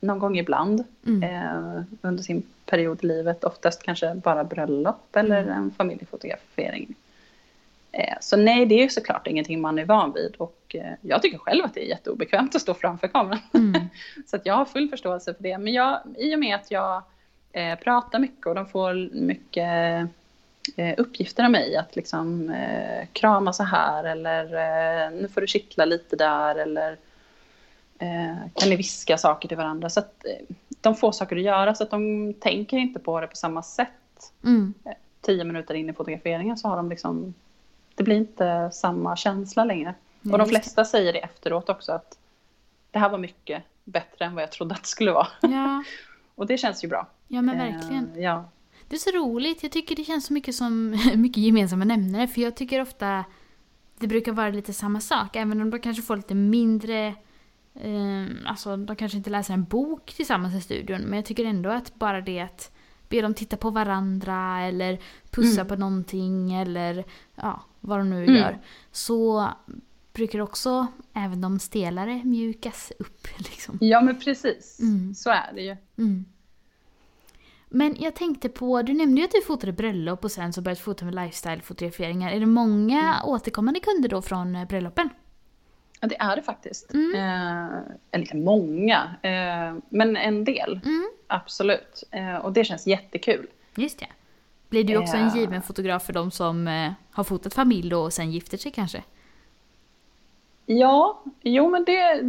någon 0.00 0.18
gång 0.18 0.38
ibland 0.38 0.84
Mm. 1.06 1.22
eh, 1.22 1.82
under 2.02 2.22
sin 2.22 2.42
period 2.66 2.98
i 3.04 3.06
livet. 3.06 3.44
Oftast 3.44 3.82
kanske 3.82 4.14
bara 4.14 4.44
bröllop 4.44 5.16
eller 5.16 5.42
Mm. 5.42 5.54
en 5.54 5.70
familjefotografering. 5.70 6.94
Eh, 7.98 8.14
så 8.20 8.36
nej, 8.36 8.66
det 8.66 8.84
är 8.84 8.88
såklart 8.88 9.26
ingenting 9.26 9.60
man 9.60 9.78
är 9.78 9.84
van 9.84 10.12
vid. 10.12 10.34
Och 10.36 10.76
eh, 10.78 10.92
jag 11.00 11.22
tycker 11.22 11.38
själv 11.38 11.64
att 11.64 11.74
det 11.74 11.84
är 11.84 11.88
jätteobekvämt 11.88 12.54
att 12.54 12.62
stå 12.62 12.74
framför 12.74 13.08
kameran. 13.08 13.38
Mm. 13.54 13.82
så 14.26 14.36
att 14.36 14.46
jag 14.46 14.54
har 14.54 14.64
full 14.64 14.88
förståelse 14.88 15.34
för 15.34 15.42
det. 15.42 15.58
Men 15.58 15.72
jag, 15.72 16.00
i 16.16 16.34
och 16.34 16.38
med 16.38 16.54
att 16.54 16.70
jag 16.70 17.02
eh, 17.52 17.78
pratar 17.78 18.18
mycket 18.18 18.46
och 18.46 18.54
de 18.54 18.66
får 18.66 19.14
mycket 19.14 20.08
eh, 20.76 20.94
uppgifter 20.98 21.44
av 21.44 21.50
mig. 21.50 21.76
Att 21.76 21.96
liksom 21.96 22.50
eh, 22.50 23.06
krama 23.12 23.52
så 23.52 23.62
här 23.62 24.04
eller 24.04 25.10
nu 25.10 25.28
får 25.28 25.40
du 25.40 25.46
kittla 25.46 25.84
lite 25.84 26.16
där 26.16 26.54
eller 26.54 26.96
kan 28.54 28.68
ni 28.68 28.76
viska 28.76 29.18
saker 29.18 29.48
till 29.48 29.56
varandra. 29.56 29.90
Så 29.90 30.00
att 30.00 30.24
de 30.80 30.94
får 30.94 31.12
saker 31.12 31.36
att 31.36 31.42
göra 31.42 31.74
så 31.74 31.82
att 31.82 31.90
de 31.90 32.34
tänker 32.34 32.76
inte 32.76 33.00
på 33.00 33.20
det 33.20 33.26
på 33.26 33.36
samma 33.36 33.62
sätt. 33.62 34.32
Mm. 34.44 34.74
Tio 35.20 35.44
minuter 35.44 35.74
in 35.74 35.90
i 35.90 35.92
fotograferingen 35.92 36.56
så 36.56 36.68
har 36.68 36.76
de 36.76 36.90
liksom, 36.90 37.34
det 37.96 38.04
blir 38.04 38.16
inte 38.16 38.70
samma 38.72 39.16
känsla 39.16 39.64
längre. 39.64 39.94
Ja, 40.22 40.32
och 40.32 40.38
de 40.38 40.44
just 40.44 40.52
det. 40.54 40.60
flesta 40.60 40.84
säger 40.84 41.12
det 41.12 41.18
efteråt 41.18 41.68
också 41.68 41.92
att 41.92 42.18
det 42.90 42.98
här 42.98 43.08
var 43.10 43.18
mycket 43.18 43.62
bättre 43.84 44.24
än 44.24 44.34
vad 44.34 44.42
jag 44.42 44.52
trodde 44.52 44.74
att 44.74 44.82
det 44.82 44.88
skulle 44.88 45.12
vara. 45.12 45.28
Ja, 45.40 45.84
Och 46.34 46.46
det 46.46 46.58
känns 46.58 46.84
ju 46.84 46.88
bra. 46.88 47.06
ja 47.28 47.42
men 47.42 47.58
verkligen. 47.58 48.10
Eh, 48.16 48.22
ja. 48.22 48.44
Det 48.88 48.96
är 48.96 49.00
så 49.00 49.10
roligt. 49.10 49.62
Jag 49.62 49.72
tycker 49.72 49.96
det 49.96 50.04
känns 50.04 50.26
så 50.26 50.32
mycket 50.32 50.54
som 50.54 50.90
mycket 51.14 51.42
gemensamma 51.42 51.84
nämnare. 51.84 52.26
För 52.26 52.40
jag 52.40 52.56
tycker 52.56 52.80
ofta 52.82 53.24
det 53.98 54.06
brukar 54.06 54.32
vara 54.32 54.48
lite 54.50 54.72
samma 54.72 55.00
sak. 55.00 55.36
Även 55.36 55.62
om 55.62 55.70
de 55.70 55.80
kanske 55.80 56.02
får 56.02 56.16
lite 56.16 56.34
mindre... 56.34 57.06
Eh, 57.74 58.24
alltså 58.46 58.76
de 58.76 58.96
kanske 58.96 59.18
inte 59.18 59.30
läser 59.30 59.54
en 59.54 59.64
bok 59.64 60.12
tillsammans 60.16 60.54
i 60.54 60.60
studion. 60.60 61.00
Men 61.00 61.16
jag 61.16 61.24
tycker 61.24 61.44
ändå 61.44 61.70
att 61.70 61.94
bara 61.94 62.20
det 62.20 62.40
att 62.40 62.72
be 63.08 63.20
dem 63.20 63.34
titta 63.34 63.56
på 63.56 63.70
varandra 63.70 64.60
eller 64.60 64.98
pussa 65.30 65.60
Mm. 65.60 65.66
på 65.68 65.76
någonting 65.76 66.54
eller 66.54 67.04
ja, 67.34 67.60
vad 67.86 67.98
de 67.98 68.10
nu 68.10 68.22
Mm. 68.24 68.34
gör. 68.36 68.58
Så 68.92 69.48
brukar 70.12 70.38
också 70.40 70.86
även 71.14 71.40
de 71.40 71.58
stelare 71.58 72.20
mjukas 72.24 72.92
upp. 72.98 73.26
Liksom. 73.38 73.78
ja, 73.80 74.00
men 74.00 74.20
precis. 74.20 74.80
Mm. 74.80 75.14
Så 75.14 75.30
är 75.30 75.52
det 75.54 75.62
ju. 75.62 75.76
Mm. 75.98 76.24
Men 77.68 77.96
jag 77.98 78.14
tänkte 78.14 78.48
på, 78.48 78.82
du 78.82 78.92
nämnde 78.94 79.20
ju 79.20 79.24
att 79.24 79.32
du 79.32 79.42
fotade 79.42 79.72
bröllop 79.72 80.24
och 80.24 80.30
sen 80.30 80.52
så 80.52 80.60
började 80.62 80.80
fota 80.80 81.04
med 81.04 81.14
lifestyle-fotograferingar. 81.14 82.30
Är 82.32 82.40
det 82.40 82.46
många 82.46 83.00
Mm. 83.00 83.24
återkommande 83.24 83.80
kunder 83.80 84.08
då 84.08 84.22
från 84.22 84.56
eh, 84.56 84.66
bröllopen? 84.68 85.08
Ja, 86.00 86.08
det 86.08 86.16
är 86.20 86.36
det 86.36 86.42
faktiskt. 86.42 86.94
Mm. 86.94 87.14
Eh, 87.14 87.78
eller 88.10 88.34
många, 88.36 89.14
eh, 89.22 89.82
men 89.88 90.16
en 90.16 90.44
del. 90.44 90.80
Mm. 90.84 91.10
Absolut. 91.26 92.02
Eh, 92.10 92.36
och 92.36 92.52
det 92.52 92.64
känns 92.64 92.86
jättekul. 92.86 93.46
Just 93.76 93.98
det. 93.98 94.06
Blir 94.68 94.84
du 94.84 94.96
också 94.96 95.16
en 95.16 95.34
given 95.36 95.62
fotograf 95.62 96.02
för 96.02 96.12
de 96.12 96.30
som 96.30 96.68
eh, 96.68 96.92
har 97.10 97.24
fotat 97.24 97.54
familj 97.54 97.94
och 97.94 98.12
sen 98.12 98.30
gifter 98.32 98.58
sig 98.58 98.72
kanske? 98.72 99.02
Ja, 100.66 101.22
jo 101.42 101.70
men 101.70 101.84
det... 101.84 102.20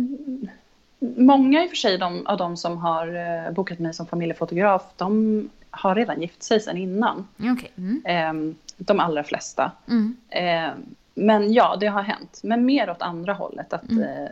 Många 1.18 1.64
i 1.64 1.66
och 1.66 1.70
för 1.70 1.76
sig 1.78 1.98
de, 1.98 2.28
av 2.28 2.38
de 2.38 2.58
som 2.58 2.78
har 2.78 3.08
eh, 3.48 3.52
bokat 3.54 3.80
mig 3.80 3.94
som 3.94 4.06
familjefotograf, 4.08 4.84
de 4.96 5.50
har 5.70 5.96
redan 5.96 6.22
gift 6.22 6.44
sig 6.44 6.60
sedan 6.60 6.78
innan. 6.78 7.28
Okej. 7.40 7.72
Mm. 7.76 8.02
Eh, 8.06 8.56
de 8.78 9.00
allra 9.00 9.24
flesta. 9.24 9.72
Mm. 9.88 10.18
Eh, 10.30 10.70
men 11.14 11.54
ja, 11.54 11.76
det 11.80 11.88
har 11.88 12.02
hänt. 12.02 12.40
Men 12.44 12.66
mer 12.66 12.90
åt 12.90 13.02
andra 13.02 13.34
hållet, 13.34 13.74
att 13.74 13.92
Mm. 13.92 14.04
eh, 14.04 14.30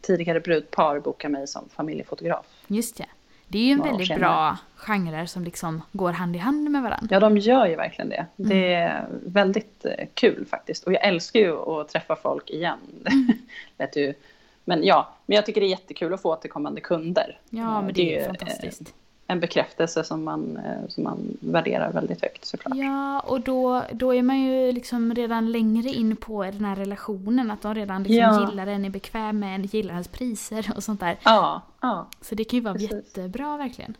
tidigare 0.00 0.40
brudpar 0.40 1.00
bokar 1.00 1.28
mig 1.28 1.46
som 1.46 1.62
familjefotograf. 1.68 2.46
Just 2.66 2.96
det. 2.96 3.06
Det 3.54 3.58
är 3.58 3.64
ju 3.64 3.72
en 3.72 3.82
väldigt 3.82 4.16
bra 4.16 4.56
genre 4.76 5.26
som 5.26 5.44
liksom 5.44 5.82
går 5.92 6.12
hand 6.12 6.36
i 6.36 6.38
hand 6.38 6.70
med 6.70 6.82
varandra. 6.82 7.08
Ja, 7.10 7.20
de 7.20 7.38
gör 7.38 7.66
ju 7.66 7.76
verkligen 7.76 8.08
det. 8.08 8.26
Mm. 8.36 8.48
Det 8.48 8.74
är 8.74 9.06
väldigt 9.26 9.84
eh, 9.84 10.06
kul 10.14 10.46
faktiskt. 10.46 10.84
Och 10.84 10.92
jag 10.92 11.04
älskar 11.04 11.40
ju 11.40 11.56
att 11.56 11.88
träffa 11.88 12.16
folk 12.16 12.50
igen. 12.50 12.78
Mm. 13.06 13.32
Lät 13.78 13.96
ju. 13.96 14.14
Men 14.64 14.84
ja, 14.84 15.14
men 15.26 15.36
jag 15.36 15.46
tycker 15.46 15.60
det 15.60 15.66
är 15.66 15.68
jättekul 15.68 16.14
att 16.14 16.22
få 16.22 16.32
återkommande 16.32 16.80
kunder. 16.80 17.38
Ja, 17.50 17.78
Eh, 17.78 17.84
men 17.84 17.94
det 17.94 18.02
är 18.02 18.20
ju 18.20 18.24
eh, 18.24 18.26
fantastiskt. 18.26 18.94
En 19.26 19.40
bekräftelse 19.40 20.04
som 20.04 20.24
man, 20.24 20.56
eh, 20.56 20.88
som 20.88 21.04
man 21.04 21.36
värderar 21.40 21.92
väldigt 21.92 22.22
högt 22.22 22.44
såklart. 22.44 22.76
Ja, 22.76 23.20
och 23.20 23.40
då, 23.40 23.82
då 23.92 24.14
är 24.14 24.22
man 24.22 24.40
ju 24.40 24.72
liksom 24.72 25.14
redan 25.14 25.52
längre 25.52 25.88
in 25.88 26.16
på 26.16 26.42
den 26.44 26.64
här 26.64 26.76
relationen. 26.76 27.50
Att 27.50 27.62
de 27.62 27.74
redan 27.74 28.02
liksom 28.02 28.16
Ja. 28.16 28.48
gillar 28.50 28.66
en, 28.66 28.84
är 28.84 28.90
bekväm 28.90 29.38
med 29.38 29.54
en, 29.54 29.62
gillar 29.64 29.92
ens 29.92 30.08
priser 30.08 30.72
och 30.76 30.82
sånt 30.84 31.00
där. 31.00 31.16
Ja, 31.24 31.62
ja. 31.80 32.06
Så 32.20 32.34
det 32.34 32.44
kan 32.44 32.56
ju 32.58 32.64
vara 32.64 32.74
Precis. 32.74 32.90
jättebra 32.92 33.56
verkligen. 33.56 33.96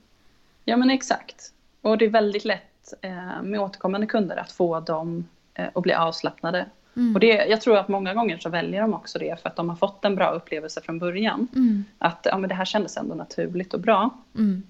Ja 0.64 0.76
men 0.76 0.90
exakt. 0.90 1.52
Och 1.82 1.98
det 1.98 2.04
är 2.04 2.10
väldigt 2.10 2.44
lätt 2.44 2.94
eh, 3.00 3.42
med 3.42 3.60
återkommande 3.60 4.06
kunder 4.06 4.37
att 4.37 4.52
få 4.52 4.80
dem 4.80 5.28
eh, 5.54 5.66
att 5.74 5.82
bli 5.82 5.92
avslappnade. 5.94 6.66
Mm. 6.96 7.14
Och 7.14 7.20
det, 7.20 7.46
jag 7.46 7.60
tror 7.60 7.76
att 7.76 7.88
många 7.88 8.14
gånger 8.14 8.38
så 8.38 8.48
väljer 8.48 8.80
de 8.80 8.94
också 8.94 9.18
det 9.18 9.40
för 9.42 9.48
att 9.48 9.56
de 9.56 9.68
har 9.68 9.76
fått 9.76 10.04
en 10.04 10.14
bra 10.16 10.30
upplevelse 10.30 10.80
från 10.80 10.98
början. 10.98 11.48
Mm. 11.54 11.84
Att 11.98 12.26
ja, 12.30 12.38
men 12.38 12.48
det 12.48 12.54
här 12.54 12.64
kändes 12.64 12.96
ändå 12.96 13.14
naturligt 13.14 13.74
och 13.74 13.80
bra. 13.80 14.10
Mm. 14.34 14.62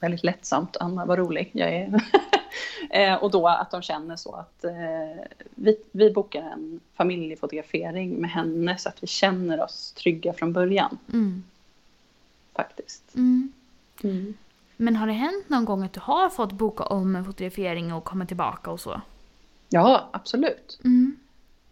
Väldigt 0.00 0.24
lättsamt. 0.24 0.76
Anna, 0.80 1.04
vad 1.04 1.18
rolig 1.18 1.50
jag 1.52 1.72
är. 1.72 2.00
eh, 2.90 3.14
och 3.14 3.30
då 3.30 3.48
att 3.48 3.70
de 3.70 3.82
känner 3.82 4.16
så 4.16 4.34
att 4.34 4.64
eh, 4.64 5.24
vi, 5.54 5.76
vi 5.92 6.10
bokar 6.10 6.42
en 6.42 6.80
familjefotografering 6.94 8.14
med 8.14 8.30
henne 8.30 8.78
så 8.78 8.88
att 8.88 9.02
vi 9.02 9.06
känner 9.06 9.62
oss 9.62 9.92
trygga 9.92 10.32
från 10.32 10.52
början. 10.52 10.98
Mm. 11.12 11.44
Faktiskt. 12.54 13.14
Mm. 13.14 13.52
Mm. 14.02 14.34
Men 14.76 14.96
har 14.96 15.06
det 15.06 15.12
hänt 15.12 15.48
någon 15.48 15.64
gång 15.64 15.82
att 15.82 15.92
du 15.92 16.00
har 16.00 16.30
fått 16.30 16.52
boka 16.52 16.84
om 16.84 17.16
en 17.16 17.24
fotografering 17.24 17.92
och 17.92 18.04
komma 18.04 18.26
tillbaka 18.26 18.70
och 18.70 18.80
så? 18.80 19.00
Ja, 19.68 20.08
absolut. 20.12 20.80
Mm. 20.84 21.16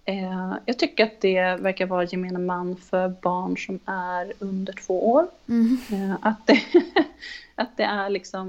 Eh, 0.08 0.52
jag 0.66 0.78
tycker 0.78 1.04
att 1.04 1.20
det 1.20 1.56
verkar 1.60 1.86
vara 1.86 2.04
gemene 2.04 2.38
man 2.38 2.76
för 2.76 3.08
barn 3.08 3.56
som 3.56 3.78
är 3.86 4.32
under 4.38 4.72
två 4.72 5.10
år. 5.12 5.26
Mm. 5.48 5.78
Eh, 5.92 6.16
att, 6.20 6.46
det, 6.46 6.60
att 7.54 7.76
det 7.76 7.82
är 7.82 8.10
liksom 8.10 8.46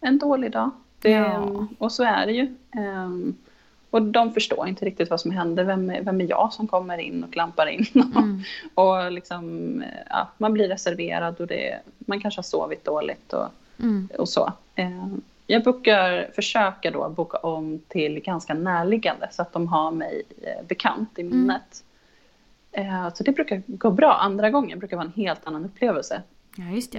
en 0.00 0.18
dålig 0.18 0.52
dag. 0.52 0.70
Det, 1.00 1.10
Ja. 1.10 1.66
Och 1.78 1.92
så 1.92 2.02
är 2.04 2.26
det 2.26 2.32
ju. 2.32 2.42
Eh, 2.74 3.10
och 3.90 4.02
de 4.02 4.32
förstår 4.32 4.68
inte 4.68 4.84
riktigt 4.84 5.10
vad 5.10 5.20
som 5.20 5.30
händer. 5.30 5.64
Vem 5.64 5.90
är, 5.90 6.02
vem 6.02 6.20
är 6.20 6.30
jag 6.30 6.52
som 6.52 6.66
kommer 6.66 6.98
in 6.98 7.24
och 7.24 7.32
klampar 7.32 7.66
in? 7.66 7.86
Mm. 8.16 8.42
och 8.74 9.12
liksom, 9.12 9.84
ja, 10.10 10.28
man 10.38 10.52
blir 10.52 10.68
reserverad 10.68 11.40
och 11.40 11.46
det, 11.46 11.78
man 11.98 12.20
kanske 12.20 12.38
har 12.38 12.42
sovit 12.44 12.84
dåligt 12.84 13.32
och, 13.32 13.48
Mm. 13.80 14.08
och 14.18 14.28
så. 14.28 14.52
Jag 15.50 15.62
brukar 15.62 16.30
försöka 16.34 16.90
då 16.90 17.08
boka 17.08 17.36
om 17.36 17.80
till 17.88 18.20
ganska 18.20 18.54
närliggande 18.54 19.28
så 19.30 19.42
att 19.42 19.52
de 19.52 19.68
har 19.68 19.90
mig 19.90 20.22
eh, 20.42 20.66
bekant 20.66 21.18
i 21.18 21.24
minnet. 21.24 21.84
Eh, 22.72 23.14
så 23.14 23.24
det 23.24 23.32
brukar 23.32 23.62
gå 23.66 23.90
bra. 23.90 24.12
Andra 24.12 24.50
gången 24.50 24.78
brukar 24.78 24.96
vara 24.96 25.06
en 25.06 25.12
helt 25.12 25.46
annan 25.46 25.64
upplevelse. 25.64 26.22
Ja, 26.56 26.64
just 26.64 26.92
det. 26.92 26.98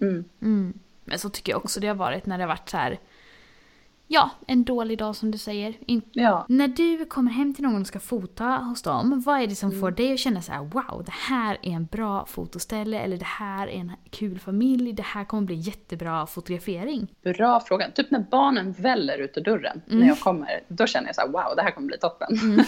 Mm. 0.00 0.24
Mm. 0.40 0.78
Men 1.04 1.18
så 1.18 1.28
tycker 1.28 1.52
jag 1.52 1.64
också 1.64 1.80
det 1.80 1.86
har 1.86 1.94
varit 1.94 2.26
när 2.26 2.38
det 2.38 2.44
har 2.44 2.48
varit 2.48 2.68
så 2.68 2.76
här. 2.76 2.98
Ja, 4.06 4.30
en 4.46 4.64
dålig 4.64 4.98
dag 4.98 5.16
som 5.16 5.30
du 5.30 5.38
säger. 5.38 5.74
In- 5.86 6.02
Ja. 6.12 6.46
När 6.48 6.68
du 6.68 7.04
kommer 7.04 7.30
hem 7.30 7.54
till 7.54 7.64
någon 7.64 7.80
och 7.80 7.86
ska 7.86 7.98
fota 8.00 8.44
hos 8.44 8.82
dem, 8.82 9.22
vad 9.26 9.40
är 9.42 9.46
det 9.46 9.54
som 9.54 9.68
Mm. 9.70 9.80
får 9.80 9.90
dig 9.90 10.12
att 10.12 10.18
känna 10.18 10.42
så 10.42 10.52
här: 10.52 10.60
wow, 10.60 11.02
det 11.06 11.12
här 11.12 11.58
är 11.62 11.70
en 11.72 11.84
bra 11.86 12.26
fotoställe, 12.26 12.98
eller 12.98 13.16
det 13.16 13.24
här 13.24 13.66
är 13.66 13.72
en 13.80 13.92
kul 14.10 14.38
familj, 14.38 14.92
det 14.92 15.02
här 15.02 15.24
kommer 15.24 15.42
bli 15.42 15.54
jättebra 15.54 16.26
fotografering? 16.26 17.06
Bra 17.22 17.60
fråga. 17.60 17.90
Typ 17.90 18.10
när 18.10 18.24
barnen 18.30 18.72
väller 18.72 19.18
ut 19.18 19.36
ur 19.36 19.42
dörren 19.42 19.82
när 19.86 20.06
jag 20.08 20.20
kommer, 20.20 20.60
då 20.68 20.86
känner 20.86 21.08
jag 21.08 21.14
så 21.14 21.20
här, 21.20 21.28
wow, 21.28 21.56
det 21.56 21.62
här 21.62 21.70
kommer 21.70 21.86
bli 21.88 21.98
toppen. 21.98 22.28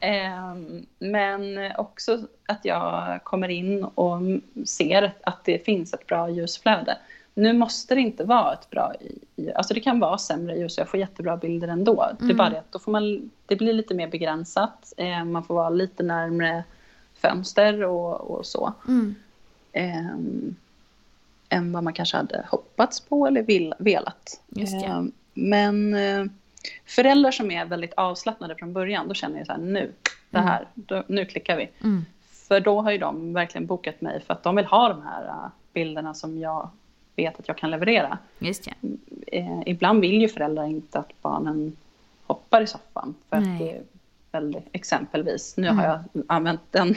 Ehm, 0.00 0.86
men 0.98 1.72
också 1.78 2.18
att 2.48 2.64
jag 2.64 3.20
kommer 3.24 3.48
in 3.48 3.84
och 3.84 4.18
ser 4.66 5.12
att 5.24 5.44
det 5.44 5.64
finns 5.64 5.94
ett 5.94 6.06
bra 6.06 6.30
ljusflöde. 6.30 6.98
Nu 7.40 7.52
måste 7.52 7.94
det 7.94 8.00
inte 8.00 8.24
vara 8.24 8.52
ett 8.52 8.70
bra, 8.70 8.94
i- 9.36 9.52
alltså 9.52 9.74
det 9.74 9.80
kan 9.80 10.00
vara 10.00 10.18
sämre 10.18 10.56
ljus 10.58 10.78
och 10.78 10.82
jag 10.82 10.88
får 10.88 11.00
jättebra 11.00 11.36
bilder 11.36 11.68
ändå. 11.68 12.06
Det 12.18 12.24
är 12.30 12.34
bara 12.34 12.50
det 12.50 12.58
att 12.58 12.72
då 12.72 12.78
får 12.78 12.92
man, 12.92 13.30
det 13.46 13.56
blir 13.56 13.72
lite 13.72 13.94
mer 13.94 14.08
begränsat. 14.08 14.92
Ehm, 14.96 15.32
man 15.32 15.44
får 15.44 15.54
vara 15.54 15.70
lite 15.70 16.02
närmre 16.02 16.64
fönster 17.14 17.84
och, 17.84 18.20
och 18.20 18.46
så. 18.46 18.72
Mm. 18.88 19.14
Ehm, 19.72 20.56
än 21.48 21.72
vad 21.72 21.84
man 21.84 21.92
kanske 21.92 22.16
hade 22.16 22.44
hoppats 22.50 23.00
på 23.00 23.26
eller 23.26 23.42
vill, 23.42 23.74
velat. 23.78 24.40
Ehm, 24.84 25.12
men 25.34 25.94
eh, 25.94 26.24
föräldrar 26.86 27.30
som 27.30 27.50
är 27.50 27.64
väldigt 27.64 27.92
avslappnade 27.94 28.54
från 28.54 28.72
början, 28.72 29.08
då 29.08 29.14
känner 29.14 29.38
jag 29.38 29.46
så 29.46 29.52
här 29.52 29.60
nu, 29.60 29.92
det 30.30 30.38
här, 30.38 30.66
då, 30.74 31.04
nu 31.06 31.24
klickar 31.24 31.56
vi. 31.56 31.70
Mm. 31.82 32.04
För 32.48 32.60
då 32.60 32.80
har 32.80 32.90
ju 32.90 32.98
de 32.98 33.32
verkligen 33.32 33.66
bokat 33.66 34.00
mig 34.00 34.20
för 34.26 34.34
att 34.34 34.42
de 34.42 34.56
vill 34.56 34.64
ha 34.64 34.88
de 34.88 35.02
här 35.02 35.26
eh, 35.26 35.48
bilderna 35.72 36.14
som 36.14 36.38
jag 36.38 36.68
vet 37.16 37.40
att 37.40 37.48
jag 37.48 37.58
kan 37.58 37.70
leverera. 37.70 38.18
Just. 38.38 38.68
Eh, 39.26 39.62
ibland 39.66 40.00
vill 40.00 40.20
ju 40.20 40.28
föräldrar 40.28 40.66
inte 40.66 40.98
att 40.98 41.22
barnen 41.22 41.76
hoppar 42.26 42.60
i 42.62 42.66
soffan. 42.66 43.14
För 43.30 43.40
Nej. 43.40 43.52
att 43.52 43.58
det 43.58 43.72
är 43.76 43.82
väldigt, 44.32 44.68
exempelvis, 44.72 45.56
nu 45.56 45.68
har 45.68 45.84
jag 45.84 46.24
använt 46.26 46.60
den, 46.70 46.88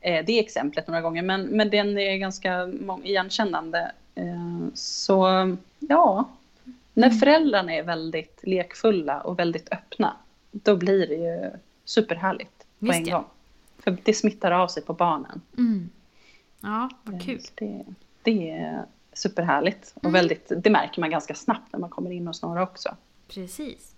eh, 0.00 0.24
det 0.26 0.38
exemplet 0.40 0.86
några 0.86 1.00
gånger, 1.00 1.22
men, 1.22 1.42
men 1.42 1.70
den 1.70 1.98
är 1.98 2.16
ganska 2.16 2.68
igenkännande. 3.04 3.92
Eh, 4.14 4.68
så 4.74 5.26
ja, 5.78 6.28
när 6.94 7.10
föräldrarna 7.10 7.74
är 7.74 7.82
väldigt 7.82 8.40
lekfulla 8.42 9.20
och 9.20 9.38
väldigt 9.38 9.72
öppna, 9.72 10.16
då 10.52 10.76
blir 10.76 11.06
det 11.06 11.14
ju 11.14 11.50
superhärligt 11.84 12.66
på 12.78 12.86
Just 12.86 12.98
en 12.98 13.04
det. 13.04 13.10
gång. 13.10 13.24
För 13.78 13.96
det 14.02 14.14
smittar 14.14 14.50
av 14.50 14.68
sig 14.68 14.82
på 14.82 14.92
barnen. 14.92 15.40
Mm. 15.58 15.90
Ja, 16.60 16.90
vad 17.02 17.22
kul. 17.22 17.40
Så 17.40 17.50
Det, 17.54 17.84
det 18.22 18.50
är 18.50 18.84
superhärligt. 19.18 19.94
Mm. 19.96 20.08
Och 20.08 20.14
väldigt, 20.14 20.52
det 20.56 20.70
märker 20.70 21.00
man 21.00 21.10
ganska 21.10 21.34
snabbt 21.34 21.72
när 21.72 21.80
man 21.80 21.90
kommer 21.90 22.10
in 22.10 22.26
hos 22.26 22.42
några 22.42 22.62
också. 22.62 22.96
Precis. 23.28 23.96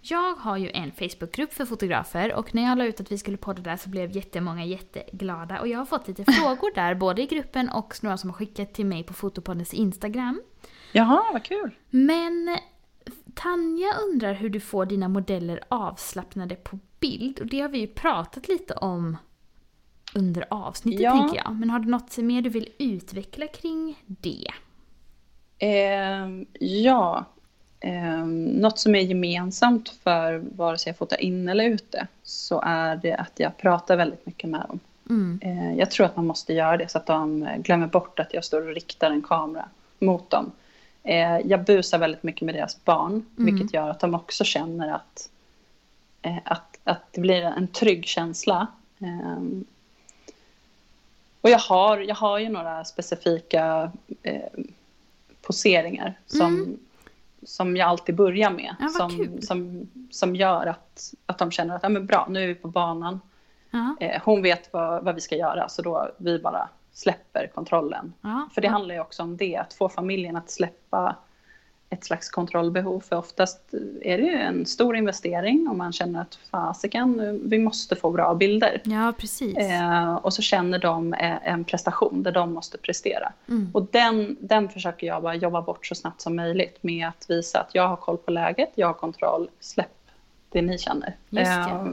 Jag 0.00 0.34
har 0.34 0.56
ju 0.56 0.70
en 0.70 0.92
Facebookgrupp 0.92 1.52
för 1.52 1.64
fotografer 1.64 2.34
och 2.34 2.54
när 2.54 2.62
jag 2.62 2.78
la 2.78 2.84
ut 2.84 3.00
att 3.00 3.12
vi 3.12 3.18
skulle 3.18 3.36
podda 3.36 3.62
där 3.62 3.76
så 3.76 3.88
blev 3.88 4.16
jättemånga 4.16 4.64
jätteglada. 4.64 5.60
Och 5.60 5.68
jag 5.68 5.78
har 5.78 5.86
fått 5.86 6.08
lite 6.08 6.24
frågor 6.32 6.74
där, 6.74 6.94
både 6.94 7.22
i 7.22 7.26
gruppen 7.26 7.68
och 7.68 7.94
några 8.02 8.16
som 8.16 8.30
har 8.30 8.34
skickat 8.34 8.74
till 8.74 8.86
mig 8.86 9.04
på 9.04 9.14
Fotopoddens 9.14 9.74
Instagram. 9.74 10.42
Jaha, 10.92 11.22
vad 11.32 11.44
kul. 11.44 11.76
Men 11.90 12.58
Tanja 13.34 13.86
undrar 14.08 14.34
hur 14.34 14.48
du 14.48 14.60
får 14.60 14.86
dina 14.86 15.08
modeller 15.08 15.60
avslappnade 15.68 16.54
på 16.54 16.78
bild. 17.00 17.40
Och 17.40 17.46
det 17.46 17.60
har 17.60 17.68
vi 17.68 17.78
ju 17.78 17.86
pratat 17.86 18.48
lite 18.48 18.74
om 18.74 19.16
under 20.16 20.44
avsnittet 20.48 21.00
Ja. 21.00 21.12
tänker 21.12 21.36
jag. 21.36 21.54
Men 21.56 21.70
har 21.70 21.78
du 21.78 21.88
något 21.88 22.16
mer 22.16 22.42
du 22.42 22.50
vill 22.50 22.68
utveckla 22.78 23.46
kring 23.46 24.02
det? 24.06 24.50
Ehm, 25.58 26.46
ja, 26.60 27.24
ehm, 27.80 28.44
något 28.44 28.78
som 28.78 28.94
är 28.94 29.00
gemensamt 29.00 29.88
för 29.88 30.44
vare 30.56 30.78
sig 30.78 30.90
jag 30.90 30.96
fotar 30.96 31.20
in 31.20 31.48
eller 31.48 31.64
ute 31.64 32.06
så 32.22 32.60
är 32.64 32.96
det 32.96 33.12
att 33.12 33.32
jag 33.36 33.56
pratar 33.56 33.96
väldigt 33.96 34.26
mycket 34.26 34.50
med 34.50 34.60
dem. 34.68 34.80
Mm. 35.10 35.40
Eh, 35.42 35.78
jag 35.78 35.90
tror 35.90 36.06
att 36.06 36.16
man 36.16 36.26
måste 36.26 36.52
göra 36.52 36.76
det 36.76 36.90
så 36.90 36.98
att 36.98 37.06
de 37.06 37.42
eh, 37.42 37.58
glömmer 37.58 37.86
bort 37.86 38.18
att 38.18 38.34
jag 38.34 38.44
står 38.44 38.68
och 38.68 38.74
riktar 38.74 39.10
en 39.10 39.22
kamera 39.22 39.68
mot 39.98 40.30
dem. 40.30 40.52
Eh, 41.02 41.38
jag 41.38 41.64
busar 41.64 41.98
väldigt 41.98 42.22
mycket 42.22 42.42
med 42.42 42.54
deras 42.54 42.84
barn, 42.84 43.26
vilket 43.36 43.74
gör 43.74 43.88
att 43.90 44.00
de 44.00 44.14
också 44.14 44.44
känner 44.44 44.94
att, 44.94 45.30
eh, 46.22 46.38
att, 46.44 46.78
att 46.84 47.12
det 47.12 47.20
blir 47.20 47.42
en 47.42 47.68
trygg 47.68 48.06
känsla. 48.06 48.66
Och 51.46 51.50
jag 51.50 51.58
har, 51.58 51.98
jag 51.98 52.14
har 52.14 52.38
ju 52.38 52.48
några 52.48 52.84
specifika 52.84 53.90
eh, 54.22 54.42
poseringar 55.42 56.14
som, 56.26 56.78
som 57.42 57.76
jag 57.76 57.88
alltid 57.88 58.14
börjar 58.14 58.50
med. 58.50 58.76
Ja, 58.80 58.88
som, 58.88 59.10
kul. 59.10 59.42
som, 59.42 59.88
som 60.10 60.36
gör 60.36 60.66
att, 60.66 61.14
att 61.26 61.38
de 61.38 61.50
känner 61.50 61.76
att 61.76 61.82
ja, 61.82 61.88
men 61.88 62.06
bra, 62.06 62.26
nu 62.30 62.42
är 62.42 62.46
vi 62.46 62.54
på 62.54 62.68
banan. 62.68 63.20
Ja. 63.70 63.96
Eh, 64.00 64.22
hon 64.24 64.42
vet 64.42 64.72
vad, 64.72 65.04
vad 65.04 65.14
vi 65.14 65.20
ska 65.20 65.36
göra, 65.36 65.68
så 65.68 65.82
då 65.82 66.10
vi 66.18 66.38
bara 66.38 66.68
släpper 66.92 67.50
kontrollen. 67.54 68.12
Ja. 68.20 68.48
För 68.54 68.60
det 68.60 68.68
handlar 68.68 68.94
ju 68.94 69.00
också 69.00 69.22
om 69.22 69.36
det, 69.36 69.56
att 69.56 69.74
få 69.74 69.88
familjen 69.88 70.36
att 70.36 70.50
släppa 70.50 71.16
ett 71.90 72.04
slags 72.04 72.30
kontrollbehov. 72.30 73.00
För 73.00 73.16
oftast 73.16 73.74
är 74.02 74.18
det 74.18 74.24
ju 74.24 74.34
en 74.34 74.66
stor 74.66 74.96
investering 74.96 75.68
om 75.68 75.78
man 75.78 75.92
känner 75.92 76.20
att 76.20 76.38
fasiken, 76.50 77.40
vi 77.44 77.58
måste 77.58 77.96
få 77.96 78.10
bra 78.10 78.34
bilder. 78.34 78.80
ja, 78.84 79.12
precis. 79.18 79.56
Eh, 79.56 80.14
och 80.14 80.34
så 80.34 80.42
känner 80.42 80.78
de 80.78 81.14
eh, 81.14 81.48
en 81.48 81.64
prestation 81.64 82.22
där 82.22 82.32
de 82.32 82.52
måste 82.52 82.78
prestera. 82.78 83.32
Mm. 83.48 83.70
Och 83.74 83.86
den, 83.90 84.36
den 84.40 84.68
försöker 84.68 85.06
jag 85.06 85.22
bara 85.22 85.34
jobba 85.34 85.62
bort 85.62 85.86
så 85.86 85.94
snabbt 85.94 86.20
som 86.20 86.36
möjligt 86.36 86.82
med 86.82 87.08
att 87.08 87.26
visa 87.28 87.60
att 87.60 87.74
jag 87.74 87.88
har 87.88 87.96
koll 87.96 88.16
på 88.16 88.30
läget, 88.30 88.70
jag 88.74 88.86
har 88.86 88.94
kontroll, 88.94 89.50
släpp 89.60 89.86
det 90.48 90.62
ni 90.62 90.78
känner. 90.78 91.16
Just 91.30 91.50
det. 91.50 91.70
Eh, 91.70 91.86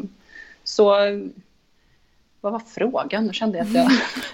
så 0.63 0.95
vad 2.43 2.51
var 2.53 2.59
frågan? 2.59 3.25
Nu 3.27 3.33
kände 3.33 3.57
jag 3.57 3.67
att 3.67 3.73
jag... 3.73 3.91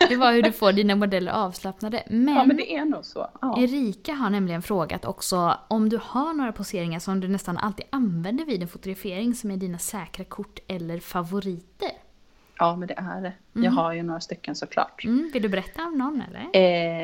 Det 0.09 0.15
var 0.15 0.31
hur 0.33 0.41
du 0.43 0.51
får 0.51 0.71
dina 0.73 0.95
modeller 0.95 1.31
avslappnade. 1.31 2.03
Men, 2.07 2.35
ja, 2.35 2.43
men 2.45 2.57
det 2.57 2.75
är 2.75 2.85
nog 2.85 3.05
så. 3.05 3.27
Ja. 3.41 3.59
Erika 3.61 4.13
har 4.13 4.29
nämligen 4.29 4.61
frågat 4.61 5.05
också 5.05 5.57
om 5.67 5.89
du 5.89 5.99
har 6.03 6.33
några 6.33 6.51
poseringar 6.51 6.99
som 6.99 7.19
du 7.19 7.27
nästan 7.27 7.57
alltid 7.57 7.85
använder 7.89 8.45
vid 8.45 8.61
en 8.61 8.67
fotografering 8.67 9.33
som 9.35 9.51
är 9.51 9.57
dina 9.57 9.77
säkra 9.77 10.25
kort 10.25 10.59
eller 10.67 10.99
favoriter. 10.99 11.89
Ja, 12.57 12.75
men 12.75 12.87
det 12.87 12.93
är 12.97 13.21
det. 13.21 13.33
Jag 13.53 13.63
Mm. 13.65 13.77
har 13.77 13.93
ju 13.93 14.03
några 14.03 14.19
stycken 14.19 14.55
såklart. 14.55 15.05
Mm, 15.05 15.29
vill 15.33 15.41
du 15.41 15.49
berätta 15.49 15.83
om 15.85 15.97
någon 15.97 16.23
eller? 16.29 16.39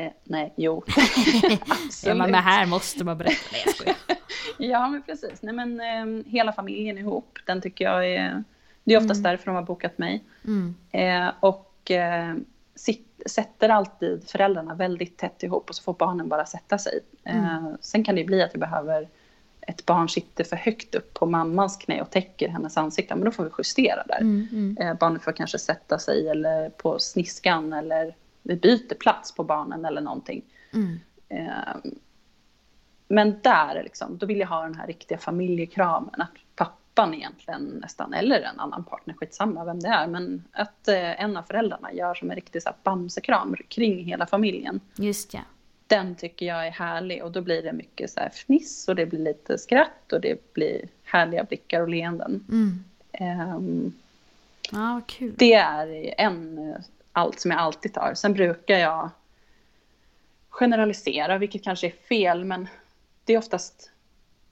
Eh, 0.06 0.10
nej, 0.24 0.52
jo. 0.56 0.84
Absolut. 1.86 2.18
men 2.18 2.32
det 2.32 2.38
här 2.38 2.66
måste 2.66 3.04
man 3.04 3.18
berätta. 3.18 3.36
Nej, 3.52 3.62
jag 3.66 3.74
skojar. 3.74 3.96
Ja, 4.58 4.88
men 4.88 5.02
precis. 5.02 5.42
Nej, 5.42 5.54
men 5.54 5.80
eh, 5.80 6.24
hela 6.32 6.52
familjen 6.52 6.98
ihop, 6.98 7.38
den 7.46 7.60
tycker 7.62 7.84
jag 7.84 8.08
är... 8.10 8.44
Det 8.86 8.94
är 8.94 8.98
oftast 8.98 9.18
Mm. 9.18 9.30
därför 9.30 9.46
de 9.46 9.54
har 9.54 9.62
bokat 9.62 9.98
mig. 9.98 10.24
Mm. 10.44 10.74
Eh, 10.92 11.32
och 11.40 11.90
eh, 11.90 12.34
sitt, 12.74 13.22
sätter 13.26 13.68
alltid 13.68 14.28
föräldrarna 14.28 14.74
väldigt 14.74 15.16
tätt 15.16 15.42
ihop 15.42 15.68
och 15.68 15.74
så 15.74 15.82
får 15.82 15.94
barnen 15.94 16.28
bara 16.28 16.46
sätta 16.46 16.78
sig. 16.78 17.00
Eh, 17.24 17.56
Mm. 17.58 17.76
Sen 17.80 18.04
kan 18.04 18.14
det 18.14 18.24
bli 18.24 18.42
att 18.42 18.54
vi 18.54 18.58
behöver 18.58 19.08
ett 19.60 19.86
barn 19.86 20.08
sitter 20.08 20.44
för 20.44 20.56
högt 20.56 20.94
upp 20.94 21.14
på 21.14 21.26
mammans 21.26 21.76
knä 21.76 22.02
och 22.02 22.10
täcker 22.10 22.48
hennes 22.48 22.76
ansikte. 22.76 23.14
Men 23.14 23.24
då 23.24 23.30
får 23.30 23.44
vi 23.44 23.50
justera 23.58 24.04
där. 24.06 24.20
Mm, 24.20 24.48
mm. 24.52 24.76
Eh, 24.80 24.94
barnet 24.98 25.22
får 25.22 25.32
kanske 25.32 25.58
sätta 25.58 25.98
sig 25.98 26.28
eller 26.28 26.68
på 26.70 26.98
sniskan 26.98 27.72
eller 27.72 28.14
vi 28.42 28.56
byter 28.56 28.94
plats 28.94 29.34
på 29.34 29.44
barnen 29.44 29.84
eller 29.84 30.00
någonting. 30.00 30.42
Mm. 30.74 31.00
Eh, 31.28 31.90
men 33.08 33.40
där, 33.42 33.82
liksom, 33.82 34.18
då 34.18 34.26
vill 34.26 34.40
jag 34.40 34.48
ha 34.48 34.62
den 34.62 34.74
här 34.74 34.86
riktiga 34.86 35.18
familjekramen. 35.18 36.20
Att 36.22 36.30
pappan 36.96 37.14
egentligen 37.14 37.62
nästan, 37.62 38.14
eller 38.14 38.40
en 38.40 38.60
annan 38.60 38.84
partner, 38.84 39.14
skitsamma 39.14 39.64
vem 39.64 39.80
det 39.80 39.88
är. 39.88 40.06
Men 40.06 40.44
att 40.52 40.88
eh, 40.88 41.22
en 41.22 41.36
av 41.36 41.42
föräldrarna 41.42 41.92
gör 41.92 42.14
som 42.14 42.30
en 42.30 42.36
riktig 42.36 42.62
så 42.62 42.68
här, 42.68 42.76
bamsekram 42.82 43.56
kring 43.68 44.04
hela 44.04 44.26
familjen. 44.26 44.80
Just 44.96 45.34
ja. 45.34 45.40
Den 45.86 46.14
tycker 46.14 46.46
jag 46.46 46.66
är 46.66 46.70
härlig 46.70 47.24
och 47.24 47.32
då 47.32 47.40
blir 47.40 47.62
det 47.62 47.72
mycket 47.72 48.10
så 48.10 48.20
här 48.20 48.28
fniss 48.28 48.88
och 48.88 48.96
det 48.96 49.06
blir 49.06 49.20
lite 49.20 49.58
skratt 49.58 50.12
och 50.12 50.20
det 50.20 50.52
blir 50.52 50.88
härliga 51.04 51.44
blickar 51.44 51.80
och 51.80 51.88
leenden. 51.88 52.44
Mm. 52.48 52.84
Ja, 54.72 54.92
vad 54.92 55.06
kul. 55.06 55.34
det 55.36 55.54
är 55.54 56.14
en, 56.18 56.70
eh, 56.70 56.76
allt 57.12 57.40
som 57.40 57.50
jag 57.50 57.60
alltid 57.60 57.94
tar. 57.94 58.14
Sen 58.14 58.32
brukar 58.32 58.78
jag 58.78 59.10
generalisera, 60.48 61.38
vilket 61.38 61.64
kanske 61.64 61.86
är 61.86 61.94
fel, 62.08 62.44
men 62.44 62.68
det 63.24 63.34
är 63.34 63.38
oftast 63.38 63.90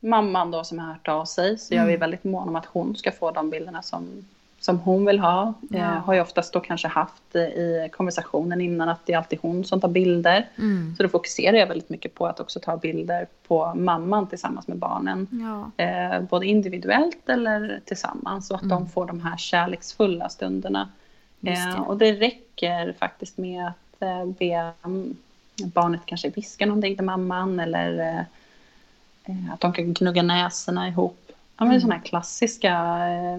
mamman 0.05 0.51
då 0.51 0.65
som 0.65 0.79
har 0.79 0.87
hört 0.87 1.09
av 1.09 1.25
sig. 1.25 1.59
Så 1.59 1.75
jag 1.75 1.83
är 1.83 1.89
Mm. 1.89 2.01
väldigt 2.01 2.25
mån 2.25 2.49
om 2.49 2.57
att 2.57 2.67
hon 2.67 2.97
ska 2.97 3.13
få 3.13 3.31
de 3.31 3.51
bilderna 3.51 3.83
som, 3.83 4.25
som 4.61 4.79
hon 4.79 5.05
vill 5.05 5.19
ha. 5.19 5.55
Ja. 5.71 5.79
Jag 5.79 5.85
har 6.01 6.15
ju 6.15 6.21
oftast 6.21 6.53
då 6.53 6.61
kanske 6.61 6.89
haft 6.89 7.35
eh, 7.35 7.43
i 7.43 7.89
konversationen 7.93 8.61
innan 8.61 8.89
att 8.89 9.07
det 9.07 9.13
är 9.13 9.17
alltid 9.19 9.39
hon 9.43 9.65
som 9.65 9.81
tar 9.81 9.89
bilder. 9.89 10.49
Mm. 10.59 10.95
Så 10.97 11.03
då 11.03 11.09
fokuserar 11.09 11.57
jag 11.57 11.67
väldigt 11.67 11.89
mycket 11.91 12.15
på 12.15 12.27
att 12.27 12.41
också 12.41 12.61
ta 12.61 12.77
bilder 12.77 13.27
på 13.49 13.75
mamman 13.75 14.27
tillsammans 14.27 14.69
med 14.69 14.77
barnen. 14.79 15.27
Ja. 15.31 15.85
Eh, 15.85 16.21
både 16.23 16.47
individuellt 16.47 17.29
eller 17.29 17.81
tillsammans. 17.85 18.47
Så 18.49 18.55
att 18.55 18.63
Mm. 18.63 18.77
de 18.79 18.89
får 18.89 19.07
de 19.07 19.21
här 19.21 19.37
kärleksfulla 19.37 20.29
stunderna. 20.29 20.89
Eh, 21.47 21.81
och 21.81 21.97
det 21.99 22.13
räcker 22.13 22.93
faktiskt 22.99 23.39
med 23.39 23.67
att 23.67 24.03
eh, 24.03 24.25
be 24.27 24.73
mm, 24.85 25.17
barnet 25.65 26.01
kanske 26.07 26.29
viska 26.29 26.67
någonting 26.67 26.97
till 26.97 27.05
mamman 27.05 27.61
eller 27.61 27.99
eh, 27.99 28.19
eh, 28.19 28.25
att 29.53 29.61
de 29.61 29.73
kan 29.73 29.95
gnugga 29.95 30.23
näsorna 30.23 30.89
ihop. 30.89 31.19
Ja, 31.29 31.35
men 31.65 31.67
Mm. 31.69 31.81
Sådana 31.81 31.95
här 31.95 32.03
klassiska 32.05 32.73
eh, 33.09 33.39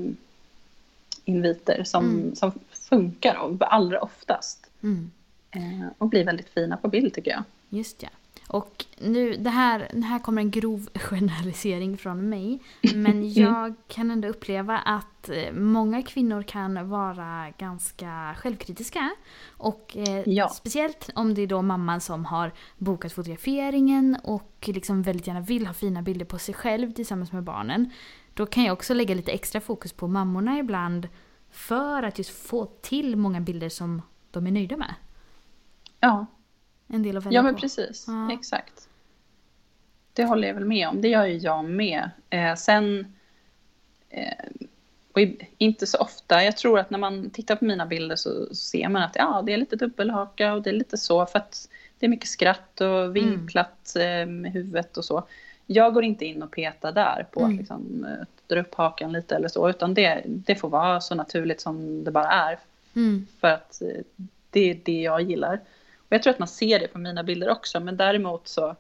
inviter 1.26 1.84
som, 1.84 2.06
Mm. 2.06 2.36
som 2.36 2.52
funkar 2.72 3.36
allra 3.60 4.00
oftast. 4.02 4.68
Mm. 4.84 5.12
Eh, 5.52 5.88
och 5.98 6.08
blir 6.08 6.24
väldigt 6.26 6.50
fina 6.50 6.78
på 6.78 6.88
bild 6.88 7.14
tycker 7.14 7.32
jag. 7.32 7.44
Just 7.70 8.04
ja. 8.04 8.10
Och 8.48 8.86
nu, 8.98 9.36
det 9.38 9.50
här, 9.50 9.90
det 9.94 10.02
här 10.06 10.20
kommer 10.20 10.42
en 10.42 10.52
grov 10.52 10.90
generalisering 10.94 11.98
från 11.98 12.30
mig. 12.30 12.60
Men 12.96 13.34
jag 13.34 13.76
kan 13.88 14.12
ändå 14.12 14.28
uppleva 14.28 14.78
att 14.78 15.30
eh, 15.30 15.54
många 15.54 16.02
kvinnor 16.04 16.42
kan 16.44 16.90
vara 16.90 17.50
ganska 17.58 18.36
självkritiska. 18.38 19.12
Och 19.58 19.98
eh, 19.98 20.24
Ja. 20.30 20.50
speciellt 20.50 21.10
om 21.16 21.34
det 21.34 21.42
är 21.42 21.48
då 21.48 21.62
mamman 21.62 22.02
som 22.02 22.26
har 22.26 22.52
bokat 22.78 23.14
fotograferingen 23.14 24.18
och 24.24 24.70
liksom 24.74 25.02
väldigt 25.02 25.28
gärna 25.28 25.42
vill 25.42 25.68
ha 25.68 25.74
fina 25.74 26.02
bilder 26.02 26.26
på 26.26 26.38
sig 26.38 26.56
själv 26.56 26.92
tillsammans 26.92 27.32
med 27.32 27.44
barnen. 27.44 27.90
Då 28.34 28.46
kan 28.46 28.64
jag 28.64 28.74
också 28.74 28.94
lägga 28.94 29.16
lite 29.16 29.32
extra 29.32 29.62
fokus 29.62 29.94
på 29.94 30.08
mammorna 30.08 30.60
ibland 30.60 31.08
för 31.52 32.04
att 32.04 32.18
just 32.18 32.48
få 32.48 32.66
till 32.66 33.16
många 33.16 33.42
bilder 33.42 33.70
som 33.70 34.02
de 34.32 34.48
är 34.48 34.52
nöjda 34.52 34.78
med. 34.78 34.94
Ja, 36.00 36.26
En 36.88 37.04
del 37.04 37.18
att 37.18 37.26
välja 37.26 37.38
Ja, 37.40 37.44
men 37.44 37.56
på. 37.56 37.62
precis. 37.62 38.06
Ja. 38.08 38.32
Exakt. 38.34 38.90
Det 40.14 40.24
håller 40.26 40.48
jag 40.48 40.56
väl 40.56 40.66
med 40.66 40.88
om. 40.88 41.02
Det 41.02 41.08
gör 41.08 41.26
ju 41.26 41.38
jag 41.38 41.66
med. 41.66 42.10
Eh, 42.30 42.56
sen, 42.56 43.14
eh, 44.10 44.46
och 45.14 45.20
inte 45.58 45.88
så 45.88 45.98
ofta. 45.98 46.44
Jag 46.44 46.58
tror 46.58 46.80
att 46.80 46.90
när 46.90 47.00
man 47.00 47.30
tittar 47.30 47.56
på 47.56 47.66
mina 47.66 47.86
bilder 47.86 48.16
så 48.16 48.56
ser 48.56 48.90
man 48.90 49.02
att 49.04 49.16
ja, 49.16 49.44
det 49.46 49.54
är 49.54 49.58
lite 49.58 49.76
dubbelhaka 49.76 50.54
och 50.54 50.62
det 50.62 50.70
är 50.70 50.74
lite 50.74 50.98
så 50.98 51.26
för 51.26 51.40
att 51.40 51.70
det 52.00 52.06
är 52.06 52.10
mycket 52.10 52.30
skratt 52.30 52.82
och 52.82 53.16
vinklat 53.16 53.96
eh, 53.96 54.26
med 54.26 54.52
huvudet 54.52 54.98
och 54.98 55.06
så. 55.06 55.24
Jag 55.66 55.94
går 55.94 56.04
inte 56.04 56.26
in 56.26 56.44
och 56.44 56.52
petar 56.52 56.92
där 56.92 57.28
på 57.32 57.40
Mm. 57.40 57.52
att 57.54 57.58
liksom, 57.60 58.06
eh, 58.06 58.26
dra 58.48 58.60
upp 58.62 58.76
hakan 58.76 59.12
lite 59.12 59.36
eller 59.36 59.48
så, 59.48 59.70
utan 59.70 59.94
det, 59.94 60.22
det 60.26 60.56
får 60.56 60.70
vara 60.70 61.02
så 61.02 61.16
naturligt 61.16 61.62
som 61.62 62.04
det 62.04 62.12
bara 62.12 62.28
är. 62.32 62.60
Mm. 62.96 63.28
För 63.40 63.48
att 63.48 63.82
eh, 63.82 63.88
det 64.50 64.72
är 64.72 64.80
det 64.84 65.02
jag 65.02 65.22
gillar. 65.22 65.60
Jag 66.16 66.24
tror 66.24 66.34
att 66.34 66.40
man 66.40 66.48
ser 66.48 66.80
det 66.80 66.88
på 66.88 67.00
mina 67.00 67.24
bilder 67.24 67.50
också. 67.50 67.80
Men 67.80 67.98
däremot 67.98 68.48
så 68.48 68.76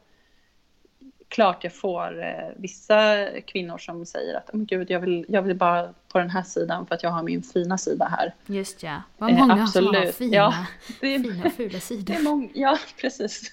klart 1.27 1.63
jag 1.63 1.73
får 1.73 2.23
eh, 2.23 2.49
vissa 2.57 3.27
kvinnor 3.45 3.77
som 3.77 4.05
säger 4.05 4.37
att 4.37 4.49
oh, 4.49 4.61
gud, 4.61 4.91
jag, 4.91 4.99
vill, 4.99 5.25
jag 5.29 5.41
vill 5.41 5.55
bara 5.55 5.93
på 6.07 6.19
den 6.19 6.29
här 6.29 6.43
sidan 6.43 6.85
för 6.85 6.95
att 6.95 7.03
jag 7.03 7.09
har 7.09 7.23
min 7.23 7.43
fina 7.43 7.77
sida 7.77 8.07
här. 8.17 8.33
Just 8.45 8.83
ja. 8.83 9.01
Vad 9.17 9.29
Eh, 9.31 9.37
många 9.37 9.67
som 9.67 9.85
har 9.85 9.95
absolut. 9.95 10.15
fina, 10.15 10.35
Ja, 10.35 10.65
Det 11.01 11.15
är, 11.15 11.19
fina 11.19 11.49
fula 11.49 11.69
det 11.69 11.79
sidor. 11.79 12.15
är 12.15 12.23
många, 12.23 12.49
ja, 12.53 12.77
precis. 13.01 13.51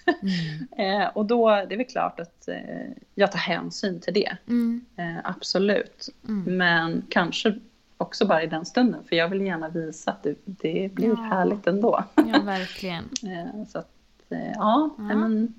Mm. 0.78 1.02
eh, 1.02 1.08
och 1.08 1.26
då 1.26 1.48
det 1.50 1.74
är 1.74 1.76
väl 1.76 1.86
klart 1.86 2.20
att 2.20 2.48
eh, 2.48 2.56
jag 3.14 3.32
tar 3.32 3.38
hänsyn 3.38 4.00
till 4.00 4.14
det. 4.14 4.36
Mm. 4.48 4.84
Eh, 4.96 5.16
absolut. 5.24 6.08
Mm. 6.28 6.56
Men 6.56 7.06
kanske 7.08 7.58
också 8.02 8.26
bara 8.26 8.42
i 8.42 8.46
den 8.46 8.64
stunden. 8.66 9.04
För 9.04 9.16
jag 9.16 9.28
vill 9.28 9.40
gärna 9.40 9.68
visa 9.68 10.10
att 10.10 10.22
det, 10.22 10.34
det 10.44 10.94
blir 10.94 11.08
Ja. 11.08 11.14
härligt 11.14 11.66
ändå. 11.66 12.04
Ja, 12.14 12.40
verkligen. 12.44 13.04
Eh, 13.22 13.64
Så 13.68 13.78
att, 13.78 13.90
eh, 14.28 14.52
ja, 14.54 14.90
Ja. 14.98 15.02
men 15.02 15.54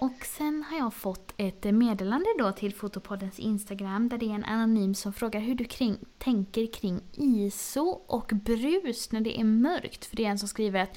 Och 0.00 0.24
sen 0.24 0.64
har 0.70 0.78
jag 0.78 0.94
fått 0.94 1.34
ett 1.36 1.64
meddelande 1.64 2.26
då 2.38 2.52
till 2.52 2.74
Fotopoddens 2.74 3.38
Instagram 3.38 4.08
där 4.08 4.18
det 4.18 4.26
är 4.30 4.34
en 4.34 4.44
anonym 4.44 4.94
som 4.94 5.12
frågar 5.12 5.40
hur 5.40 5.54
du 5.54 5.64
kring, 5.64 5.96
tänker 6.18 6.66
kring 6.72 7.00
ISO 7.12 7.86
och 8.06 8.30
brus 8.34 9.12
när 9.12 9.20
det 9.20 9.40
är 9.40 9.44
mörkt. 9.44 10.04
För 10.04 10.16
det 10.16 10.24
är 10.24 10.30
en 10.30 10.38
som 10.38 10.48
skriver 10.48 10.80
att 10.82 10.96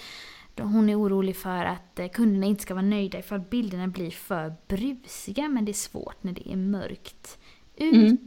hon 0.62 0.90
är 0.90 1.00
orolig 1.02 1.36
för 1.36 1.66
att 1.66 2.00
eh, 2.00 2.08
kunderna 2.08 2.46
inte 2.46 2.62
ska 2.64 2.74
vara 2.74 2.86
nöjda 2.86 3.20
ifall 3.20 3.40
bilderna 3.40 3.88
blir 3.88 4.12
för 4.12 4.54
brusiga 4.68 5.48
men 5.50 5.66
det 5.66 5.72
är 5.72 5.74
svårt 5.74 6.24
när 6.24 6.32
det 6.32 6.52
är 6.52 6.58
mörkt. 6.58 7.38
Ute? 7.76 7.98
Mm. 7.98 8.18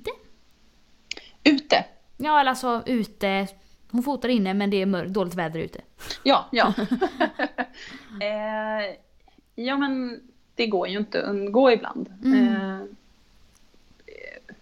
ute. 1.45 1.85
Ja, 2.23 2.41
eller 2.41 2.51
alltså 2.51 2.83
ute. 2.87 3.47
Hon 3.91 4.03
fotar 4.03 4.29
inne 4.29 4.55
men 4.55 4.71
det 4.71 4.83
är 4.83 4.87
mörkt, 4.87 5.13
dåligt 5.13 5.35
väder 5.35 5.61
ute. 5.61 5.81
Ja, 6.23 6.47
ja. 6.53 6.75
eh, 8.21 8.97
ja, 9.55 9.77
men 9.77 10.21
det 10.55 10.67
går 10.67 10.89
ju 10.89 10.99
inte 10.99 11.23
att 11.23 11.29
undgå 11.29 11.71
ibland. 11.73 12.15
Mm. 12.25 12.55
Eh, 12.55 12.81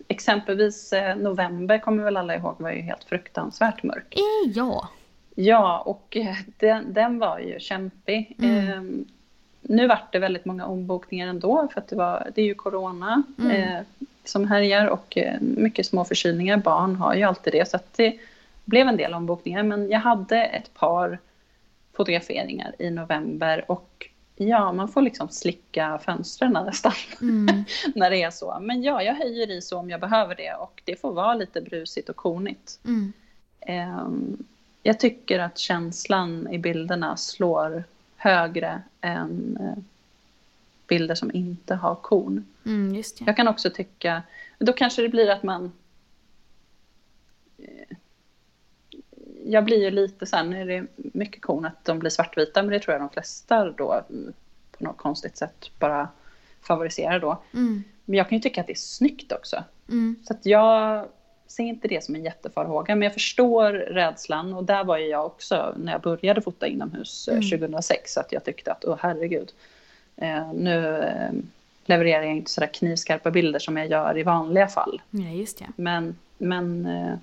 exempelvis 0.09 0.93
eh, 0.93 1.17
november 1.17 1.79
kommer 1.79 2.05
väl 2.05 2.17
alla 2.17 2.37
ihåg 2.37 2.55
var 2.59 2.71
ju 2.71 2.81
helt 2.81 3.05
fruktansvärt 3.05 3.83
mörk. 3.83 4.15
Eh, 4.15 4.51
ja. 4.55 4.89
Ja, 5.35 5.81
och 5.81 6.17
eh, 6.17 6.37
den, 6.59 6.93
den 6.93 7.19
var 7.19 7.39
ju 7.39 7.61
kämpig. 7.61 8.37
Mm. 8.39 8.69
Eh, 8.69 9.05
nu 9.63 9.87
vart 9.87 10.13
det 10.13 10.19
väldigt 10.19 10.45
många 10.45 10.67
ombokningar 10.67 11.29
ändå 11.29 11.69
för 11.73 11.81
att 11.81 11.89
det, 11.89 11.97
var, 11.97 12.31
det 12.35 12.43
är 12.43 12.47
ju 12.47 12.55
corona 12.55 13.23
Mm. 13.39 13.85
Som 14.29 14.49
härjar 14.49 14.87
och 14.87 15.19
eh, 15.19 15.41
mycket 15.41 15.87
små 15.87 16.05
förkylningar. 16.05 16.57
Barn 16.57 16.97
har 16.97 17.15
ju 17.15 17.23
alltid 17.23 17.53
det 17.53 17.69
så 17.69 17.79
det 17.97 18.19
blev 18.65 18.89
en 18.89 18.97
del 18.97 19.15
ombokningar 19.15 19.63
men 19.63 19.91
jag 19.91 20.01
hade 20.01 20.45
ett 20.45 20.75
par 20.75 21.19
fotograferingar 21.97 22.75
i 22.79 22.91
november 22.91 23.65
och 23.69 24.09
ja, 24.37 24.73
man 24.73 24.89
får 24.89 25.03
liksom 25.03 25.29
slicka 25.29 26.01
fönstren 26.05 26.53
nästan 26.53 26.93
Mm. 27.21 27.65
när 27.95 28.11
det 28.11 28.23
är 28.23 28.31
så. 28.31 28.59
Men 28.61 28.83
ja, 28.83 29.03
jag 29.03 29.15
höjer 29.15 29.51
i 29.51 29.63
så 29.63 29.79
om 29.79 29.91
jag 29.91 30.01
behöver 30.01 30.35
det 30.35 30.55
och 30.55 30.83
det 30.85 31.01
får 31.01 31.13
vara 31.13 31.35
lite 31.35 31.61
brusigt 31.61 32.09
och 32.09 32.17
konigt. 32.17 32.81
Mm. 32.85 33.13
Ehm, 33.61 34.45
jag 34.83 35.01
tycker 35.01 35.39
att 35.39 35.59
känslan 35.59 36.49
i 36.51 36.59
bilderna 36.59 37.17
slår 37.17 37.85
högre 38.17 38.83
än 39.01 39.59
eh, 39.61 39.83
bilder 40.89 41.15
som 41.15 41.35
inte 41.35 41.75
har 41.75 41.95
kon. 41.95 42.47
Mm, 42.67 42.95
just 42.95 43.19
det. 43.19 43.25
Jag 43.27 43.37
kan 43.37 43.49
också 43.49 43.71
tycka, 43.71 44.23
då 44.59 44.73
kanske 44.73 45.03
det 45.03 45.09
blir 45.09 45.31
att 45.31 45.43
man 45.43 45.73
eh, 47.59 47.97
jag 49.45 49.65
blir 49.65 49.85
ju 49.85 49.91
lite 49.91 50.27
så 50.27 50.37
här, 50.37 50.45
nu 50.45 50.61
är 50.61 50.67
det 50.67 50.87
mycket 50.97 51.43
kon 51.43 51.65
att 51.65 51.85
de 51.85 51.99
blir 51.99 52.11
svartvita, 52.11 52.63
men 52.63 52.71
det 52.73 52.81
tror 52.81 52.93
jag 52.93 53.03
de 53.03 53.11
flesta 53.11 53.71
då 53.71 54.03
mm, 54.11 54.33
på 54.79 54.85
något 54.85 54.97
konstigt 54.97 55.37
sätt 55.37 55.71
bara 55.79 56.09
favoriserar 56.61 57.21
då. 57.21 57.43
Mm. 57.55 57.85
Men 58.05 58.19
jag 58.19 58.29
kan 58.29 58.39
ju 58.39 58.43
tycka 58.43 58.61
att 58.61 58.67
det 58.67 58.73
är 58.73 58.77
snyggt 58.77 59.33
också. 59.33 59.65
Mm. 59.89 60.17
Så 60.25 60.33
att 60.33 60.47
jag 60.47 61.07
ser 61.47 61.65
inte 61.65 61.89
det 61.89 62.05
som 62.05 62.15
en 62.15 62.25
jättefarhåga, 62.25 62.95
men 62.95 63.03
jag 63.03 63.13
förstår 63.13 63.73
rädslan 63.73 64.55
och 64.55 64.65
där 64.65 64.85
var 64.85 64.99
ju 64.99 65.07
jag 65.07 65.27
också 65.27 65.75
när 65.77 65.93
jag 65.93 66.01
började 66.01 66.43
fota 66.43 66.67
inomhus 66.67 67.29
mm. 67.29 67.43
2006, 67.43 68.17
att 68.17 68.33
jag 68.33 68.45
tyckte 68.45 68.73
att, 68.73 68.85
åh 68.85 68.97
herregud, 69.01 69.49
eh, 69.49 69.53
nu 70.53 70.97
eh, 70.97 71.33
levererar 71.85 72.23
jag 72.23 72.37
inte 72.37 72.51
sådär 72.51 72.69
knivskarpa 72.75 73.31
bilder 73.31 73.59
som 73.59 73.77
jag 73.77 73.91
gör 73.91 74.19
i 74.19 74.23
vanliga 74.23 74.69
fall. 74.69 75.03
Ja, 75.11 75.29
just 75.29 75.59
det. 75.59 75.67
Men, 75.77 76.17
men 76.39 76.87
eh, 76.87 77.19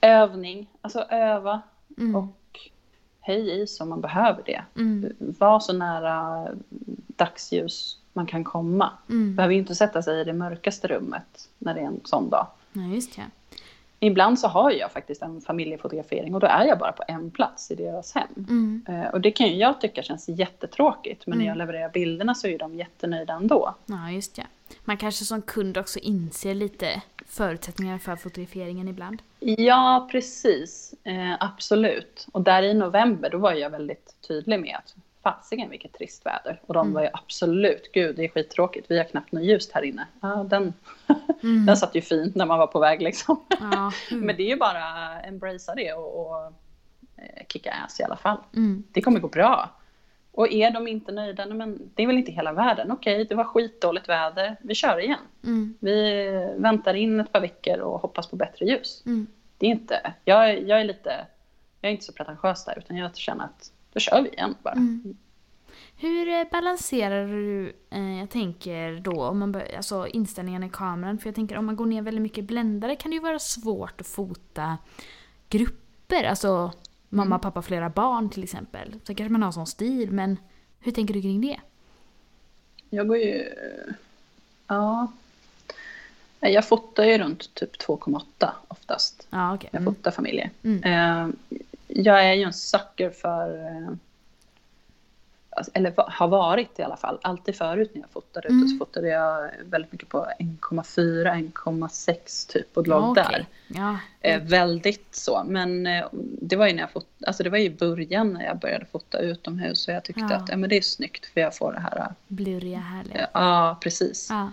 övning, 0.00 0.66
alltså 0.80 1.00
öva 1.00 1.62
mm. 1.98 2.16
och 2.16 2.60
höj 3.20 3.50
i 3.50 3.66
om 3.80 3.88
man 3.88 4.00
behöver 4.00 4.42
det. 4.46 4.62
Mm. 4.76 5.12
Var 5.18 5.60
så 5.60 5.72
nära 5.72 6.48
dagsljus 7.06 7.98
man 8.12 8.26
kan 8.26 8.44
komma. 8.44 8.90
Mm. 9.08 9.36
Behöver 9.36 9.54
inte 9.54 9.74
sätta 9.74 10.02
sig 10.02 10.20
i 10.20 10.24
det 10.24 10.32
mörkaste 10.32 10.88
rummet 10.88 11.48
när 11.58 11.74
det 11.74 11.80
är 11.80 11.84
en 11.84 12.00
sån 12.04 12.30
dag. 12.30 12.46
Ja, 12.72 12.82
just 12.82 13.16
det. 13.16 13.24
Ibland 14.00 14.38
så 14.38 14.48
har 14.48 14.70
jag 14.70 14.92
faktiskt 14.92 15.22
en 15.22 15.40
familjefotografering 15.40 16.34
och 16.34 16.40
då 16.40 16.46
är 16.46 16.64
jag 16.64 16.78
bara 16.78 16.92
på 16.92 17.02
en 17.08 17.30
plats 17.30 17.70
i 17.70 17.74
deras 17.74 18.14
hem. 18.14 18.28
Mm. 18.36 18.84
Eh, 18.88 19.08
och 19.08 19.20
det 19.20 19.30
kan 19.30 19.48
ju 19.48 19.54
jag 19.54 19.80
tycka 19.80 20.02
känns 20.02 20.28
jättetråkigt 20.28 21.26
men 21.26 21.32
mm. 21.32 21.44
när 21.44 21.50
jag 21.50 21.58
levererar 21.58 21.88
bilderna 21.88 22.34
så 22.34 22.46
är 22.46 22.58
de 22.58 22.74
jättenöjda 22.74 23.32
ändå. 23.32 23.74
Ja, 23.86 24.10
just 24.10 24.36
det. 24.36 24.46
Man 24.84 24.96
kanske 24.96 25.24
som 25.24 25.42
kund 25.42 25.78
också 25.78 25.98
inser 25.98 26.54
lite 26.54 27.02
förutsättningarna 27.26 27.98
för 27.98 28.16
fotograferingen 28.16 28.88
ibland. 28.88 29.22
Ja, 29.40 30.08
precis. 30.10 30.94
Eh, 31.04 31.34
absolut. 31.40 32.26
Och 32.32 32.42
där 32.42 32.62
i 32.62 32.74
november 32.74 33.30
då 33.30 33.38
var 33.38 33.52
jag 33.52 33.70
väldigt 33.70 34.14
tydlig 34.28 34.60
med 34.60 34.76
att 34.76 34.94
fasiken 35.32 35.70
vilket 35.70 35.92
trist 35.92 36.26
väder. 36.26 36.60
Och 36.66 36.74
de 36.74 36.86
mm. 36.86 36.94
var 36.94 37.02
ju 37.02 37.08
absolut, 37.12 37.92
gud 37.92 38.16
det 38.16 38.24
är 38.24 38.28
skittråkigt, 38.28 38.90
vi 38.90 38.98
har 38.98 39.04
knappt 39.04 39.32
något 39.32 39.44
ljust 39.44 39.72
här 39.72 39.82
inne. 39.82 40.06
Ja, 40.20 40.46
den, 40.50 40.72
mm. 41.42 41.66
den 41.66 41.76
satt 41.76 41.94
ju 41.94 42.00
fint 42.00 42.34
när 42.34 42.46
man 42.46 42.58
var 42.58 42.66
på 42.66 42.80
väg 42.80 43.02
liksom. 43.02 43.40
Ja, 43.60 43.92
mm. 44.10 44.26
Men 44.26 44.36
det 44.36 44.42
är 44.42 44.48
ju 44.48 44.56
bara 44.56 45.20
embracea 45.20 45.74
det 45.74 45.92
och, 45.92 46.26
och 46.26 46.44
eh, 47.16 47.46
kicka 47.48 47.72
ass 47.72 48.00
i 48.00 48.02
alla 48.02 48.16
fall. 48.16 48.38
Mm. 48.56 48.84
Det 48.92 49.00
kommer 49.00 49.20
gå 49.20 49.28
bra. 49.28 49.70
Och 50.32 50.52
är 50.52 50.70
de 50.70 50.88
inte 50.88 51.12
nöjda, 51.12 51.46
men 51.46 51.90
det 51.94 52.02
är 52.02 52.06
väl 52.06 52.18
inte 52.18 52.32
hela 52.32 52.52
världen. 52.52 52.92
Okej, 52.92 53.24
det 53.24 53.34
var 53.34 53.44
skitdåligt 53.44 54.08
väder, 54.08 54.56
vi 54.60 54.74
kör 54.74 55.00
igen. 55.00 55.18
Mm. 55.44 55.74
Vi 55.80 56.28
väntar 56.56 56.94
in 56.94 57.20
ett 57.20 57.32
par 57.32 57.40
veckor 57.40 57.78
och 57.78 58.00
hoppas 58.00 58.26
på 58.26 58.36
bättre 58.36 58.66
ljus. 58.66 59.02
Mm. 59.06 59.26
Det 59.58 59.66
är 59.66 59.70
inte, 59.70 60.12
jag, 60.24 60.62
jag 60.68 60.80
är 60.80 60.84
lite, 60.84 61.26
jag 61.80 61.88
är 61.88 61.92
inte 61.92 62.04
så 62.04 62.12
pretentiös 62.12 62.64
där, 62.64 62.78
utan 62.78 62.96
jag 62.96 63.16
känner 63.16 63.44
att 63.44 63.72
då 63.98 64.02
kör 64.02 64.22
vi 64.22 64.28
igen 64.28 64.54
bara. 64.62 64.74
Mm. 64.74 65.16
Hur 65.96 66.28
eh, 66.28 66.44
balanserar 66.50 67.26
du, 67.26 67.72
eh, 67.90 68.18
jag 68.18 68.30
tänker 68.30 69.00
då, 69.00 69.24
om 69.24 69.38
man 69.38 69.52
bör, 69.52 69.76
alltså 69.76 70.06
inställningen 70.06 70.62
i 70.62 70.70
kameran, 70.70 71.18
för 71.18 71.28
jag 71.28 71.34
tänker 71.34 71.56
om 71.56 71.66
man 71.66 71.76
går 71.76 71.86
ner 71.86 72.02
väldigt 72.02 72.22
mycket 72.22 72.44
bländare 72.44 72.96
kan 72.96 73.10
det 73.10 73.14
ju 73.14 73.20
vara 73.20 73.38
svårt 73.38 74.00
att 74.00 74.06
fota 74.06 74.78
grupper, 75.48 76.24
alltså 76.24 76.72
mamma, 77.08 77.34
mm. 77.34 77.40
pappa, 77.40 77.62
flera 77.62 77.88
barn 77.88 78.30
till 78.30 78.44
exempel. 78.44 78.94
Så 79.04 79.14
kanske 79.14 79.32
man 79.32 79.42
har 79.42 79.52
sån 79.52 79.66
stil, 79.66 80.10
men 80.10 80.36
hur 80.80 80.92
tänker 80.92 81.14
du 81.14 81.22
kring 81.22 81.40
det? 81.40 81.60
Jag 82.90 83.08
går 83.08 83.16
ju, 83.16 83.44
ja, 84.66 85.12
jag 86.40 86.68
fotar 86.68 87.04
ju 87.04 87.18
runt 87.18 87.54
typ 87.54 87.76
2,8 87.76 88.50
oftast. 88.68 89.26
Ah, 89.30 89.54
okay. 89.54 89.68
Jag 89.72 89.82
mm. 89.82 89.94
fotar 89.94 90.10
familjer. 90.10 90.50
Mm. 90.62 91.32
Jag 92.02 92.24
är 92.24 92.32
ju 92.32 92.42
en 92.42 92.52
sucker 92.52 93.10
för 93.10 93.66
eh, 93.66 93.94
Alltså, 95.58 95.72
eller 95.74 95.92
har 95.96 96.28
varit 96.28 96.78
i 96.78 96.82
alla 96.82 96.96
fall, 96.96 97.18
alltid 97.22 97.56
förut 97.56 97.90
när 97.94 98.00
jag 98.00 98.10
fotade 98.10 98.48
mm. 98.48 98.68
så 98.68 98.76
fotade 98.76 99.08
jag 99.08 99.50
väldigt 99.64 99.92
mycket 99.92 100.08
på 100.08 100.26
1,4, 100.38 101.52
1,6 101.52 102.52
typ 102.52 102.76
och 102.76 102.86
låg 102.86 103.04
okay. 103.04 103.24
där. 103.24 103.46
Ja. 103.68 103.98
Eh, 104.20 104.42
väldigt 104.42 105.14
så, 105.14 105.44
men 105.46 105.86
eh, 105.86 106.04
det 106.40 106.56
var 106.56 106.66
ju 106.66 106.72
när 106.72 106.80
jag 106.80 106.90
fot, 106.90 107.06
alltså 107.26 107.42
det 107.42 107.50
var 107.50 107.58
i 107.58 107.70
början 107.70 108.32
när 108.32 108.44
jag 108.44 108.58
började 108.58 108.86
fota 108.86 109.18
utomhus 109.18 109.88
och 109.88 109.94
jag 109.94 110.04
tyckte 110.04 110.26
ja. 110.30 110.36
att 110.36 110.48
ja, 110.48 110.56
men 110.56 110.70
det 110.70 110.76
är 110.76 110.82
snyggt 110.82 111.26
för 111.26 111.40
jag 111.40 111.56
får 111.56 111.72
det 111.72 111.80
här. 111.80 112.12
Blurriga 112.28 112.78
härliga. 112.78 113.28
Ja, 113.32 113.78
precis. 113.80 114.26
Ja. 114.30 114.52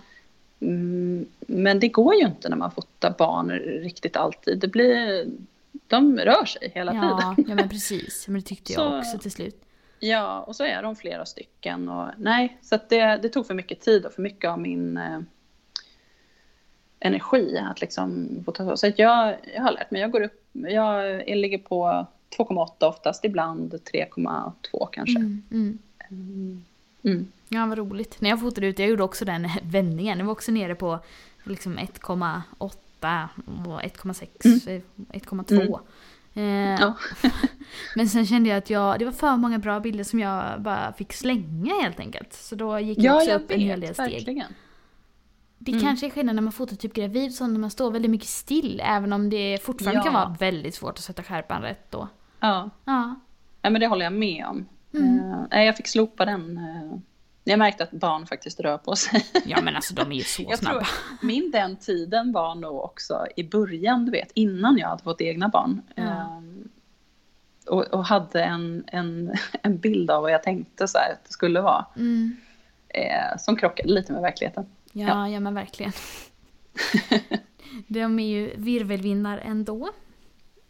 Mm, 0.60 1.26
men 1.40 1.80
det 1.80 1.88
går 1.88 2.14
ju 2.14 2.26
inte 2.26 2.48
när 2.48 2.56
man 2.56 2.70
fotar 2.70 3.14
barn 3.18 3.50
riktigt 3.60 4.16
alltid. 4.16 4.58
Det 4.58 4.68
blir, 4.68 5.26
de 5.88 6.18
rör 6.18 6.44
sig 6.44 6.72
hela 6.74 6.94
ja, 6.94 7.00
tiden. 7.00 7.48
Ja, 7.48 7.54
men 7.54 7.68
precis. 7.68 8.28
Men 8.28 8.40
det 8.40 8.46
tyckte 8.46 8.72
jag 8.72 8.80
så, 8.92 8.98
också 8.98 9.18
till 9.18 9.30
slut. 9.30 9.62
Ja, 10.00 10.40
och 10.40 10.56
så 10.56 10.64
är 10.64 10.82
de 10.82 10.96
flera 10.96 11.26
stycken. 11.26 11.88
Och, 11.88 12.08
nej, 12.16 12.58
så 12.62 12.78
det, 12.88 13.04
det 13.22 13.28
tog 13.28 13.46
för 13.46 13.54
mycket 13.54 13.80
tid 13.80 14.06
och 14.06 14.12
för 14.12 14.22
mycket 14.22 14.50
av 14.50 14.60
min 14.60 14.96
eh, 14.96 15.20
energi 17.00 17.58
att 17.58 17.80
liksom 17.80 18.28
få 18.44 18.52
ta 18.52 18.76
Så 18.76 18.86
att 18.86 18.98
jag, 18.98 19.36
jag 19.54 19.62
har 19.62 19.72
lärt 19.72 19.90
mig, 19.90 20.00
jag 20.00 20.10
går 20.10 20.20
upp, 20.20 20.44
jag, 20.52 21.28
jag 21.28 21.38
ligger 21.38 21.58
på 21.58 22.06
2,8 22.38 22.84
oftast, 22.84 23.24
ibland 23.24 23.74
3,2 23.74 24.88
kanske. 24.92 25.18
Mm, 25.18 25.42
mm. 25.50 25.78
Mm. 26.10 26.64
mm. 27.02 27.32
Ja, 27.48 27.66
vad 27.66 27.78
roligt. 27.78 28.20
När 28.20 28.30
jag 28.30 28.40
fotade 28.40 28.66
ut, 28.66 28.78
jag 28.78 28.88
gjorde 28.88 29.02
också 29.02 29.24
den 29.24 29.48
vändningen. 29.62 30.18
Jag 30.18 30.26
var 30.26 30.32
också 30.32 30.52
nere 30.52 30.74
på 30.74 30.98
liksom 31.44 31.78
1,8 31.78 32.72
och 33.66 33.82
1,6, 33.82 34.82
1,2. 35.12 35.80
Eh, 36.34 36.80
ja. 36.80 36.94
men 37.94 38.08
sen 38.08 38.26
kände 38.26 38.48
jag 38.48 38.58
att 38.58 38.70
jag, 38.70 38.98
det 38.98 39.04
var 39.04 39.12
för 39.12 39.36
många 39.36 39.58
bra 39.58 39.80
bilder 39.80 40.04
som 40.04 40.18
jag 40.18 40.62
bara 40.62 40.92
fick 40.92 41.12
slänga 41.12 41.74
helt 41.82 42.00
enkelt. 42.00 42.32
Så 42.32 42.54
då 42.54 42.78
gick 42.78 42.98
jag 42.98 43.16
också 43.16 43.30
jag 43.30 43.40
upp 43.40 43.50
vet, 43.50 43.56
en 43.56 43.60
hel 43.60 43.80
del 43.80 43.94
steg. 43.94 44.12
Verkligen. 44.12 44.52
Det 45.58 45.72
mm. 45.72 45.84
kanske 45.84 46.06
är 46.06 46.10
skillnad 46.10 46.34
när 46.34 46.42
man 46.42 46.52
fotar 46.52 46.76
typ 46.76 46.94
gravid, 46.94 47.34
så 47.34 47.46
när 47.46 47.58
man 47.58 47.70
står 47.70 47.90
väldigt 47.90 48.10
mycket 48.10 48.28
still. 48.28 48.82
Även 48.84 49.12
om 49.12 49.30
det 49.30 49.58
fortfarande 49.62 49.98
ja. 49.98 50.04
kan 50.04 50.14
vara 50.14 50.36
väldigt 50.40 50.74
svårt 50.74 50.98
att 50.98 51.04
sätta 51.04 51.22
skärpan 51.22 51.62
rätt 51.62 51.90
då. 51.90 52.08
Ja. 52.40 52.70
Ja, 52.84 53.20
ja 53.62 53.70
men 53.70 53.80
det 53.80 53.86
håller 53.86 54.04
jag 54.04 54.12
med 54.12 54.46
om. 54.46 54.68
Mm. 54.94 55.18
Uh, 55.52 55.64
jag 55.64 55.76
fick 55.76 55.86
slopa 55.86 56.24
den 56.24 56.58
uh, 56.58 56.98
jag 57.48 57.58
märkte 57.58 57.84
att 57.84 57.90
barn 57.90 58.26
faktiskt 58.26 58.60
rör 58.60 58.78
på 58.78 58.96
sig. 58.96 59.26
Ja 59.46 59.60
men 59.62 59.76
alltså 59.76 59.94
de 59.94 60.12
är 60.12 60.16
ju 60.16 60.22
så 60.22 60.46
jag 60.48 60.58
snabba. 60.58 60.78
Tror, 60.78 61.26
min 61.26 61.50
den 61.50 61.76
tiden 61.76 62.32
var 62.32 62.54
nog 62.54 62.84
också 62.84 63.26
i 63.36 63.44
början, 63.44 64.04
du 64.04 64.10
vet, 64.10 64.30
innan 64.34 64.78
jag 64.78 64.88
hade 64.88 65.02
fått 65.02 65.20
egna 65.20 65.48
barn. 65.48 65.82
Mm. 65.96 66.10
Um, 66.10 66.68
och, 67.66 67.84
och, 67.84 68.04
hade 68.04 68.42
en, 68.42 68.84
en, 68.86 69.34
en 69.62 69.78
bild 69.78 70.10
av 70.10 70.22
vad 70.22 70.32
jag 70.32 70.42
tänkte 70.42 70.88
så 70.88 70.98
här, 70.98 71.12
att 71.12 71.24
det 71.24 71.32
skulle 71.32 71.60
vara. 71.60 71.86
Mm. 71.96 72.36
Eh, 72.88 73.38
som 73.38 73.56
krockade 73.56 73.88
lite 73.88 74.12
med 74.12 74.22
verkligheten. 74.22 74.66
Ja, 74.92 75.06
ja. 75.06 75.28
ja 75.28 75.40
men 75.40 75.54
verkligen. 75.54 75.92
de 77.86 78.18
är 78.18 78.26
ju 78.26 78.56
virvelvindar 78.56 79.38
ändå. 79.38 79.88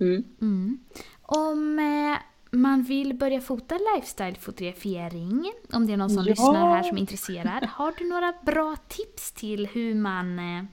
Mm. 0.01 0.25
Mm. 0.41 0.79
Om 1.23 1.79
eh, 1.79 2.19
man 2.51 2.83
vill 2.83 3.15
börja 3.15 3.41
fota 3.41 3.79
lifestyle-fotografering, 3.95 5.53
om 5.73 5.87
det 5.87 5.93
är 5.93 5.97
någon 5.97 6.11
som 6.11 6.23
ja. 6.25 6.31
lyssnar 6.31 6.77
här 6.77 6.83
som 6.83 6.97
är 6.97 7.01
intresserad. 7.01 7.65
Har 7.65 7.93
du 7.99 8.09
några 8.09 8.35
bra 8.43 8.77
tips 8.89 9.33
till 9.33 9.67
hur 9.67 9.95
man 9.95 10.39
eh, 10.39 10.65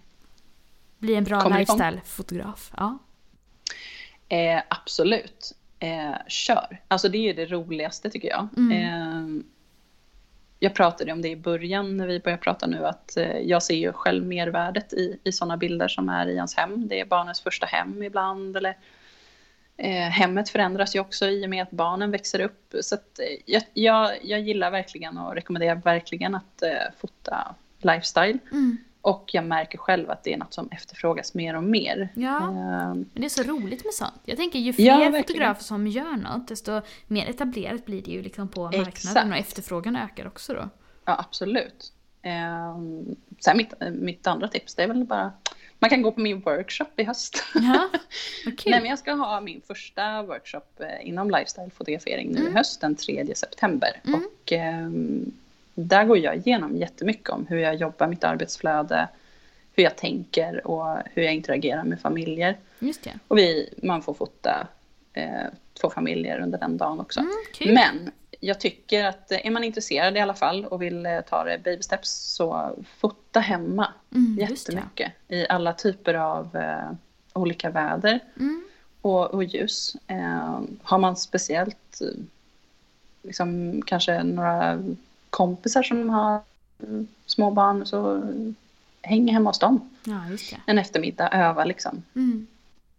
blir 0.97 1.17
en 1.17 1.23
bra 1.23 1.49
lifestyle-fotograf? 1.49 2.71
Ja. 2.77 2.97
Eh, 4.29 4.61
absolut. 4.69 5.55
Eh, 5.79 6.15
kör. 6.27 6.81
Alltså 6.87 7.09
det 7.09 7.29
är 7.29 7.33
det 7.33 7.45
roligaste 7.45 8.09
tycker 8.09 8.27
jag. 8.27 8.47
Mm. 8.57 8.71
Eh, 8.71 9.43
jag 10.59 10.75
pratade 10.75 11.11
om 11.11 11.21
det 11.21 11.29
i 11.29 11.35
början 11.35 11.97
när 11.97 12.07
vi 12.07 12.19
började 12.19 12.43
prata 12.43 12.67
nu 12.67 12.85
att 12.85 13.17
eh, 13.17 13.37
jag 13.37 13.63
ser 13.63 13.75
ju 13.75 13.93
själv 13.93 14.25
mervärdet 14.25 14.93
i, 14.93 15.19
i 15.23 15.31
sådana 15.31 15.57
bilder 15.57 15.87
som 15.87 16.09
är 16.09 16.27
i 16.27 16.35
ens 16.35 16.55
hem. 16.55 16.87
Det 16.87 16.99
är 16.99 17.05
barnens 17.05 17.41
första 17.41 17.65
hem 17.65 18.03
ibland 18.03 18.57
eller 18.57 18.77
Eh, 19.77 20.09
hemmet 20.09 20.49
förändras 20.49 20.95
ju 20.95 20.99
också 20.99 21.25
i 21.27 21.45
och 21.45 21.49
med 21.49 21.63
att 21.63 21.71
barnen 21.71 22.11
växer 22.11 22.39
upp. 22.39 22.75
Så 22.81 22.95
att, 22.95 23.19
eh, 23.19 23.25
jag, 23.45 23.63
jag, 23.73 24.25
jag, 24.25 24.39
gillar 24.39 24.71
verkligen 24.71 25.17
och 25.17 25.35
rekommenderar 25.35 25.75
verkligen 25.75 26.35
att 26.35 26.61
eh, 26.61 26.69
fota 26.97 27.55
lifestyle. 27.81 28.39
Mm. 28.51 28.77
Och 29.01 29.29
jag 29.33 29.45
märker 29.45 29.77
själv 29.77 30.11
att 30.11 30.23
det 30.23 30.33
är 30.33 30.37
något 30.37 30.53
som 30.53 30.69
efterfrågas 30.71 31.33
mer 31.33 31.55
och 31.55 31.63
mer. 31.63 32.09
Ja, 32.15 32.37
uh, 32.37 33.03
det 33.13 33.25
är 33.25 33.29
så 33.29 33.43
roligt 33.43 33.85
med 33.85 33.93
sånt. 33.93 34.21
Jag 34.25 34.37
tänker 34.37 34.59
ju 34.59 34.73
fler 34.73 34.85
ja, 34.85 35.11
fotografer 35.11 35.63
som 35.63 35.87
gör 35.87 36.17
något, 36.17 36.47
desto 36.47 36.81
mer 37.07 37.29
etablerat 37.29 37.85
blir 37.85 38.01
det 38.01 38.11
ju 38.11 38.21
liksom 38.21 38.47
på 38.47 38.63
marknaden 38.63 38.87
Exakt. 38.87 39.27
och 39.27 39.37
efterfrågan 39.37 39.95
ökar 39.95 40.27
också 40.27 40.53
då. 40.53 40.69
Ja, 41.05 41.19
absolut. 41.19 41.93
Uh, 42.25 43.05
sen 43.39 43.57
mitt, 43.57 43.73
mitt 43.91 44.27
andra 44.27 44.47
tips, 44.47 44.75
det 44.75 44.83
är 44.83 44.87
väl 44.87 45.05
bara 45.05 45.31
man 45.83 45.89
kan 45.89 46.01
gå 46.01 46.11
på 46.11 46.21
min 46.21 46.39
workshop 46.39 46.85
i 46.95 47.03
höst. 47.03 47.43
Ja, 47.53 47.89
okay. 48.47 48.71
Nej, 48.71 48.81
men 48.81 48.89
jag 48.89 48.99
ska 48.99 49.11
ha 49.11 49.41
min 49.41 49.61
första 49.67 50.23
workshop 50.23 50.79
eh, 50.79 51.07
inom 51.07 51.31
lifestyle-fotografering 51.31 52.31
nu 52.31 52.39
mm. 52.39 52.53
i 52.53 52.57
höst, 52.57 52.81
den 52.81 52.95
3 52.95 53.35
september. 53.35 54.01
Mm. 54.05 54.19
Och 54.19 54.53
eh, 54.53 54.89
där 55.75 56.05
går 56.05 56.17
jag 56.17 56.37
igenom 56.37 56.77
jättemycket 56.77 57.29
om 57.29 57.47
hur 57.47 57.57
jag 57.57 57.75
jobbar 57.75 58.07
mitt 58.07 58.23
arbetsflöde, 58.23 59.07
hur 59.75 59.83
jag 59.83 59.95
tänker 59.95 60.67
och 60.67 60.97
hur 61.13 61.23
jag 61.23 61.33
interagerar 61.33 61.83
med 61.83 61.99
familjer. 61.99 62.57
Just 62.79 63.03
det. 63.03 63.19
Och 63.27 63.37
vi, 63.37 63.73
man 63.83 64.01
får 64.01 64.13
fota 64.13 64.67
eh, 65.13 65.47
två 65.81 65.89
familjer 65.89 66.39
under 66.39 66.59
den 66.59 66.77
dagen 66.77 66.99
också. 66.99 67.19
Mm, 67.19 67.73
Men 67.73 68.11
jag 68.45 68.59
tycker 68.59 69.05
att 69.05 69.31
är 69.31 69.51
man 69.51 69.63
intresserad 69.63 70.17
i 70.17 70.19
alla 70.19 70.33
fall 70.33 70.65
och 70.65 70.81
vill 70.81 71.05
eh, 71.05 71.21
ta 71.21 71.43
det 71.43 71.63
baby 71.63 71.83
steps 71.83 72.09
så 72.11 72.75
fota 72.97 73.39
hemma 73.39 73.93
Mm, 74.15 74.37
jättemycket 74.39 75.11
i 75.27 75.47
alla 75.49 75.73
typer 75.73 76.13
av 76.13 76.55
eh, 76.55 76.91
olika 77.33 77.69
väder 77.69 78.19
Mm. 78.39 78.63
och, 79.01 79.33
och 79.33 79.43
ljus. 79.43 79.95
Eh, 80.07 80.61
har 80.83 80.97
man 80.97 81.15
speciellt 81.15 82.01
eh, 82.01 82.07
liksom, 83.21 83.81
kanske 83.85 84.23
några 84.23 84.83
kompisar 85.29 85.83
som 85.83 86.09
har 86.09 86.41
mm, 86.83 87.07
små 87.25 87.51
barn 87.51 87.85
så 87.85 88.21
häng 89.01 89.27
hemma 89.27 89.49
hos 89.49 89.59
dem 89.59 89.89
Ja, 90.03 90.21
en 90.65 90.79
eftermiddag, 90.79 91.29
öva 91.29 91.65
liksom. 91.65 92.03
Mm. 92.15 92.47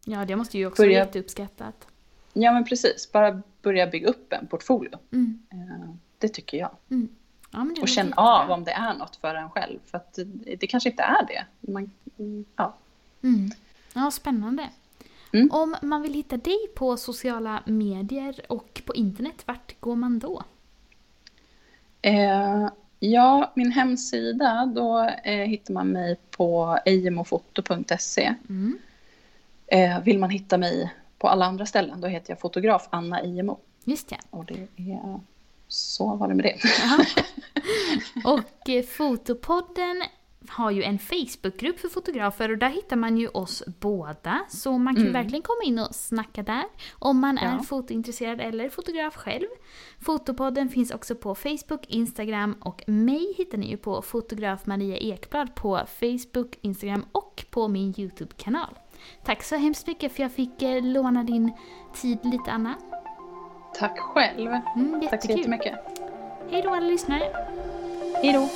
Ja, 0.04 0.24
det 0.24 0.36
måste 0.36 0.58
ju 0.58 0.66
också 0.66 0.82
Börja- 0.82 0.98
vara 0.98 1.06
jätteuppskattat. 1.06 1.86
Ja 2.32 2.52
men 2.52 2.64
precis, 2.64 3.12
bara 3.12 3.42
börja 3.64 3.86
bygga 3.86 4.08
upp 4.08 4.32
en 4.32 4.46
portfolio. 4.46 4.98
Mm. 5.12 5.42
Eh, 5.52 5.94
det 6.18 6.28
tycker 6.28 6.58
jag. 6.58 6.70
Mm. 6.90 7.08
Ja, 7.50 7.60
Och 7.60 7.66
låter 7.66 7.86
känn 7.86 8.06
jättebra. 8.06 8.24
av 8.24 8.50
om 8.50 8.64
det 8.64 8.70
är 8.72 8.94
något 8.94 9.16
för 9.16 9.34
en 9.34 9.50
själv. 9.50 9.78
För 9.86 9.98
att 9.98 10.14
det, 10.14 10.56
det 10.56 10.66
kanske 10.66 10.90
inte 10.90 11.02
är 11.02 11.26
det. 11.26 11.72
Man, 11.72 11.90
ja. 12.56 12.74
Mm. 13.22 13.50
Ja, 13.94 14.10
spännande. 14.10 14.68
Mm. 15.32 15.50
Om 15.52 15.76
man 15.82 16.02
vill 16.02 16.14
hitta 16.14 16.36
dig 16.36 16.58
på 16.74 16.96
sociala 16.96 17.62
medier 17.66 18.40
och 18.48 18.82
på 18.86 18.94
internet, 18.94 19.42
vart 19.46 19.80
går 19.80 19.96
man 19.96 20.18
då? 20.18 20.42
Eh, 22.02 22.68
ja, 22.98 23.52
min 23.56 23.72
hemsida, 23.72 24.72
då 24.74 25.10
eh, 25.24 25.46
hittar 25.48 25.74
man 25.74 25.88
mig 25.88 26.16
på 26.30 26.78
ejemofoto.se. 26.84 28.34
Mm. 28.48 28.78
Eh, 29.66 30.00
vill 30.02 30.18
man 30.18 30.30
hitta 30.30 30.58
mig 30.58 30.92
på 31.24 31.28
alla 31.28 31.44
andra 31.46 31.66
ställen, 31.66 32.00
då 32.00 32.06
heter 32.08 32.30
jag 32.30 32.40
fotograf 32.40 32.88
Anna 32.90 33.20
Ejemo. 33.20 33.58
Just 33.84 34.08
det. 34.08 34.18
Och 34.30 34.44
det 34.44 34.68
är... 34.76 35.20
Så 35.68 36.16
var 36.16 36.28
det 36.28 36.34
med 36.34 36.44
det. 36.44 36.58
Och 38.24 38.68
eh, 38.68 38.82
Fotopodden 38.84 40.02
har 40.48 40.70
ju 40.70 40.82
en 40.82 40.98
Facebookgrupp 40.98 41.80
för 41.80 41.88
fotografer 41.88 42.50
och 42.50 42.58
där 42.58 42.68
hittar 42.68 42.96
man 42.96 43.16
ju 43.18 43.28
oss 43.28 43.62
båda. 43.80 44.40
Så 44.48 44.78
man 44.78 44.94
kan 44.94 45.02
Mm. 45.02 45.12
verkligen 45.12 45.42
komma 45.42 45.62
in 45.64 45.78
och 45.78 45.94
snacka 45.94 46.42
där 46.42 46.64
om 46.92 47.18
man 47.20 47.38
är 47.38 47.56
Ja. 47.56 47.62
fotointresserad 47.62 48.40
eller 48.40 48.68
fotograf 48.68 49.16
själv. 49.16 49.46
Fotopodden 50.00 50.68
finns 50.68 50.90
också 50.90 51.14
på 51.14 51.34
Facebook, 51.34 51.86
Instagram 51.88 52.56
och 52.60 52.82
mig 52.88 53.34
hittar 53.36 53.58
ni 53.58 53.70
ju 53.70 53.76
på 53.76 54.02
fotograf 54.02 54.66
Maria 54.66 54.96
Ekblad 54.96 55.54
på 55.54 55.80
Facebook, 56.00 56.58
Instagram 56.60 57.04
och 57.12 57.44
på 57.50 57.68
min 57.68 57.94
YouTube-kanal. 57.98 58.74
Tack 59.24 59.42
så 59.42 59.56
hemskt 59.56 59.86
mycket 59.86 60.12
för 60.12 60.22
jag 60.22 60.32
fick 60.32 60.62
eh, 60.62 60.82
låna 60.82 61.22
din 61.24 61.52
tid 61.94 62.18
lite 62.22 62.50
Anna. 62.52 62.74
Tack 63.78 63.98
själv. 63.98 64.50
Mm, 64.76 65.00
Tack 65.10 65.22
så 65.24 65.32
jättemycket. 65.32 65.74
Hej 66.50 66.62
då 66.62 66.70
alla 66.70 66.86
lyssnare! 66.86 67.24
Hej 68.22 68.32
då. 68.32 68.48